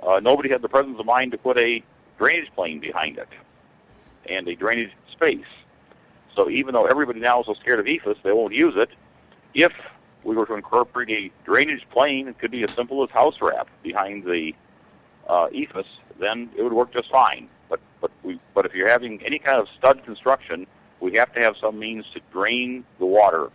uh, 0.02 0.20
nobody 0.20 0.48
had 0.48 0.62
the 0.62 0.68
presence 0.68 0.98
of 0.98 1.06
mind 1.06 1.32
to 1.32 1.38
put 1.38 1.58
a 1.58 1.82
drainage 2.18 2.50
plane 2.54 2.80
behind 2.80 3.18
it 3.18 3.28
and 4.30 4.48
a 4.48 4.54
drainage 4.54 4.92
space. 5.12 5.46
So 6.34 6.48
even 6.50 6.74
though 6.74 6.86
everybody 6.86 7.20
now 7.20 7.40
is 7.40 7.46
so 7.46 7.54
scared 7.54 7.80
of 7.80 7.86
EIFS, 7.86 8.22
they 8.22 8.32
won't 8.32 8.54
use 8.54 8.74
it. 8.76 8.90
If 9.54 9.72
we 10.24 10.36
were 10.36 10.46
to 10.46 10.54
incorporate 10.54 11.10
a 11.10 11.32
drainage 11.44 11.86
plane, 11.90 12.28
it 12.28 12.38
could 12.38 12.50
be 12.50 12.62
as 12.62 12.70
simple 12.72 13.02
as 13.02 13.10
house 13.10 13.36
wrap 13.40 13.68
behind 13.82 14.24
the 14.24 14.52
uh, 15.28 15.48
then 16.18 16.50
it 16.56 16.62
would 16.62 16.72
work 16.72 16.92
just 16.92 17.10
fine. 17.10 17.48
But 17.68 17.80
but 18.00 18.10
we 18.22 18.40
but 18.54 18.66
if 18.66 18.74
you're 18.74 18.88
having 18.88 19.22
any 19.24 19.38
kind 19.38 19.60
of 19.60 19.68
stud 19.78 20.04
construction, 20.04 20.66
we 21.00 21.14
have 21.16 21.32
to 21.34 21.40
have 21.40 21.54
some 21.60 21.78
means 21.78 22.04
to 22.14 22.20
drain 22.32 22.84
the 22.98 23.06
water 23.06 23.50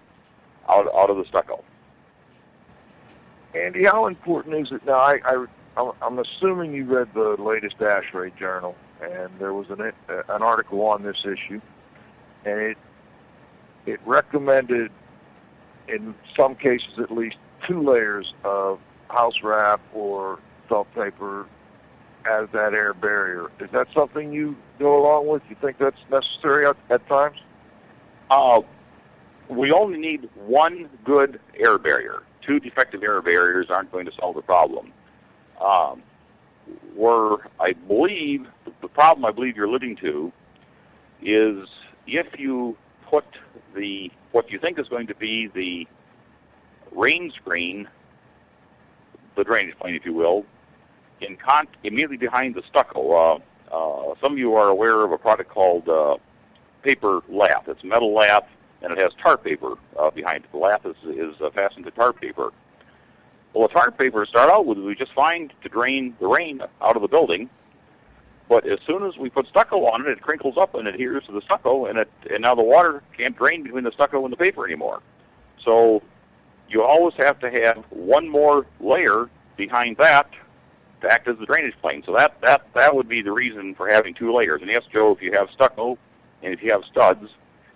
out 0.70 0.88
out 0.94 1.10
of 1.10 1.18
the 1.18 1.26
stucco. 1.26 1.64
Andy, 3.56 3.84
how 3.86 4.08
important 4.08 4.56
is 4.56 4.72
it 4.72 4.86
now? 4.86 4.94
I, 4.94 5.20
I 5.26 5.46
I'm 6.02 6.20
assuming 6.20 6.74
you 6.74 6.86
read 6.86 7.14
the 7.14 7.36
latest 7.40 7.80
ASHRAE 7.80 8.38
journal, 8.38 8.76
and 9.04 9.30
there 9.40 9.54
was 9.54 9.70
an 9.70 9.82
uh, 9.82 10.24
an 10.30 10.42
article 10.42 10.82
on 10.84 11.04
this 11.04 11.18
issue, 11.24 11.62
and 12.46 12.60
it 12.60 12.78
it 13.86 14.00
recommended, 14.06 14.92
in 15.88 16.16
some 16.38 16.56
cases 16.56 17.00
at 17.00 17.12
least, 17.12 17.38
two 17.68 17.82
layers 17.82 18.34
of 18.44 18.80
house 19.10 19.36
wrap 19.44 19.82
or 19.94 20.40
felt 20.70 20.94
paper 20.94 21.46
as 22.26 22.48
that 22.54 22.74
air 22.74 22.94
barrier. 22.94 23.52
Is 23.60 23.70
that 23.72 23.88
something 23.94 24.32
you 24.32 24.56
go 24.80 25.02
along 25.02 25.28
with? 25.28 25.42
You 25.50 25.58
think 25.60 25.78
that's 25.78 26.00
necessary 26.10 26.66
at, 26.66 26.78
at 26.90 27.06
times? 27.08 27.38
Uh, 28.30 28.62
we 29.50 29.72
only 29.72 30.00
need 30.00 30.30
one 30.46 30.90
good 31.04 31.40
air 31.60 31.78
barrier. 31.78 32.24
Two 32.42 32.60
defective 32.60 33.04
air 33.04 33.22
barriers 33.22 33.68
aren't 33.70 33.92
going 33.92 34.06
to 34.06 34.12
solve 34.14 34.36
the 34.36 34.42
problem. 34.42 34.92
Um, 35.60 36.02
where 36.96 37.38
I 37.60 37.74
believe 37.74 38.48
the 38.82 38.88
problem 38.88 39.26
I 39.26 39.32
believe 39.32 39.56
you're 39.56 39.66
alluding 39.66 39.96
to 39.98 40.32
is 41.22 41.68
if 42.08 42.28
you 42.38 42.78
put 43.10 43.26
the 43.76 44.12
what 44.32 44.52
you 44.52 44.60
think 44.60 44.80
is 44.80 44.88
going 44.88 45.08
to 45.08 45.16
be 45.16 45.48
the 45.48 45.88
rain 46.96 47.32
screen, 47.36 47.88
the 49.36 49.44
drainage 49.44 49.78
plane, 49.80 49.96
if 49.96 50.06
you 50.06 50.14
will, 50.14 50.46
in 51.22 51.38
con- 51.38 51.68
immediately 51.84 52.18
behind 52.18 52.56
the 52.56 52.64
stucco. 52.70 53.14
Uh, 53.14 53.40
uh, 53.72 54.16
some 54.22 54.34
of 54.34 54.38
you 54.38 54.56
are 54.56 54.70
aware 54.70 55.04
of 55.04 55.12
a 55.12 55.18
product 55.18 55.50
called 55.50 55.88
uh, 55.90 56.18
paper 56.84 57.22
lath. 57.30 57.68
It's 57.68 57.84
metal 57.84 58.14
lath, 58.14 58.48
and 58.82 58.92
it 58.92 59.00
has 59.00 59.12
tar 59.22 59.38
paper 59.38 59.76
uh, 59.98 60.12
behind 60.12 60.44
it. 60.44 60.52
The 60.52 60.58
lath 60.58 60.86
is, 60.86 60.96
is 61.06 61.42
uh, 61.42 61.50
fastened 61.52 61.86
to 61.86 61.92
tar 61.92 62.14
paper. 62.14 62.52
Well, 63.54 63.68
the 63.68 63.74
tar 63.74 63.92
paper 63.92 64.26
to 64.26 64.30
start 64.30 64.50
out 64.50 64.66
with 64.66 64.80
we 64.80 64.96
just 64.96 65.14
find 65.14 65.54
to 65.62 65.70
drain 65.70 66.16
the 66.20 66.28
rain 66.28 66.62
out 66.82 66.96
of 66.96 67.02
the 67.02 67.08
building, 67.08 67.50
but 68.50 68.66
as 68.68 68.80
soon 68.86 69.06
as 69.06 69.16
we 69.18 69.30
put 69.30 69.48
stucco 69.48 69.86
on 69.86 70.02
it, 70.02 70.08
it 70.08 70.22
crinkles 70.22 70.58
up 70.58 70.74
and 70.76 70.88
adheres 70.88 71.24
to 71.28 71.32
the 71.32 71.42
stucco, 71.42 71.86
and 71.86 72.00
it 72.00 72.10
and 72.32 72.42
now 72.42 72.56
the 72.56 72.64
water 72.64 73.04
can't 73.16 73.38
drain 73.38 73.64
between 73.64 73.84
the 73.84 73.92
stucco 73.92 74.24
and 74.24 74.34
the 74.34 74.38
paper 74.38 74.66
anymore. 74.66 75.02
So 75.64 76.02
you 76.68 76.84
always 76.84 77.14
have 77.18 77.40
to 77.40 77.52
have 77.52 77.84
one 77.90 78.28
more 78.28 78.66
layer 78.80 79.30
behind 79.56 79.98
that 79.98 80.30
to 81.02 81.14
act 81.14 81.28
as 81.28 81.38
the 81.38 81.46
drainage 81.46 81.76
plane. 81.82 82.02
So 82.06 82.14
that 82.14 82.40
that 82.42 82.66
that 82.74 82.96
would 82.96 83.08
be 83.08 83.22
the 83.22 83.32
reason 83.32 83.76
for 83.76 83.88
having 83.88 84.16
two 84.16 84.34
layers. 84.34 84.62
And 84.62 84.72
yes, 84.72 84.84
Joe, 84.92 85.12
if 85.12 85.22
you 85.22 85.32
have 85.34 85.50
stucco 85.54 85.98
and 86.42 86.54
if 86.54 86.64
you 86.64 86.72
have 86.72 86.84
studs, 86.92 87.30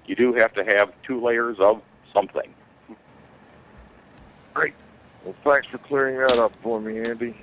you 0.08 0.16
do 0.16 0.34
have 0.34 0.54
to 0.54 0.64
have 0.64 0.92
two 1.04 1.24
layers 1.24 1.58
of 1.60 1.82
something. 2.14 2.54
Great. 4.54 4.74
Well, 5.28 5.36
thanks 5.44 5.68
for 5.68 5.78
clearing 5.80 6.16
that 6.20 6.40
up 6.40 6.56
for 6.64 6.80
me, 6.80 7.02
Andy. 7.02 7.36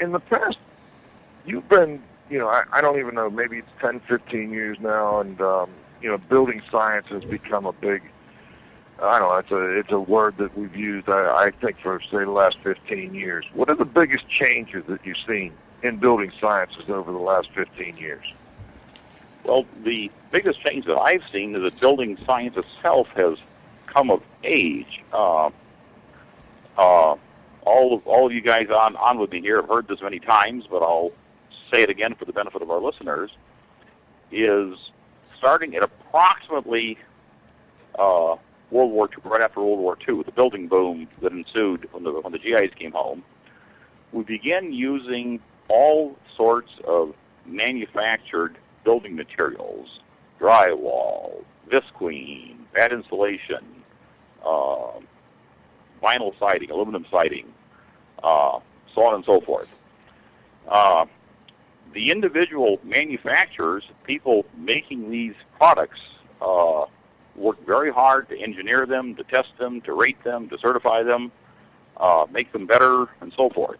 In 0.00 0.10
the 0.10 0.18
past, 0.18 0.58
you've 1.46 1.68
been, 1.68 2.02
you 2.28 2.36
know, 2.36 2.48
I, 2.48 2.64
I 2.72 2.80
don't 2.80 2.98
even 2.98 3.14
know, 3.14 3.30
maybe 3.30 3.58
it's 3.58 3.68
10, 3.80 4.00
15 4.00 4.50
years 4.50 4.76
now, 4.80 5.20
and, 5.20 5.40
um, 5.40 5.70
you 6.02 6.08
know, 6.08 6.18
building 6.18 6.60
science 6.68 7.06
has 7.10 7.22
become 7.22 7.64
a 7.64 7.72
big 7.72 8.02
I 9.00 9.20
don't 9.20 9.28
know. 9.28 9.36
It's 9.36 9.50
a 9.52 9.78
it's 9.78 9.92
a 9.92 10.00
word 10.00 10.38
that 10.38 10.58
we've 10.58 10.74
used. 10.74 11.08
I, 11.08 11.44
I 11.44 11.50
think 11.52 11.78
for 11.78 12.00
say 12.00 12.24
the 12.24 12.32
last 12.32 12.56
15 12.64 13.14
years. 13.14 13.44
What 13.54 13.70
are 13.70 13.76
the 13.76 13.84
biggest 13.84 14.28
changes 14.28 14.82
that 14.88 15.06
you've 15.06 15.18
seen 15.24 15.52
in 15.84 15.98
building 15.98 16.32
sciences 16.40 16.88
over 16.88 17.12
the 17.12 17.18
last 17.18 17.48
15 17.54 17.96
years? 17.96 18.24
Well, 19.44 19.66
the 19.84 20.10
biggest 20.32 20.60
change 20.62 20.86
that 20.86 20.98
I've 20.98 21.22
seen 21.30 21.54
is 21.54 21.60
that 21.60 21.80
building 21.80 22.18
science 22.26 22.56
itself 22.56 23.06
has 23.14 23.38
come 23.86 24.10
of 24.10 24.20
age. 24.42 25.00
Uh, 25.12 25.50
uh, 26.78 27.16
all 27.66 27.94
of 27.94 28.06
all 28.06 28.26
of 28.26 28.32
you 28.32 28.40
guys 28.40 28.68
on 28.70 28.96
on 28.96 29.18
with 29.18 29.30
me 29.30 29.40
here 29.40 29.56
have 29.56 29.68
heard 29.68 29.88
this 29.88 30.00
many 30.00 30.20
times, 30.20 30.64
but 30.70 30.82
I'll 30.82 31.12
say 31.72 31.82
it 31.82 31.90
again 31.90 32.14
for 32.14 32.24
the 32.24 32.32
benefit 32.32 32.62
of 32.62 32.70
our 32.70 32.80
listeners. 32.80 33.30
Is 34.30 34.78
starting 35.36 35.74
at 35.74 35.82
approximately 35.82 36.98
uh, 37.98 38.36
World 38.70 38.92
War 38.92 39.08
II, 39.10 39.30
right 39.30 39.40
after 39.40 39.60
World 39.60 39.80
War 39.80 39.98
II, 40.06 40.14
with 40.14 40.26
the 40.26 40.32
building 40.32 40.68
boom 40.68 41.08
that 41.20 41.32
ensued 41.32 41.88
when 41.92 42.04
the 42.04 42.12
when 42.12 42.32
the 42.32 42.38
GIs 42.38 42.72
came 42.78 42.92
home, 42.92 43.22
we 44.12 44.22
began 44.22 44.72
using 44.72 45.40
all 45.68 46.16
sorts 46.36 46.70
of 46.84 47.14
manufactured 47.44 48.56
building 48.84 49.16
materials, 49.16 50.00
drywall, 50.40 51.44
visqueen, 51.68 52.56
bad 52.72 52.92
insulation, 52.92 53.64
uh, 54.46 54.92
vinyl 56.02 56.38
siding, 56.38 56.70
aluminum 56.70 57.04
siding, 57.10 57.52
uh, 58.22 58.58
so 58.94 59.02
on 59.02 59.14
and 59.14 59.24
so 59.24 59.40
forth. 59.40 59.74
Uh, 60.66 61.06
the 61.94 62.10
individual 62.10 62.78
manufacturers, 62.84 63.84
people 64.04 64.44
making 64.56 65.10
these 65.10 65.34
products, 65.56 66.00
uh, 66.40 66.84
work 67.36 67.64
very 67.66 67.90
hard 67.92 68.28
to 68.28 68.38
engineer 68.38 68.84
them, 68.84 69.14
to 69.14 69.24
test 69.24 69.48
them, 69.58 69.80
to 69.82 69.92
rate 69.92 70.22
them, 70.24 70.48
to 70.48 70.58
certify 70.58 71.02
them, 71.02 71.32
uh, 71.96 72.26
make 72.30 72.52
them 72.52 72.66
better, 72.66 73.06
and 73.20 73.32
so 73.36 73.48
forth. 73.50 73.78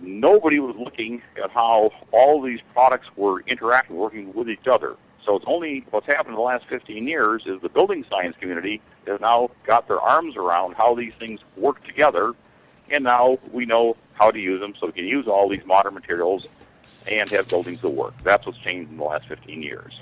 Nobody 0.00 0.58
was 0.58 0.74
looking 0.76 1.22
at 1.42 1.50
how 1.50 1.90
all 2.10 2.40
these 2.40 2.60
products 2.72 3.06
were 3.16 3.40
interacting, 3.42 3.96
working 3.96 4.32
with 4.32 4.48
each 4.48 4.66
other. 4.66 4.96
So 5.30 5.36
it's 5.36 5.44
only 5.46 5.84
what's 5.90 6.08
happened 6.08 6.30
in 6.30 6.34
the 6.34 6.40
last 6.40 6.64
15 6.68 7.06
years 7.06 7.44
is 7.46 7.62
the 7.62 7.68
building 7.68 8.04
science 8.10 8.34
community 8.40 8.82
has 9.06 9.20
now 9.20 9.50
got 9.64 9.86
their 9.86 10.00
arms 10.00 10.34
around 10.34 10.74
how 10.74 10.96
these 10.96 11.12
things 11.20 11.38
work 11.56 11.84
together, 11.84 12.32
and 12.90 13.04
now 13.04 13.38
we 13.52 13.64
know 13.64 13.96
how 14.14 14.32
to 14.32 14.40
use 14.40 14.60
them 14.60 14.74
so 14.80 14.86
we 14.86 14.92
can 14.92 15.06
use 15.06 15.28
all 15.28 15.48
these 15.48 15.64
modern 15.64 15.94
materials 15.94 16.48
and 17.06 17.30
have 17.30 17.48
buildings 17.48 17.78
that 17.82 17.90
work. 17.90 18.14
That's 18.24 18.44
what's 18.44 18.58
changed 18.58 18.90
in 18.90 18.96
the 18.96 19.04
last 19.04 19.28
15 19.28 19.62
years. 19.62 20.00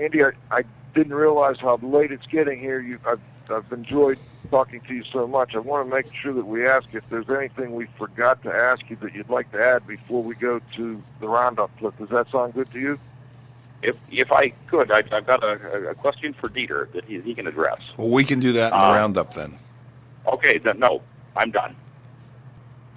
Andy, 0.00 0.22
I, 0.22 0.30
I 0.52 0.62
didn't 0.94 1.14
realize 1.14 1.56
how 1.60 1.80
late 1.82 2.12
it's 2.12 2.26
getting 2.26 2.60
here. 2.60 2.78
You, 2.78 3.00
I've, 3.04 3.20
I've 3.50 3.72
enjoyed 3.72 4.20
talking 4.52 4.82
to 4.86 4.94
you 4.94 5.02
so 5.12 5.26
much. 5.26 5.56
I 5.56 5.58
want 5.58 5.84
to 5.90 5.96
make 5.96 6.06
sure 6.22 6.32
that 6.32 6.46
we 6.46 6.64
ask 6.64 6.86
if 6.92 7.02
there's 7.10 7.28
anything 7.28 7.74
we 7.74 7.88
forgot 7.98 8.40
to 8.44 8.50
ask 8.50 8.82
you 8.88 8.94
that 9.02 9.16
you'd 9.16 9.28
like 9.28 9.50
to 9.50 9.60
add 9.60 9.84
before 9.84 10.22
we 10.22 10.36
go 10.36 10.60
to 10.76 11.02
the 11.20 11.26
roundup. 11.28 11.72
Does 11.80 12.08
that 12.10 12.28
sound 12.30 12.54
good 12.54 12.70
to 12.70 12.78
you? 12.78 13.00
If 13.82 13.96
if 14.10 14.32
I 14.32 14.48
could, 14.66 14.90
I, 14.90 15.02
I've 15.12 15.26
got 15.26 15.42
a, 15.44 15.90
a 15.90 15.94
question 15.94 16.34
for 16.40 16.48
Dieter 16.48 16.90
that 16.92 17.04
he, 17.04 17.20
he 17.20 17.34
can 17.34 17.46
address. 17.46 17.80
Well, 17.96 18.08
we 18.08 18.24
can 18.24 18.40
do 18.40 18.52
that 18.52 18.72
in 18.72 18.78
the 18.78 18.84
Uh, 18.86 18.92
roundup 18.94 19.34
then. 19.34 19.54
Okay, 20.26 20.58
then, 20.58 20.78
no, 20.78 21.00
I'm 21.36 21.50
done. 21.50 21.76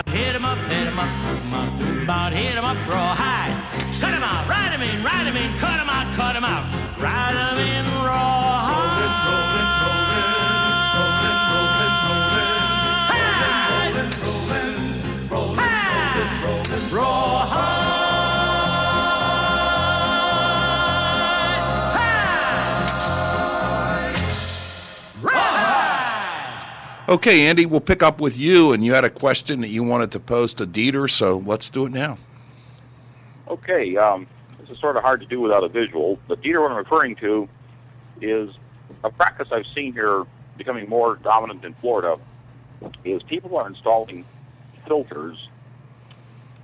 Hit 0.07 0.35
'em 0.35 0.43
up, 0.43 0.57
hit 0.57 0.87
'em 0.87 0.99
up, 0.99 1.07
boom 1.23 1.37
'em 1.37 1.53
up, 1.53 1.79
boom 1.79 2.01
'em 2.01 2.09
out, 2.09 2.33
hit 2.33 2.55
'em 2.57 2.65
up, 2.65 2.77
raw 2.87 3.13
high. 3.15 3.49
Cut 4.01 4.13
'em 4.13 4.23
out, 4.23 4.47
ride 4.49 4.73
'em 4.73 4.81
in, 4.81 5.03
ride 5.03 5.27
'em 5.27 5.37
in, 5.37 5.57
cut 5.57 5.79
'em 5.79 5.87
out, 5.89 6.07
cut 6.15 6.35
'em 6.35 6.43
out, 6.43 6.65
ride 6.99 7.35
'em 7.37 7.59
in 7.59 7.85
raw 8.03 8.60
Okay, 27.11 27.47
Andy, 27.47 27.65
we'll 27.65 27.81
pick 27.81 28.01
up 28.03 28.21
with 28.21 28.39
you, 28.39 28.71
and 28.71 28.85
you 28.85 28.93
had 28.93 29.03
a 29.03 29.09
question 29.09 29.59
that 29.59 29.67
you 29.67 29.83
wanted 29.83 30.13
to 30.13 30.19
pose 30.21 30.53
to 30.53 30.65
Dieter, 30.65 31.11
so 31.11 31.39
let's 31.39 31.69
do 31.69 31.85
it 31.85 31.91
now. 31.91 32.17
Okay, 33.49 33.97
um, 33.97 34.25
this 34.61 34.69
is 34.69 34.79
sort 34.79 34.95
of 34.95 35.03
hard 35.03 35.19
to 35.19 35.25
do 35.25 35.41
without 35.41 35.61
a 35.61 35.67
visual, 35.67 36.17
but 36.29 36.41
Dieter, 36.41 36.61
what 36.61 36.71
I'm 36.71 36.77
referring 36.77 37.17
to 37.17 37.49
is 38.21 38.51
a 39.03 39.09
practice 39.09 39.49
I've 39.51 39.65
seen 39.75 39.91
here 39.91 40.23
becoming 40.57 40.87
more 40.87 41.17
dominant 41.17 41.65
in 41.65 41.73
Florida 41.81 42.17
is 43.03 43.21
people 43.23 43.57
are 43.57 43.67
installing 43.67 44.23
filters 44.87 45.49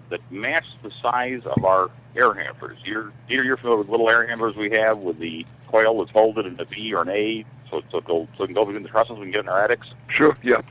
that 0.08 0.22
match 0.32 0.66
the 0.82 0.92
size 1.02 1.42
of 1.46 1.66
our 1.66 1.92
air 2.16 2.34
handlers. 2.34 2.78
You're, 2.86 3.12
Dieter, 3.30 3.44
you're 3.44 3.58
familiar 3.58 3.80
with 3.80 3.90
little 3.90 4.10
air 4.10 4.26
handlers 4.26 4.56
we 4.56 4.72
have 4.72 5.00
with 5.00 5.20
the 5.20 5.46
coil 5.68 6.00
that's 6.00 6.12
folded 6.12 6.46
in 6.46 6.60
a 6.60 6.66
V 6.66 6.94
or 6.94 7.04
an 7.04 7.10
A, 7.10 7.46
so, 7.70 7.82
so, 7.92 7.98
it 7.98 8.06
go, 8.06 8.28
so 8.38 8.46
can 8.46 8.54
go 8.54 8.66
between 8.66 8.84
the 8.84 8.90
trusses 8.90 9.18
we 9.18 9.26
can 9.26 9.32
get 9.32 9.42
in 9.42 9.50
our 9.50 9.64
attics? 9.64 9.88
Sure. 10.08 10.38
Yeah. 10.42 10.62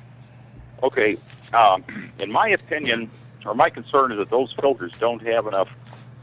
Okay. 0.83 1.17
Um, 1.53 1.85
in 2.19 2.33
my 2.33 2.49
opinion, 2.49 3.11
or 3.45 3.55
my 3.55 3.71
concern 3.71 4.13
is 4.13 4.19
that 4.19 4.31
those 4.31 4.53
filters 4.61 4.93
don't 4.99 5.25
have 5.27 5.47
enough 5.47 5.69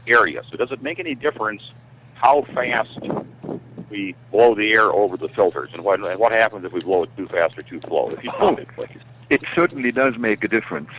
area. 0.06 0.42
So 0.50 0.56
does 0.56 0.70
it 0.70 0.82
make 0.82 0.98
any 0.98 1.14
difference 1.14 1.62
how 2.14 2.42
fast 2.54 2.98
we 3.90 4.14
blow 4.30 4.54
the 4.54 4.72
air 4.72 4.92
over 4.92 5.16
the 5.16 5.28
filters, 5.28 5.70
and 5.72 5.84
what 5.84 6.04
and 6.04 6.18
what 6.18 6.32
happens 6.32 6.64
if 6.64 6.72
we 6.72 6.80
blow 6.80 7.04
it 7.04 7.16
too 7.16 7.28
fast 7.28 7.58
or 7.58 7.62
too 7.62 7.80
slow? 7.86 8.08
If 8.08 8.22
you 8.24 8.30
found 8.32 8.58
it, 8.58 8.68
please. 8.76 9.00
it 9.30 9.42
certainly 9.54 9.92
does 9.92 10.16
make 10.18 10.44
a 10.44 10.48
difference, 10.48 10.90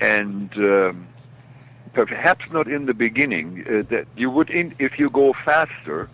and 0.00 0.52
um, 0.56 1.06
perhaps 1.92 2.44
not 2.50 2.68
in 2.68 2.86
the 2.86 2.94
beginning. 2.94 3.64
Uh, 3.68 3.82
that 3.90 4.06
you 4.16 4.30
would, 4.30 4.50
in, 4.50 4.74
if 4.78 4.98
you 4.98 5.10
go 5.10 5.32
faster, 5.44 6.08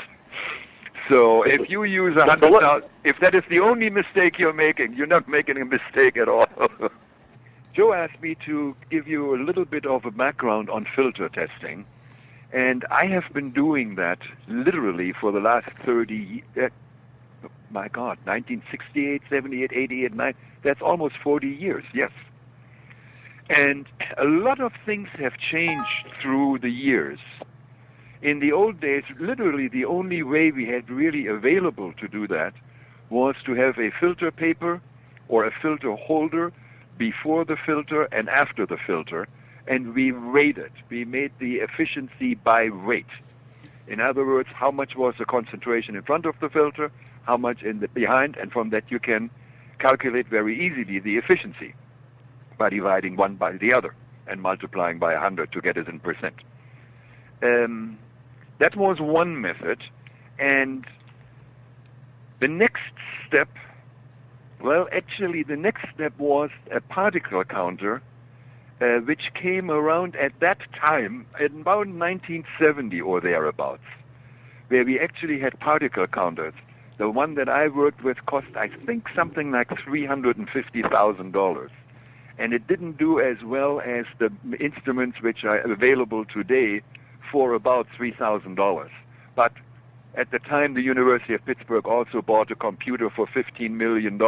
So 1.09 1.43
if 1.43 1.68
you 1.68 1.83
use 1.85 2.16
a 2.16 2.25
hundred 2.25 2.61
thousand, 2.61 2.89
if 3.05 3.18
that 3.21 3.35
is 3.35 3.43
the 3.51 3.61
only 3.61 3.91
mistake 3.91 4.39
you're 4.39 4.53
making, 4.53 4.95
you're 4.95 5.09
not 5.09 5.29
making 5.29 5.61
a 5.61 5.64
mistake 5.64 6.16
at 6.16 6.29
all. 6.29 6.47
Joe 7.75 7.93
asked 7.93 8.21
me 8.21 8.37
to 8.47 8.77
give 8.91 9.09
you 9.09 9.35
a 9.35 9.39
little 9.43 9.64
bit 9.64 9.87
of 9.87 10.05
a 10.05 10.11
background 10.11 10.68
on 10.71 10.87
filter 10.95 11.29
testing, 11.29 11.85
and 12.53 12.85
I 12.91 13.07
have 13.07 13.33
been 13.33 13.53
doing 13.53 13.95
that 13.95 14.19
literally 14.49 15.13
for 15.13 15.33
the 15.33 15.41
last 15.41 15.69
30. 15.85 16.43
Uh, 16.57 16.69
my 17.71 17.89
God, 17.89 18.19
1968, 18.25 19.23
78, 19.31 19.71
88, 19.73 20.13
9. 20.13 20.35
That's 20.65 20.83
almost 20.83 21.15
40 21.23 21.47
years. 21.49 21.85
Yes. 21.95 22.11
And 23.49 23.87
a 24.19 24.25
lot 24.25 24.61
of 24.61 24.73
things 24.85 25.09
have 25.19 25.33
changed 25.39 26.07
through 26.21 26.59
the 26.61 26.71
years. 26.71 27.19
In 28.23 28.41
the 28.41 28.53
old 28.53 28.81
days, 28.81 29.05
literally 29.19 29.69
the 29.69 29.85
only 29.85 30.23
way 30.23 30.51
we 30.51 30.67
had 30.67 30.91
really 30.91 31.27
available 31.27 31.93
to 31.95 32.09
do 32.09 32.27
that 32.29 32.53
was 33.09 33.35
to 33.47 33.55
have 33.55 33.79
a 33.79 33.91
filter 33.99 34.31
paper 34.31 34.81
or 35.29 35.47
a 35.47 35.53
filter 35.63 35.95
holder 35.95 36.53
before 36.99 37.45
the 37.45 37.57
filter 37.65 38.05
and 38.13 38.29
after 38.29 38.67
the 38.67 38.77
filter, 38.87 39.27
and 39.71 39.95
we 39.95 40.11
rated. 40.11 40.73
We 40.91 41.05
made 41.05 41.31
the 41.39 41.61
efficiency 41.61 42.35
by 42.35 42.71
weight. 42.71 43.07
In 43.87 44.01
other 44.01 44.27
words, 44.27 44.49
how 44.53 44.73
much 44.73 44.97
was 44.97 45.14
the 45.16 45.25
concentration 45.25 45.95
in 45.95 46.03
front 46.03 46.27
of 46.27 46.35
the 46.41 46.49
filter, 46.49 46.91
how 47.23 47.37
much 47.37 47.62
in 47.62 47.79
the 47.79 47.87
behind, 47.87 48.37
and 48.37 48.51
from 48.51 48.71
that 48.71 48.85
you 48.89 48.99
can 48.99 49.31
calculate 49.79 50.27
very 50.29 50.55
easily 50.61 50.99
the 50.99 51.16
efficiency 51.16 51.73
by 52.59 52.68
dividing 52.68 53.14
one 53.16 53.37
by 53.37 53.53
the 53.53 53.73
other 53.73 53.95
and 54.27 54.43
multiplying 54.43 54.99
by 54.99 55.12
100 55.12 55.53
to 55.53 55.61
get 55.61 55.77
it 55.77 55.87
in 55.87 56.01
percent. 56.01 56.35
Um, 57.41 57.97
that 58.59 58.77
was 58.77 58.99
one 59.01 59.41
method. 59.41 59.83
And 60.41 60.85
the 62.41 62.49
next 62.49 62.93
step, 63.27 63.49
well, 64.61 64.89
actually, 64.93 65.45
the 65.45 65.57
next 65.57 65.85
step 65.95 66.12
was 66.18 66.51
a 66.75 66.81
particle 66.81 67.45
counter 67.45 68.03
uh, 68.81 68.99
which 69.01 69.33
came 69.35 69.70
around 69.70 70.16
at 70.16 70.33
that 70.41 70.59
time, 70.74 71.26
in 71.39 71.61
about 71.61 71.87
1970 71.87 73.01
or 73.01 73.20
thereabouts, 73.20 73.83
where 74.68 74.85
we 74.85 74.99
actually 74.99 75.39
had 75.39 75.59
particle 75.61 76.07
counters. 76.07 76.55
The 76.99 77.11
one 77.11 77.35
that 77.35 77.49
I 77.49 77.68
worked 77.68 78.05
with 78.05 78.24
cost, 78.26 78.49
I 78.57 78.68
think, 78.87 79.09
something 79.14 79.51
like 79.51 79.68
$350,000. 79.68 81.68
And 82.39 82.55
it 82.55 82.66
didn't 82.66 82.97
do 82.97 83.20
as 83.20 83.43
well 83.43 83.81
as 83.81 84.07
the 84.18 84.31
instruments 84.59 85.20
which 85.20 85.45
are 85.45 85.59
available 85.59 86.24
today 86.24 86.83
for 87.31 87.55
about 87.55 87.87
$3,000. 87.99 88.89
But 89.35 89.53
at 90.14 90.31
the 90.31 90.39
time, 90.39 90.74
the 90.74 90.83
University 90.83 91.35
of 91.35 91.45
Pittsburgh 91.45 91.87
also 91.87 92.20
bought 92.20 92.51
a 92.51 92.55
computer 92.55 93.11
for 93.11 93.26
$15 93.26 93.70
million, 93.70 94.20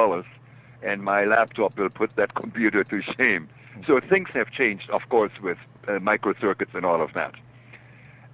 and 0.82 1.02
my 1.02 1.24
laptop 1.24 1.78
will 1.78 1.90
put 1.90 2.16
that 2.16 2.34
computer 2.34 2.84
to 2.84 3.02
shame. 3.18 3.48
So 3.86 4.00
things 4.00 4.28
have 4.34 4.50
changed, 4.50 4.90
of 4.90 5.02
course, 5.08 5.32
with 5.42 5.58
uh, 5.88 5.92
microcircuits 5.92 6.74
and 6.74 6.84
all 6.84 7.02
of 7.02 7.14
that. 7.14 7.34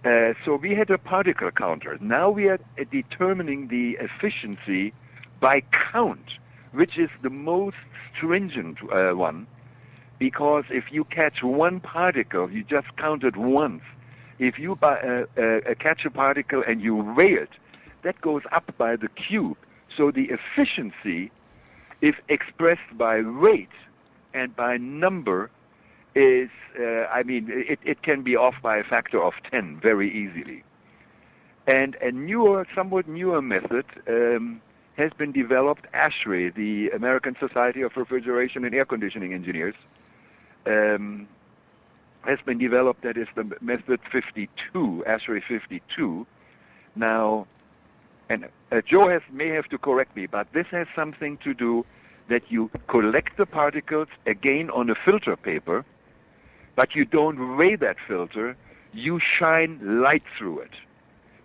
Uh, 0.05 0.35
so 0.45 0.57
we 0.57 0.75
had 0.75 0.91
a 0.91 0.99
particle 0.99 1.51
counter. 1.51 1.99
Now 2.01 2.31
we 2.31 2.49
are 2.49 2.61
uh, 2.79 2.85
determining 2.91 3.69
the 3.69 3.97
efficiency 4.01 4.93
by 5.41 5.63
count, 5.93 6.31
which 6.73 6.99
is 6.99 7.11
the 7.23 7.31
most 7.31 7.77
stringent 8.15 8.79
uh, 8.93 9.17
one, 9.17 9.47
because 10.19 10.65
if 10.71 10.93
you 10.93 11.05
catch 11.05 11.43
one 11.43 11.81
particle, 11.81 12.51
you 12.51 12.63
just 12.63 12.97
count 12.97 13.25
it 13.25 13.37
once. 13.37 13.83
If 14.39 14.59
you 14.59 14.79
uh, 14.83 14.87
uh, 14.87 15.25
catch 15.81 16.05
a 16.05 16.11
particle 16.11 16.63
and 16.67 16.81
you 16.81 16.95
weigh 16.95 17.33
it, 17.33 17.51
that 18.03 18.21
goes 18.21 18.43
up 18.53 18.73
by 18.79 18.95
the 18.95 19.09
cube. 19.09 19.57
So 19.97 20.13
the 20.13 20.31
efficiency, 20.31 21.33
if 22.01 22.17
expressed 22.29 22.97
by 22.97 23.21
weight 23.23 23.69
and 24.39 24.55
by 24.55 24.77
number, 24.77 25.51
is, 26.15 26.51
uh, 26.79 27.07
I 27.13 27.23
mean, 27.23 27.49
it, 27.51 27.79
it 27.85 28.03
can 28.03 28.23
be 28.23 28.37
off 28.37 28.55
by 28.63 28.79
a 28.79 28.85
factor 28.85 29.23
of 29.23 29.35
10 29.51 29.81
very 29.81 30.11
easily. 30.11 30.65
And 31.67 31.97
a 32.01 32.11
newer, 32.11 32.67
somewhat 32.75 33.07
newer 33.09 33.43
method 33.43 33.85
um, 34.09 34.61
has 34.97 35.13
been 35.13 35.33
developed. 35.33 35.87
ASHRAE, 35.93 36.55
the 36.55 36.91
American 36.91 37.37
Society 37.39 37.83
of 37.83 37.97
Refrigeration 37.97 38.65
and 38.65 38.75
Air 38.75 38.85
Conditioning 38.85 39.35
Engineers, 39.35 39.75
um, 40.67 41.29
has 42.23 42.39
been 42.45 42.59
developed. 42.59 43.03
That 43.03 43.17
is 43.17 43.29
the 43.35 43.45
method 43.61 44.01
52, 44.11 45.05
ASHRAE 45.07 45.43
52. 45.47 46.27
Now, 46.97 47.47
and 48.31 48.49
uh, 48.73 48.81
Joe 48.87 49.09
has, 49.09 49.23
may 49.31 49.49
have 49.49 49.67
to 49.67 49.79
correct 49.79 50.17
me, 50.17 50.27
but 50.27 50.53
this 50.53 50.67
has 50.71 50.87
something 50.97 51.37
to 51.39 51.55
do 51.55 51.85
that 52.29 52.43
you 52.51 52.71
collect 52.89 53.37
the 53.37 53.47
particles 53.47 54.09
again 54.27 54.71
on 54.71 54.91
a 54.91 54.95
filter 54.95 55.37
paper, 55.37 55.85
but 56.77 56.95
you 56.95 57.05
don't 57.05 57.57
weigh 57.57 57.77
that 57.77 57.97
filter. 58.07 58.57
You 58.93 59.21
shine 59.39 59.81
light 59.83 60.23
through 60.37 60.61
it 60.61 60.71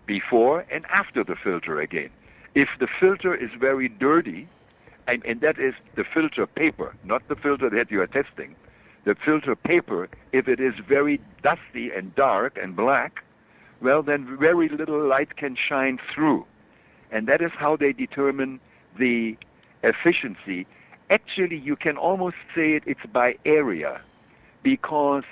before 0.05 0.65
and 0.71 0.86
after 0.88 1.23
the 1.23 1.36
filter 1.36 1.79
again. 1.79 2.09
If 2.55 2.69
the 2.79 2.88
filter 2.99 3.34
is 3.34 3.49
very 3.59 3.88
dirty, 3.88 4.47
and, 5.07 5.25
and 5.25 5.41
that 5.41 5.59
is 5.59 5.73
the 5.95 6.03
filter 6.03 6.45
paper, 6.45 6.95
not 7.03 7.27
the 7.27 7.36
filter 7.36 7.69
that 7.69 7.89
you 7.91 8.01
are 8.01 8.07
testing, 8.07 8.55
the 9.05 9.15
filter 9.15 9.55
paper, 9.55 10.07
if 10.31 10.47
it 10.47 10.59
is 10.59 10.73
very 10.88 11.19
dusty 11.41 11.91
and 11.91 12.15
dark 12.15 12.57
and 12.61 12.75
black, 12.75 13.23
well, 13.81 14.01
then 14.01 14.38
very 14.39 14.69
little 14.69 15.05
light 15.05 15.36
can 15.36 15.57
shine 15.57 15.99
through. 16.13 16.45
And 17.11 17.27
that 17.27 17.41
is 17.41 17.51
how 17.57 17.75
they 17.75 17.91
determine 17.91 18.59
the 18.97 19.36
efficiency. 19.84 20.65
Actually, 21.09 21.57
you 21.57 21.75
can 21.75 21.97
almost 21.97 22.38
say 22.55 22.73
it, 22.73 22.84
it's 22.86 23.05
by 23.11 23.36
area 23.45 24.01
because 24.63 25.23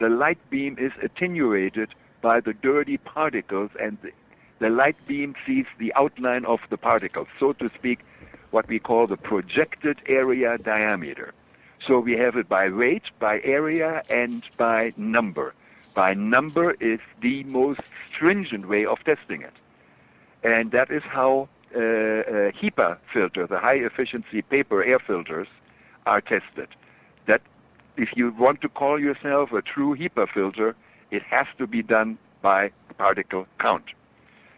the 0.00 0.08
light 0.08 0.38
beam 0.50 0.76
is 0.78 0.92
attenuated 1.02 1.90
by 2.22 2.40
the 2.40 2.52
dirty 2.52 2.96
particles 2.96 3.70
and 3.80 3.98
the, 4.02 4.10
the 4.58 4.70
light 4.70 4.96
beam 5.06 5.34
sees 5.46 5.66
the 5.78 5.92
outline 5.94 6.44
of 6.44 6.60
the 6.70 6.76
particles, 6.76 7.28
so 7.38 7.52
to 7.54 7.70
speak, 7.76 8.00
what 8.50 8.66
we 8.66 8.78
call 8.78 9.06
the 9.06 9.16
projected 9.16 10.00
area 10.06 10.58
diameter. 10.58 11.32
So 11.86 12.00
we 12.00 12.16
have 12.16 12.36
it 12.36 12.48
by 12.48 12.70
weight, 12.70 13.04
by 13.20 13.40
area, 13.44 14.02
and 14.10 14.42
by 14.56 14.92
number. 14.96 15.54
By 15.94 16.14
number 16.14 16.72
is 16.80 17.00
the 17.20 17.44
most 17.44 17.80
stringent 18.10 18.68
way 18.68 18.84
of 18.84 18.98
testing 19.04 19.42
it. 19.42 19.52
And 20.42 20.70
that 20.72 20.90
is 20.90 21.02
how 21.02 21.48
uh, 21.74 21.78
uh, 21.78 22.50
HEPA 22.52 22.98
filter, 23.12 23.46
the 23.46 23.58
high 23.58 23.74
efficiency 23.76 24.42
paper 24.42 24.82
air 24.82 24.98
filters, 24.98 25.48
are 26.06 26.20
tested. 26.20 26.68
That 27.26 27.42
if 27.96 28.10
you 28.16 28.32
want 28.38 28.60
to 28.62 28.68
call 28.68 28.98
yourself 28.98 29.52
a 29.52 29.62
true 29.62 29.96
HEPA 29.96 30.28
filter, 30.32 30.74
it 31.10 31.22
has 31.22 31.46
to 31.58 31.66
be 31.66 31.82
done 31.82 32.18
by 32.42 32.70
particle 32.96 33.46
count. 33.60 33.84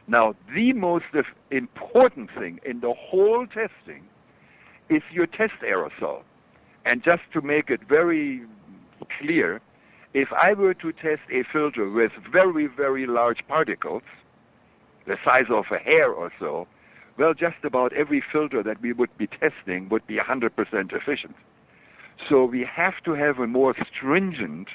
Now, 0.06 0.34
the 0.54 0.72
most 0.72 1.04
important 1.50 2.30
thing 2.36 2.60
in 2.64 2.80
the 2.80 2.94
whole 2.94 3.46
testing 3.46 4.04
is 4.88 5.02
your 5.12 5.26
test 5.26 5.54
aerosol. 5.62 6.22
And 6.84 7.02
just 7.04 7.22
to 7.32 7.40
make 7.40 7.70
it 7.70 7.80
very 7.88 8.42
clear, 9.20 9.60
if 10.14 10.28
I 10.32 10.54
were 10.54 10.74
to 10.74 10.92
test 10.92 11.22
a 11.30 11.44
filter 11.52 11.88
with 11.88 12.12
very, 12.32 12.66
very 12.66 13.06
large 13.06 13.46
particles, 13.46 14.02
the 15.06 15.16
size 15.24 15.46
of 15.50 15.64
a 15.70 15.78
hair 15.78 16.10
or 16.10 16.32
so, 16.40 16.66
well, 17.18 17.34
just 17.34 17.64
about 17.64 17.92
every 17.92 18.22
filter 18.32 18.62
that 18.62 18.80
we 18.80 18.92
would 18.92 19.16
be 19.18 19.26
testing 19.26 19.88
would 19.88 20.06
be 20.06 20.16
100% 20.16 20.50
efficient. 20.92 21.36
So 22.28 22.44
we 22.44 22.64
have 22.64 22.94
to 23.04 23.12
have 23.12 23.38
a 23.38 23.46
more 23.46 23.74
stringent 23.92 24.68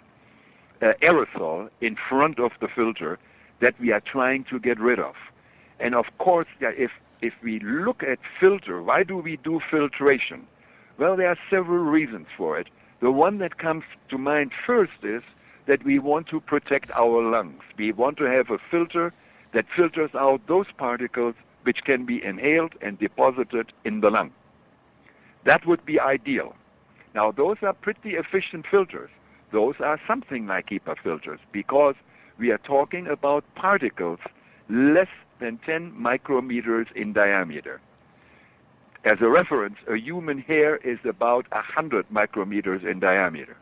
uh, 0.82 0.94
aerosol 1.02 1.70
in 1.82 1.96
front 2.10 2.40
of 2.40 2.52
the 2.60 2.68
filter 2.68 3.18
that 3.62 3.80
we 3.80 3.92
are 3.92 4.02
trying 4.02 4.44
to 4.46 4.60
get 4.60 4.80
rid 4.80 5.00
of. 5.00 5.16
And 5.80 5.96
of 5.96 6.06
course, 6.18 6.48
if, 6.60 6.92
if 7.22 7.34
we 7.44 7.60
look 7.60 8.04
at 8.04 8.20
filter, 8.40 8.82
why 8.82 9.04
do 9.04 9.18
we 9.18 9.38
do 9.38 9.62
filtration? 9.72 10.48
Well, 10.98 11.16
there 11.16 11.30
are 11.30 11.38
several 11.50 11.84
reasons 11.84 12.28
for 12.38 12.60
it. 12.60 12.68
The 13.02 13.12
one 13.12 13.38
that 13.40 13.58
comes 13.58 13.84
to 14.10 14.18
mind 14.18 14.52
first 14.66 15.04
is 15.04 15.22
that 15.68 15.84
we 15.84 16.00
want 16.00 16.28
to 16.28 16.40
protect 16.40 16.92
our 16.92 17.22
lungs. 17.24 17.64
We 17.78 17.92
want 17.92 18.18
to 18.18 18.26
have 18.26 18.50
a 18.50 18.58
filter 18.72 19.14
that 19.54 19.66
filters 19.76 20.12
out 20.16 20.42
those 20.48 20.68
particles 20.78 21.36
which 21.66 21.80
can 21.84 22.06
be 22.06 22.24
inhaled 22.24 22.74
and 22.82 23.00
deposited 23.00 23.74
in 23.84 24.02
the 24.02 24.10
lung. 24.10 24.32
That 25.46 25.66
would 25.66 25.86
be 25.86 26.00
ideal. 26.00 26.56
Now, 27.14 27.32
those 27.32 27.58
are 27.62 27.74
pretty 27.74 28.12
efficient 28.12 28.66
filters. 28.70 29.10
Those 29.52 29.76
are 29.80 30.00
something 30.08 30.48
like 30.48 30.70
HEPA 30.70 30.96
filters 31.04 31.40
because 31.52 31.96
we 32.38 32.52
are 32.52 32.58
talking 32.58 33.08
about 33.08 33.44
particles 33.56 34.20
less 34.70 35.08
than 35.40 35.60
10 35.66 35.92
micrometers 35.92 36.92
in 36.96 37.14
diameter. 37.14 37.82
As 39.06 39.18
a 39.22 39.30
reference, 39.30 39.78
a 39.88 39.98
human 39.98 40.40
hair 40.40 40.78
is 40.78 41.00
about 41.08 41.46
100 41.52 42.10
micrometers 42.10 42.84
in 42.84 43.00
diameter. 43.00 43.56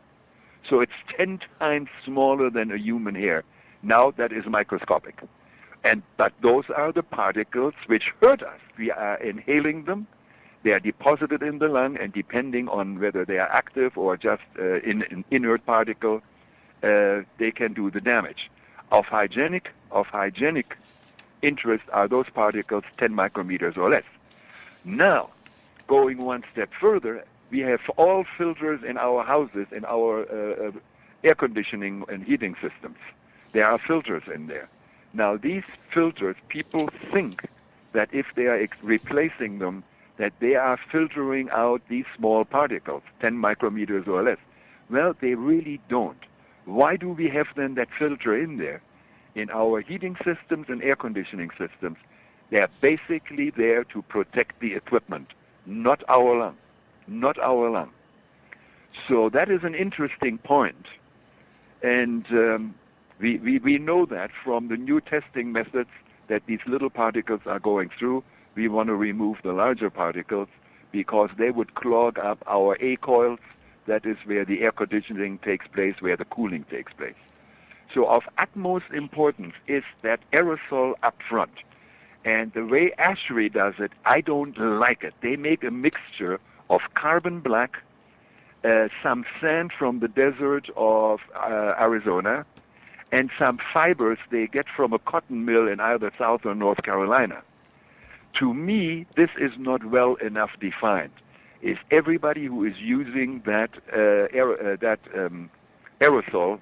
So 0.68 0.80
it's 0.80 0.92
10 1.16 1.40
times 1.58 1.88
smaller 2.04 2.50
than 2.50 2.70
a 2.70 2.78
human 2.78 3.14
hair. 3.14 3.44
Now 3.82 4.10
that 4.16 4.32
is 4.32 4.44
microscopic. 4.48 5.20
And, 5.84 6.02
but 6.16 6.32
those 6.40 6.64
are 6.74 6.92
the 6.92 7.02
particles 7.02 7.74
which 7.86 8.04
hurt 8.22 8.42
us. 8.42 8.58
We 8.78 8.90
are 8.90 9.16
inhaling 9.16 9.84
them. 9.84 10.06
They 10.62 10.70
are 10.70 10.80
deposited 10.80 11.42
in 11.42 11.58
the 11.58 11.68
lung, 11.68 11.98
and 11.98 12.10
depending 12.10 12.68
on 12.70 12.98
whether 12.98 13.26
they 13.26 13.38
are 13.38 13.48
active 13.48 13.98
or 13.98 14.16
just 14.16 14.42
uh, 14.58 14.76
in 14.80 15.02
an 15.10 15.24
inert 15.30 15.64
particle, 15.66 16.22
uh, 16.82 17.20
they 17.38 17.50
can 17.54 17.74
do 17.74 17.90
the 17.90 18.00
damage. 18.00 18.50
Of 18.90 19.04
hygienic, 19.04 19.68
of 19.90 20.06
hygienic 20.06 20.76
interest 21.42 21.84
are 21.92 22.08
those 22.08 22.30
particles 22.30 22.84
10 22.96 23.12
micrometers 23.12 23.76
or 23.76 23.90
less. 23.90 24.04
Now, 24.86 25.28
going 25.86 26.18
one 26.18 26.44
step 26.50 26.70
further, 26.80 27.24
we 27.50 27.60
have 27.60 27.80
all 27.98 28.24
filters 28.38 28.82
in 28.82 28.96
our 28.96 29.22
houses, 29.22 29.66
in 29.70 29.84
our 29.84 30.22
uh, 30.22 30.68
uh, 30.68 30.72
air 31.22 31.34
conditioning 31.34 32.04
and 32.08 32.24
heating 32.24 32.54
systems. 32.54 32.96
There 33.52 33.68
are 33.68 33.78
filters 33.78 34.22
in 34.34 34.46
there. 34.46 34.68
Now, 35.14 35.36
these 35.36 35.62
filters, 35.92 36.36
people 36.48 36.90
think 37.12 37.48
that 37.92 38.08
if 38.12 38.26
they 38.34 38.46
are 38.46 38.60
ex- 38.60 38.76
replacing 38.82 39.60
them, 39.60 39.84
that 40.16 40.32
they 40.40 40.56
are 40.56 40.78
filtering 40.90 41.48
out 41.50 41.82
these 41.88 42.04
small 42.16 42.44
particles, 42.44 43.02
10 43.20 43.34
micrometers 43.34 44.06
or 44.08 44.22
less. 44.22 44.38
Well, 44.90 45.14
they 45.20 45.34
really 45.34 45.80
don't. 45.88 46.18
Why 46.64 46.96
do 46.96 47.10
we 47.10 47.28
have 47.28 47.46
then 47.56 47.74
that 47.74 47.88
filter 47.96 48.36
in 48.36 48.58
there? 48.58 48.82
In 49.34 49.50
our 49.50 49.80
heating 49.80 50.16
systems 50.24 50.66
and 50.68 50.82
air 50.82 50.96
conditioning 50.96 51.50
systems, 51.58 51.98
they're 52.50 52.68
basically 52.80 53.50
there 53.50 53.84
to 53.84 54.02
protect 54.02 54.60
the 54.60 54.74
equipment, 54.74 55.28
not 55.66 56.02
our 56.08 56.36
lung. 56.36 56.56
Not 57.06 57.38
our 57.38 57.70
lung. 57.70 57.90
So 59.08 59.28
that 59.30 59.50
is 59.50 59.64
an 59.64 59.74
interesting 59.74 60.38
point. 60.38 60.86
And 61.82 62.24
um, 62.30 62.74
we, 63.20 63.38
we, 63.38 63.58
we 63.58 63.78
know 63.78 64.06
that 64.06 64.30
from 64.44 64.68
the 64.68 64.76
new 64.76 65.00
testing 65.00 65.52
methods 65.52 65.90
that 66.28 66.42
these 66.46 66.60
little 66.66 66.90
particles 66.90 67.40
are 67.46 67.58
going 67.58 67.90
through. 67.98 68.24
We 68.54 68.68
want 68.68 68.88
to 68.88 68.94
remove 68.94 69.38
the 69.42 69.52
larger 69.52 69.90
particles 69.90 70.48
because 70.92 71.30
they 71.38 71.50
would 71.50 71.74
clog 71.74 72.18
up 72.18 72.38
our 72.46 72.76
A 72.80 72.96
coils, 72.96 73.40
that 73.86 74.06
is 74.06 74.16
where 74.24 74.44
the 74.44 74.62
air 74.62 74.72
conditioning 74.72 75.38
takes 75.38 75.66
place, 75.66 75.94
where 76.00 76.16
the 76.16 76.24
cooling 76.24 76.64
takes 76.70 76.92
place. 76.92 77.14
So 77.92 78.06
of 78.06 78.22
utmost 78.38 78.86
importance 78.94 79.54
is 79.66 79.82
that 80.02 80.20
aerosol 80.32 80.94
up 81.02 81.16
front. 81.28 81.52
And 82.24 82.52
the 82.52 82.64
way 82.64 82.92
ASHRAE 82.98 83.52
does 83.52 83.74
it, 83.78 83.92
I 84.06 84.20
don't 84.20 84.56
like 84.56 85.02
it. 85.02 85.14
They 85.20 85.36
make 85.36 85.62
a 85.62 85.70
mixture 85.70 86.40
of 86.70 86.80
carbon 86.94 87.40
black, 87.40 87.76
uh, 88.64 88.88
some 89.02 89.26
sand 89.40 89.72
from 89.78 90.00
the 90.00 90.08
desert 90.08 90.70
of 90.76 91.20
uh, 91.36 91.74
Arizona, 91.78 92.46
and 93.14 93.30
some 93.38 93.58
fibers 93.72 94.18
they 94.32 94.48
get 94.48 94.66
from 94.76 94.92
a 94.92 94.98
cotton 94.98 95.44
mill 95.44 95.68
in 95.68 95.78
either 95.78 96.10
South 96.18 96.44
or 96.44 96.54
North 96.54 96.82
Carolina. 96.82 97.42
To 98.40 98.52
me, 98.52 99.06
this 99.14 99.30
is 99.38 99.52
not 99.56 99.84
well 99.84 100.16
enough 100.16 100.50
defined. 100.60 101.12
Is 101.62 101.78
everybody 101.92 102.46
who 102.46 102.64
is 102.64 102.74
using 102.78 103.40
that 103.46 103.70
uh, 103.92 104.36
aer- 104.36 104.72
uh, 104.72 104.76
that 104.80 104.98
um, 105.16 105.48
aerosol 106.00 106.58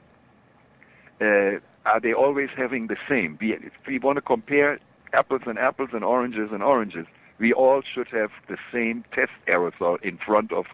uh, 1.23 1.59
are 1.87 2.01
they 2.01 2.13
always 2.13 2.51
having 2.55 2.89
the 2.89 2.99
same? 3.09 3.39
If 3.41 3.73
we 3.87 3.99
want 3.99 4.17
to 4.17 4.23
compare 4.23 4.79
apples 5.15 5.43
and 5.47 5.59
apples 5.59 5.91
and 5.95 6.05
oranges 6.05 6.51
and 6.53 6.63
oranges, 6.63 7.07
we 7.39 7.55
all 7.55 7.81
should 7.83 8.09
have 8.09 8.31
the 8.49 8.59
same 8.71 9.05
test 9.15 9.33
aerosol 9.49 10.01
in 10.03 10.19
front 10.19 10.53
of 10.53 10.67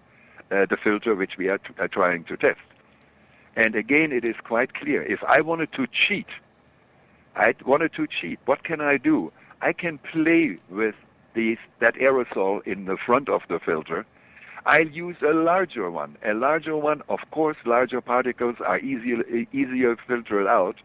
uh, 0.51 0.67
the 0.69 0.77
filter 0.83 1.15
which 1.15 1.35
we 1.39 1.49
are, 1.49 1.59
t- 1.59 1.73
are 1.79 1.89
trying 1.89 2.25
to 2.25 2.37
test. 2.37 2.59
And 3.59 3.75
again, 3.75 4.13
it 4.13 4.25
is 4.25 4.37
quite 4.45 4.73
clear. 4.73 5.03
If 5.03 5.19
I 5.25 5.41
wanted 5.41 5.73
to 5.73 5.89
cheat, 5.89 6.29
I 7.35 7.55
wanted 7.67 7.93
to 7.95 8.07
cheat. 8.07 8.39
What 8.45 8.63
can 8.63 8.81
I 8.81 8.99
do? 8.99 9.33
I 9.61 9.73
can 9.73 9.99
play 9.99 10.59
with 10.71 10.95
these, 11.35 11.59
that 11.81 11.97
aerosol 11.97 12.65
in 12.69 12.85
the 12.85 12.97
front 12.97 13.29
of 13.29 13.43
the 13.49 13.59
filter. 13.59 14.07
I'll 14.65 14.87
use 14.87 15.17
a 15.23 15.33
larger 15.33 15.91
one. 15.91 16.17
A 16.25 16.35
larger 16.35 16.77
one, 16.77 17.03
of 17.09 17.19
course, 17.33 17.57
larger 17.65 18.01
particles 18.01 18.55
are 18.65 18.79
easier, 18.79 19.25
easier 19.53 19.97
filtered 20.07 20.47
out, 20.47 20.77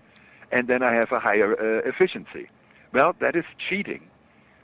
and 0.51 0.67
then 0.67 0.81
I 0.81 0.95
have 0.95 1.11
a 1.11 1.19
higher 1.19 1.53
uh, 1.53 1.87
efficiency. 1.87 2.49
Well, 2.91 3.15
that 3.19 3.35
is 3.35 3.45
cheating, 3.69 4.01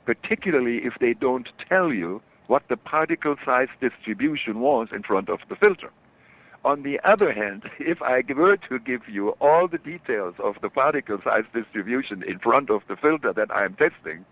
particularly 0.07 0.77
if 0.77 0.93
they 0.99 1.13
don't 1.13 1.49
tell 1.67 1.93
you 1.93 2.23
what 2.47 2.63
the 2.69 2.77
particle 2.77 3.35
size 3.45 3.67
distribution 3.79 4.61
was 4.61 4.87
in 4.91 5.03
front 5.03 5.29
of 5.29 5.41
the 5.47 5.55
filter. 5.55 5.91
On 6.65 6.83
the 6.83 6.99
other 7.03 7.31
hand, 7.31 7.63
if 7.79 8.01
I 8.01 8.23
were 8.35 8.57
to 8.57 8.79
give 8.79 9.07
you 9.07 9.29
all 9.41 9.67
the 9.67 9.77
details 9.77 10.35
of 10.39 10.55
the 10.61 10.69
particle 10.69 11.19
size 11.21 11.45
distribution 11.53 12.23
in 12.23 12.39
front 12.39 12.69
of 12.69 12.81
the 12.87 12.95
filter 12.95 13.33
that 13.33 13.49
I'm 13.55 13.75
testing, 13.75 14.25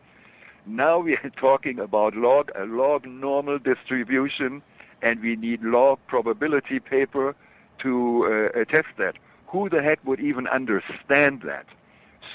now 0.66 1.00
we 1.00 1.14
are 1.14 1.32
talking 1.40 1.80
about 1.80 2.16
log 2.16 2.52
a 2.56 2.66
log 2.66 3.06
normal 3.06 3.60
distribution, 3.60 4.62
and 5.02 5.22
we 5.22 5.36
need 5.36 5.64
log 5.64 6.00
probability 6.08 6.80
paper 6.80 7.36
to 7.80 8.52
uh, 8.56 8.66
test 8.66 8.88
that. 8.98 9.16
Who 9.48 9.70
the 9.70 9.82
heck 9.82 10.04
would 10.06 10.20
even 10.20 10.48
understand 10.48 11.44
that? 11.46 11.66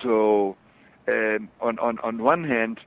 So, 0.02 0.56
um, 1.06 1.50
on 1.60 1.78
on 1.78 1.98
on 1.98 2.22
one 2.22 2.44
hand, 2.44 2.80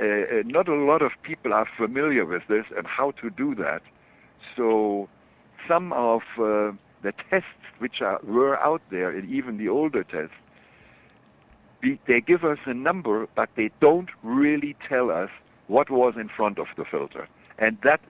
uh, 0.00 0.04
uh, 0.04 0.42
not 0.44 0.66
a 0.68 0.74
lot 0.74 1.02
of 1.02 1.12
people 1.22 1.52
are 1.52 1.68
familiar 1.76 2.24
with 2.24 2.42
this 2.48 2.64
and 2.76 2.86
how 2.86 3.12
to 3.22 3.30
do 3.30 3.54
that. 3.54 3.82
So, 4.56 5.08
some 5.66 5.92
of 5.92 6.22
uh, 6.38 6.72
the 7.02 7.12
tests 7.30 7.48
which 7.78 8.00
are 8.02 8.20
were 8.22 8.58
out 8.60 8.82
there, 8.90 9.10
and 9.10 9.28
even 9.30 9.56
the 9.56 9.68
older 9.68 10.04
tests, 10.04 10.34
we, 11.82 11.98
they 12.06 12.20
give 12.20 12.44
us 12.44 12.58
a 12.66 12.74
number, 12.74 13.26
but 13.34 13.48
they 13.56 13.70
don't 13.80 14.10
really 14.22 14.76
tell 14.88 15.10
us 15.10 15.30
what 15.66 15.88
was 15.90 16.14
in 16.16 16.28
front 16.28 16.58
of 16.58 16.66
the 16.76 16.84
filter. 16.84 17.28
And 17.58 17.78
that, 17.84 18.00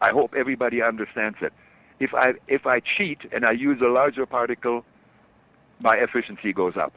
I 0.00 0.10
hope 0.10 0.34
everybody 0.34 0.82
understands 0.82 1.38
it. 1.40 1.52
If 2.00 2.14
I 2.14 2.34
if 2.46 2.66
I 2.66 2.80
cheat 2.80 3.20
and 3.32 3.44
I 3.44 3.52
use 3.52 3.80
a 3.80 3.88
larger 3.88 4.24
particle, 4.24 4.84
my 5.80 5.96
efficiency 5.96 6.52
goes 6.52 6.76
up. 6.76 6.92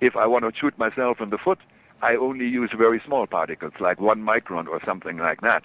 If 0.00 0.16
I 0.16 0.26
want 0.26 0.44
to 0.44 0.52
shoot 0.58 0.76
myself 0.78 1.20
in 1.20 1.28
the 1.28 1.38
foot, 1.38 1.58
I 2.02 2.16
only 2.16 2.46
use 2.46 2.70
very 2.76 3.00
small 3.06 3.26
particles, 3.26 3.72
like 3.80 4.00
one 4.00 4.22
micron 4.22 4.68
or 4.68 4.80
something 4.84 5.16
like 5.16 5.40
that. 5.40 5.64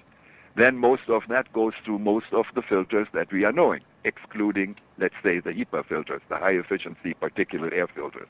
Then 0.59 0.77
most 0.77 1.03
of 1.07 1.21
that 1.29 1.53
goes 1.53 1.71
through 1.85 1.99
most 1.99 2.33
of 2.33 2.45
the 2.53 2.61
filters 2.61 3.07
that 3.13 3.31
we 3.31 3.45
are 3.45 3.53
knowing, 3.53 3.79
excluding, 4.03 4.75
let's 4.97 5.15
say, 5.23 5.39
the 5.39 5.51
HEPA 5.53 5.85
filters, 5.85 6.21
the 6.27 6.35
high 6.35 6.57
efficiency 6.63 7.13
particulate 7.13 7.71
air 7.71 7.87
filters. 7.87 8.27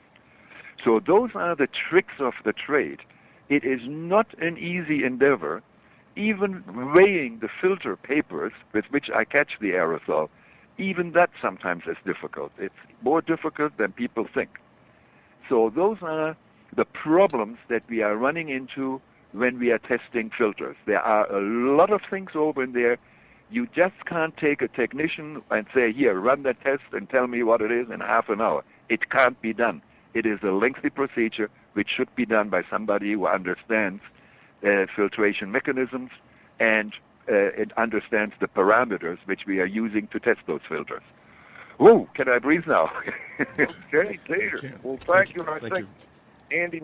So 0.84 1.00
those 1.04 1.30
are 1.34 1.56
the 1.56 1.66
tricks 1.66 2.14
of 2.20 2.34
the 2.44 2.52
trade. 2.52 3.00
It 3.48 3.64
is 3.64 3.80
not 3.84 4.28
an 4.40 4.58
easy 4.58 5.02
endeavor. 5.02 5.60
Even 6.14 6.62
weighing 6.94 7.40
the 7.40 7.48
filter 7.60 7.96
papers 7.96 8.52
with 8.72 8.84
which 8.90 9.10
I 9.12 9.24
catch 9.24 9.58
the 9.60 9.72
aerosol, 9.72 10.28
even 10.78 11.10
that 11.12 11.30
sometimes 11.42 11.82
is 11.88 11.96
difficult. 12.06 12.52
It's 12.58 12.74
more 13.02 13.22
difficult 13.22 13.76
than 13.76 13.90
people 13.90 14.28
think. 14.32 14.50
So 15.48 15.72
those 15.74 15.98
are 16.02 16.36
the 16.76 16.84
problems 16.84 17.58
that 17.68 17.82
we 17.88 18.02
are 18.02 18.16
running 18.16 18.50
into 18.50 19.00
when 19.32 19.58
we 19.58 19.70
are 19.70 19.78
testing 19.78 20.30
filters. 20.36 20.76
There 20.86 21.00
are 21.00 21.30
a 21.32 21.40
lot 21.40 21.90
of 21.90 22.00
things 22.08 22.30
over 22.34 22.62
in 22.62 22.72
there. 22.72 22.98
You 23.50 23.66
just 23.66 24.04
can't 24.06 24.36
take 24.36 24.62
a 24.62 24.68
technician 24.68 25.42
and 25.50 25.66
say, 25.74 25.92
here, 25.92 26.18
run 26.18 26.44
the 26.44 26.54
test 26.54 26.82
and 26.92 27.08
tell 27.08 27.26
me 27.26 27.42
what 27.42 27.60
it 27.60 27.72
is 27.72 27.90
in 27.90 28.00
half 28.00 28.28
an 28.28 28.40
hour. 28.40 28.64
It 28.88 29.10
can't 29.10 29.40
be 29.40 29.52
done. 29.52 29.82
It 30.14 30.26
is 30.26 30.40
a 30.42 30.50
lengthy 30.50 30.90
procedure 30.90 31.50
which 31.74 31.88
should 31.96 32.14
be 32.14 32.26
done 32.26 32.48
by 32.48 32.62
somebody 32.68 33.12
who 33.12 33.26
understands 33.26 34.02
uh, 34.64 34.86
filtration 34.94 35.50
mechanisms 35.52 36.10
and 36.58 36.92
uh, 37.28 37.34
it 37.56 37.72
understands 37.76 38.34
the 38.40 38.48
parameters 38.48 39.18
which 39.24 39.42
we 39.46 39.60
are 39.60 39.66
using 39.66 40.08
to 40.08 40.18
test 40.18 40.40
those 40.46 40.60
filters. 40.68 41.02
Whoa, 41.78 42.08
can 42.14 42.28
I 42.28 42.38
breathe 42.38 42.66
now? 42.66 42.90
okay, 43.40 44.18
Peter. 44.24 44.78
Well, 44.82 44.98
thank, 45.06 45.34
you. 45.34 45.42
And 45.42 45.50
I 45.50 45.58
Thank 45.58 45.72
think, 45.72 45.88
Andy, 46.52 46.82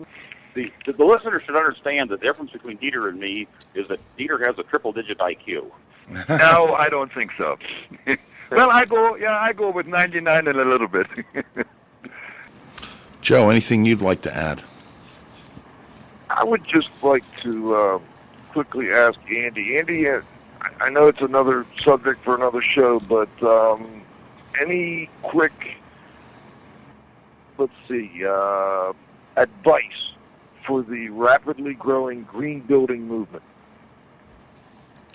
The, 0.57 0.71
the, 0.87 0.93
the 0.93 1.05
listener 1.05 1.39
should 1.39 1.55
understand 1.55 2.09
the 2.09 2.17
difference 2.17 2.49
between 2.49 2.79
Dieter 2.79 3.07
and 3.09 3.19
me 3.19 3.45
is 3.75 3.87
that 3.89 3.99
Dieter 4.17 4.43
has 4.43 4.57
a 4.57 4.63
triple 4.63 4.91
digit 4.91 5.19
IQ. 5.19 5.69
no, 6.29 6.73
I 6.73 6.89
don't 6.89 7.13
think 7.13 7.29
so. 7.37 7.59
well, 8.49 8.71
I 8.71 8.85
go, 8.85 9.15
yeah, 9.17 9.37
I 9.37 9.53
go 9.53 9.69
with 9.69 9.85
99 9.85 10.47
and 10.47 10.59
a 10.59 10.65
little 10.65 10.87
bit. 10.87 11.05
Joe, 13.21 13.51
anything 13.51 13.85
you'd 13.85 14.01
like 14.01 14.23
to 14.23 14.35
add? 14.35 14.63
I 16.31 16.43
would 16.43 16.65
just 16.67 16.89
like 17.03 17.23
to 17.41 17.75
uh, 17.75 17.99
quickly 18.49 18.91
ask 18.91 19.19
Andy. 19.29 19.77
Andy, 19.77 20.09
uh, 20.09 20.21
I- 20.59 20.85
I 20.85 20.89
know 20.89 21.05
it's 21.05 21.21
another 21.21 21.67
subject 21.83 22.19
for 22.23 22.33
another 22.33 22.63
show, 22.63 22.99
but 23.01 23.29
um, 23.43 24.01
any 24.59 25.07
quick, 25.21 25.75
let's 27.59 27.71
see, 27.87 28.25
uh, 28.27 28.93
advice 29.35 30.06
for 30.67 30.83
the 30.83 31.07
rapidly 31.09 31.73
growing 31.73 32.23
green 32.23 32.59
building 32.59 33.07
movement? 33.07 33.43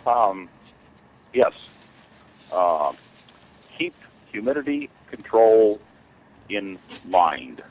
Um, 0.06 0.48
yes. 1.34 1.52
Uh, 2.50 2.92
keep 3.76 3.94
humidity 4.32 4.88
control 5.08 5.78
in 6.48 6.78
mind. 7.04 7.62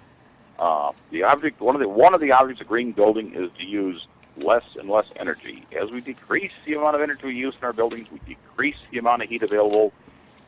Uh, 0.59 0.91
the 1.09 1.23
object, 1.23 1.59
one 1.59 1.75
of 1.75 1.81
the 1.81 1.89
one 1.89 2.13
of 2.13 2.21
the 2.21 2.31
objects 2.31 2.61
of 2.61 2.67
green 2.67 2.91
building 2.91 3.33
is 3.33 3.49
to 3.57 3.65
use 3.65 4.07
less 4.37 4.63
and 4.79 4.87
less 4.87 5.07
energy. 5.15 5.65
As 5.75 5.89
we 5.89 6.01
decrease 6.01 6.51
the 6.65 6.75
amount 6.75 6.95
of 6.95 7.01
energy 7.01 7.25
we 7.25 7.35
use 7.35 7.55
in 7.59 7.65
our 7.65 7.73
buildings, 7.73 8.07
we 8.11 8.19
decrease 8.27 8.77
the 8.91 8.99
amount 8.99 9.23
of 9.23 9.29
heat 9.29 9.41
available 9.41 9.91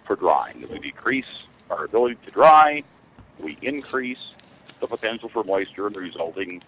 for 0.06 0.16
drying. 0.16 0.64
As 0.64 0.70
we 0.70 0.80
decrease 0.80 1.26
our 1.72 1.86
ability 1.86 2.18
to 2.26 2.32
dry, 2.32 2.84
we 3.40 3.58
increase 3.64 4.34
the 4.80 4.88
potential 4.88 5.30
for 5.30 5.44
moisture 5.44 5.88
and 5.88 5.96
the 5.96 6.00
resulting 6.00 6.62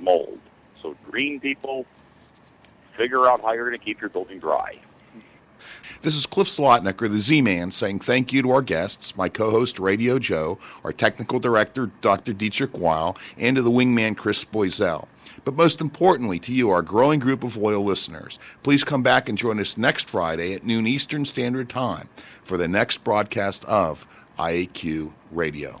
mold. 0.00 0.38
So, 0.82 0.96
green 1.10 1.40
people, 1.40 1.86
figure 2.96 3.26
out 3.26 3.40
how 3.42 3.52
you're 3.52 3.68
going 3.68 3.78
to 3.78 3.84
keep 3.84 4.00
your 4.00 4.10
building 4.10 4.38
dry. 4.38 4.78
This 6.02 6.16
is 6.16 6.24
Cliff 6.24 6.48
Zlotnik, 6.48 6.98
the 6.98 7.18
Z 7.18 7.42
Man, 7.42 7.70
saying 7.70 8.00
thank 8.00 8.32
you 8.32 8.40
to 8.40 8.50
our 8.50 8.62
guests, 8.62 9.16
my 9.16 9.28
co 9.28 9.50
host 9.50 9.78
Radio 9.78 10.18
Joe, 10.18 10.58
our 10.82 10.92
technical 10.92 11.38
director 11.38 11.90
Dr. 12.00 12.32
Dietrich 12.32 12.76
Weil, 12.76 13.18
and 13.36 13.56
to 13.56 13.62
the 13.62 13.70
wingman 13.70 14.16
Chris 14.16 14.44
Boisel. 14.44 15.06
But 15.44 15.56
most 15.56 15.80
importantly, 15.80 16.38
to 16.40 16.52
you, 16.52 16.70
our 16.70 16.82
growing 16.82 17.20
group 17.20 17.44
of 17.44 17.56
loyal 17.56 17.84
listeners, 17.84 18.38
please 18.62 18.84
come 18.84 19.02
back 19.02 19.28
and 19.28 19.36
join 19.36 19.60
us 19.60 19.76
next 19.76 20.08
Friday 20.08 20.54
at 20.54 20.64
noon 20.64 20.86
Eastern 20.86 21.24
Standard 21.24 21.68
Time 21.68 22.08
for 22.42 22.56
the 22.56 22.68
next 22.68 23.04
broadcast 23.04 23.64
of 23.66 24.06
IAQ 24.38 25.12
Radio. 25.30 25.80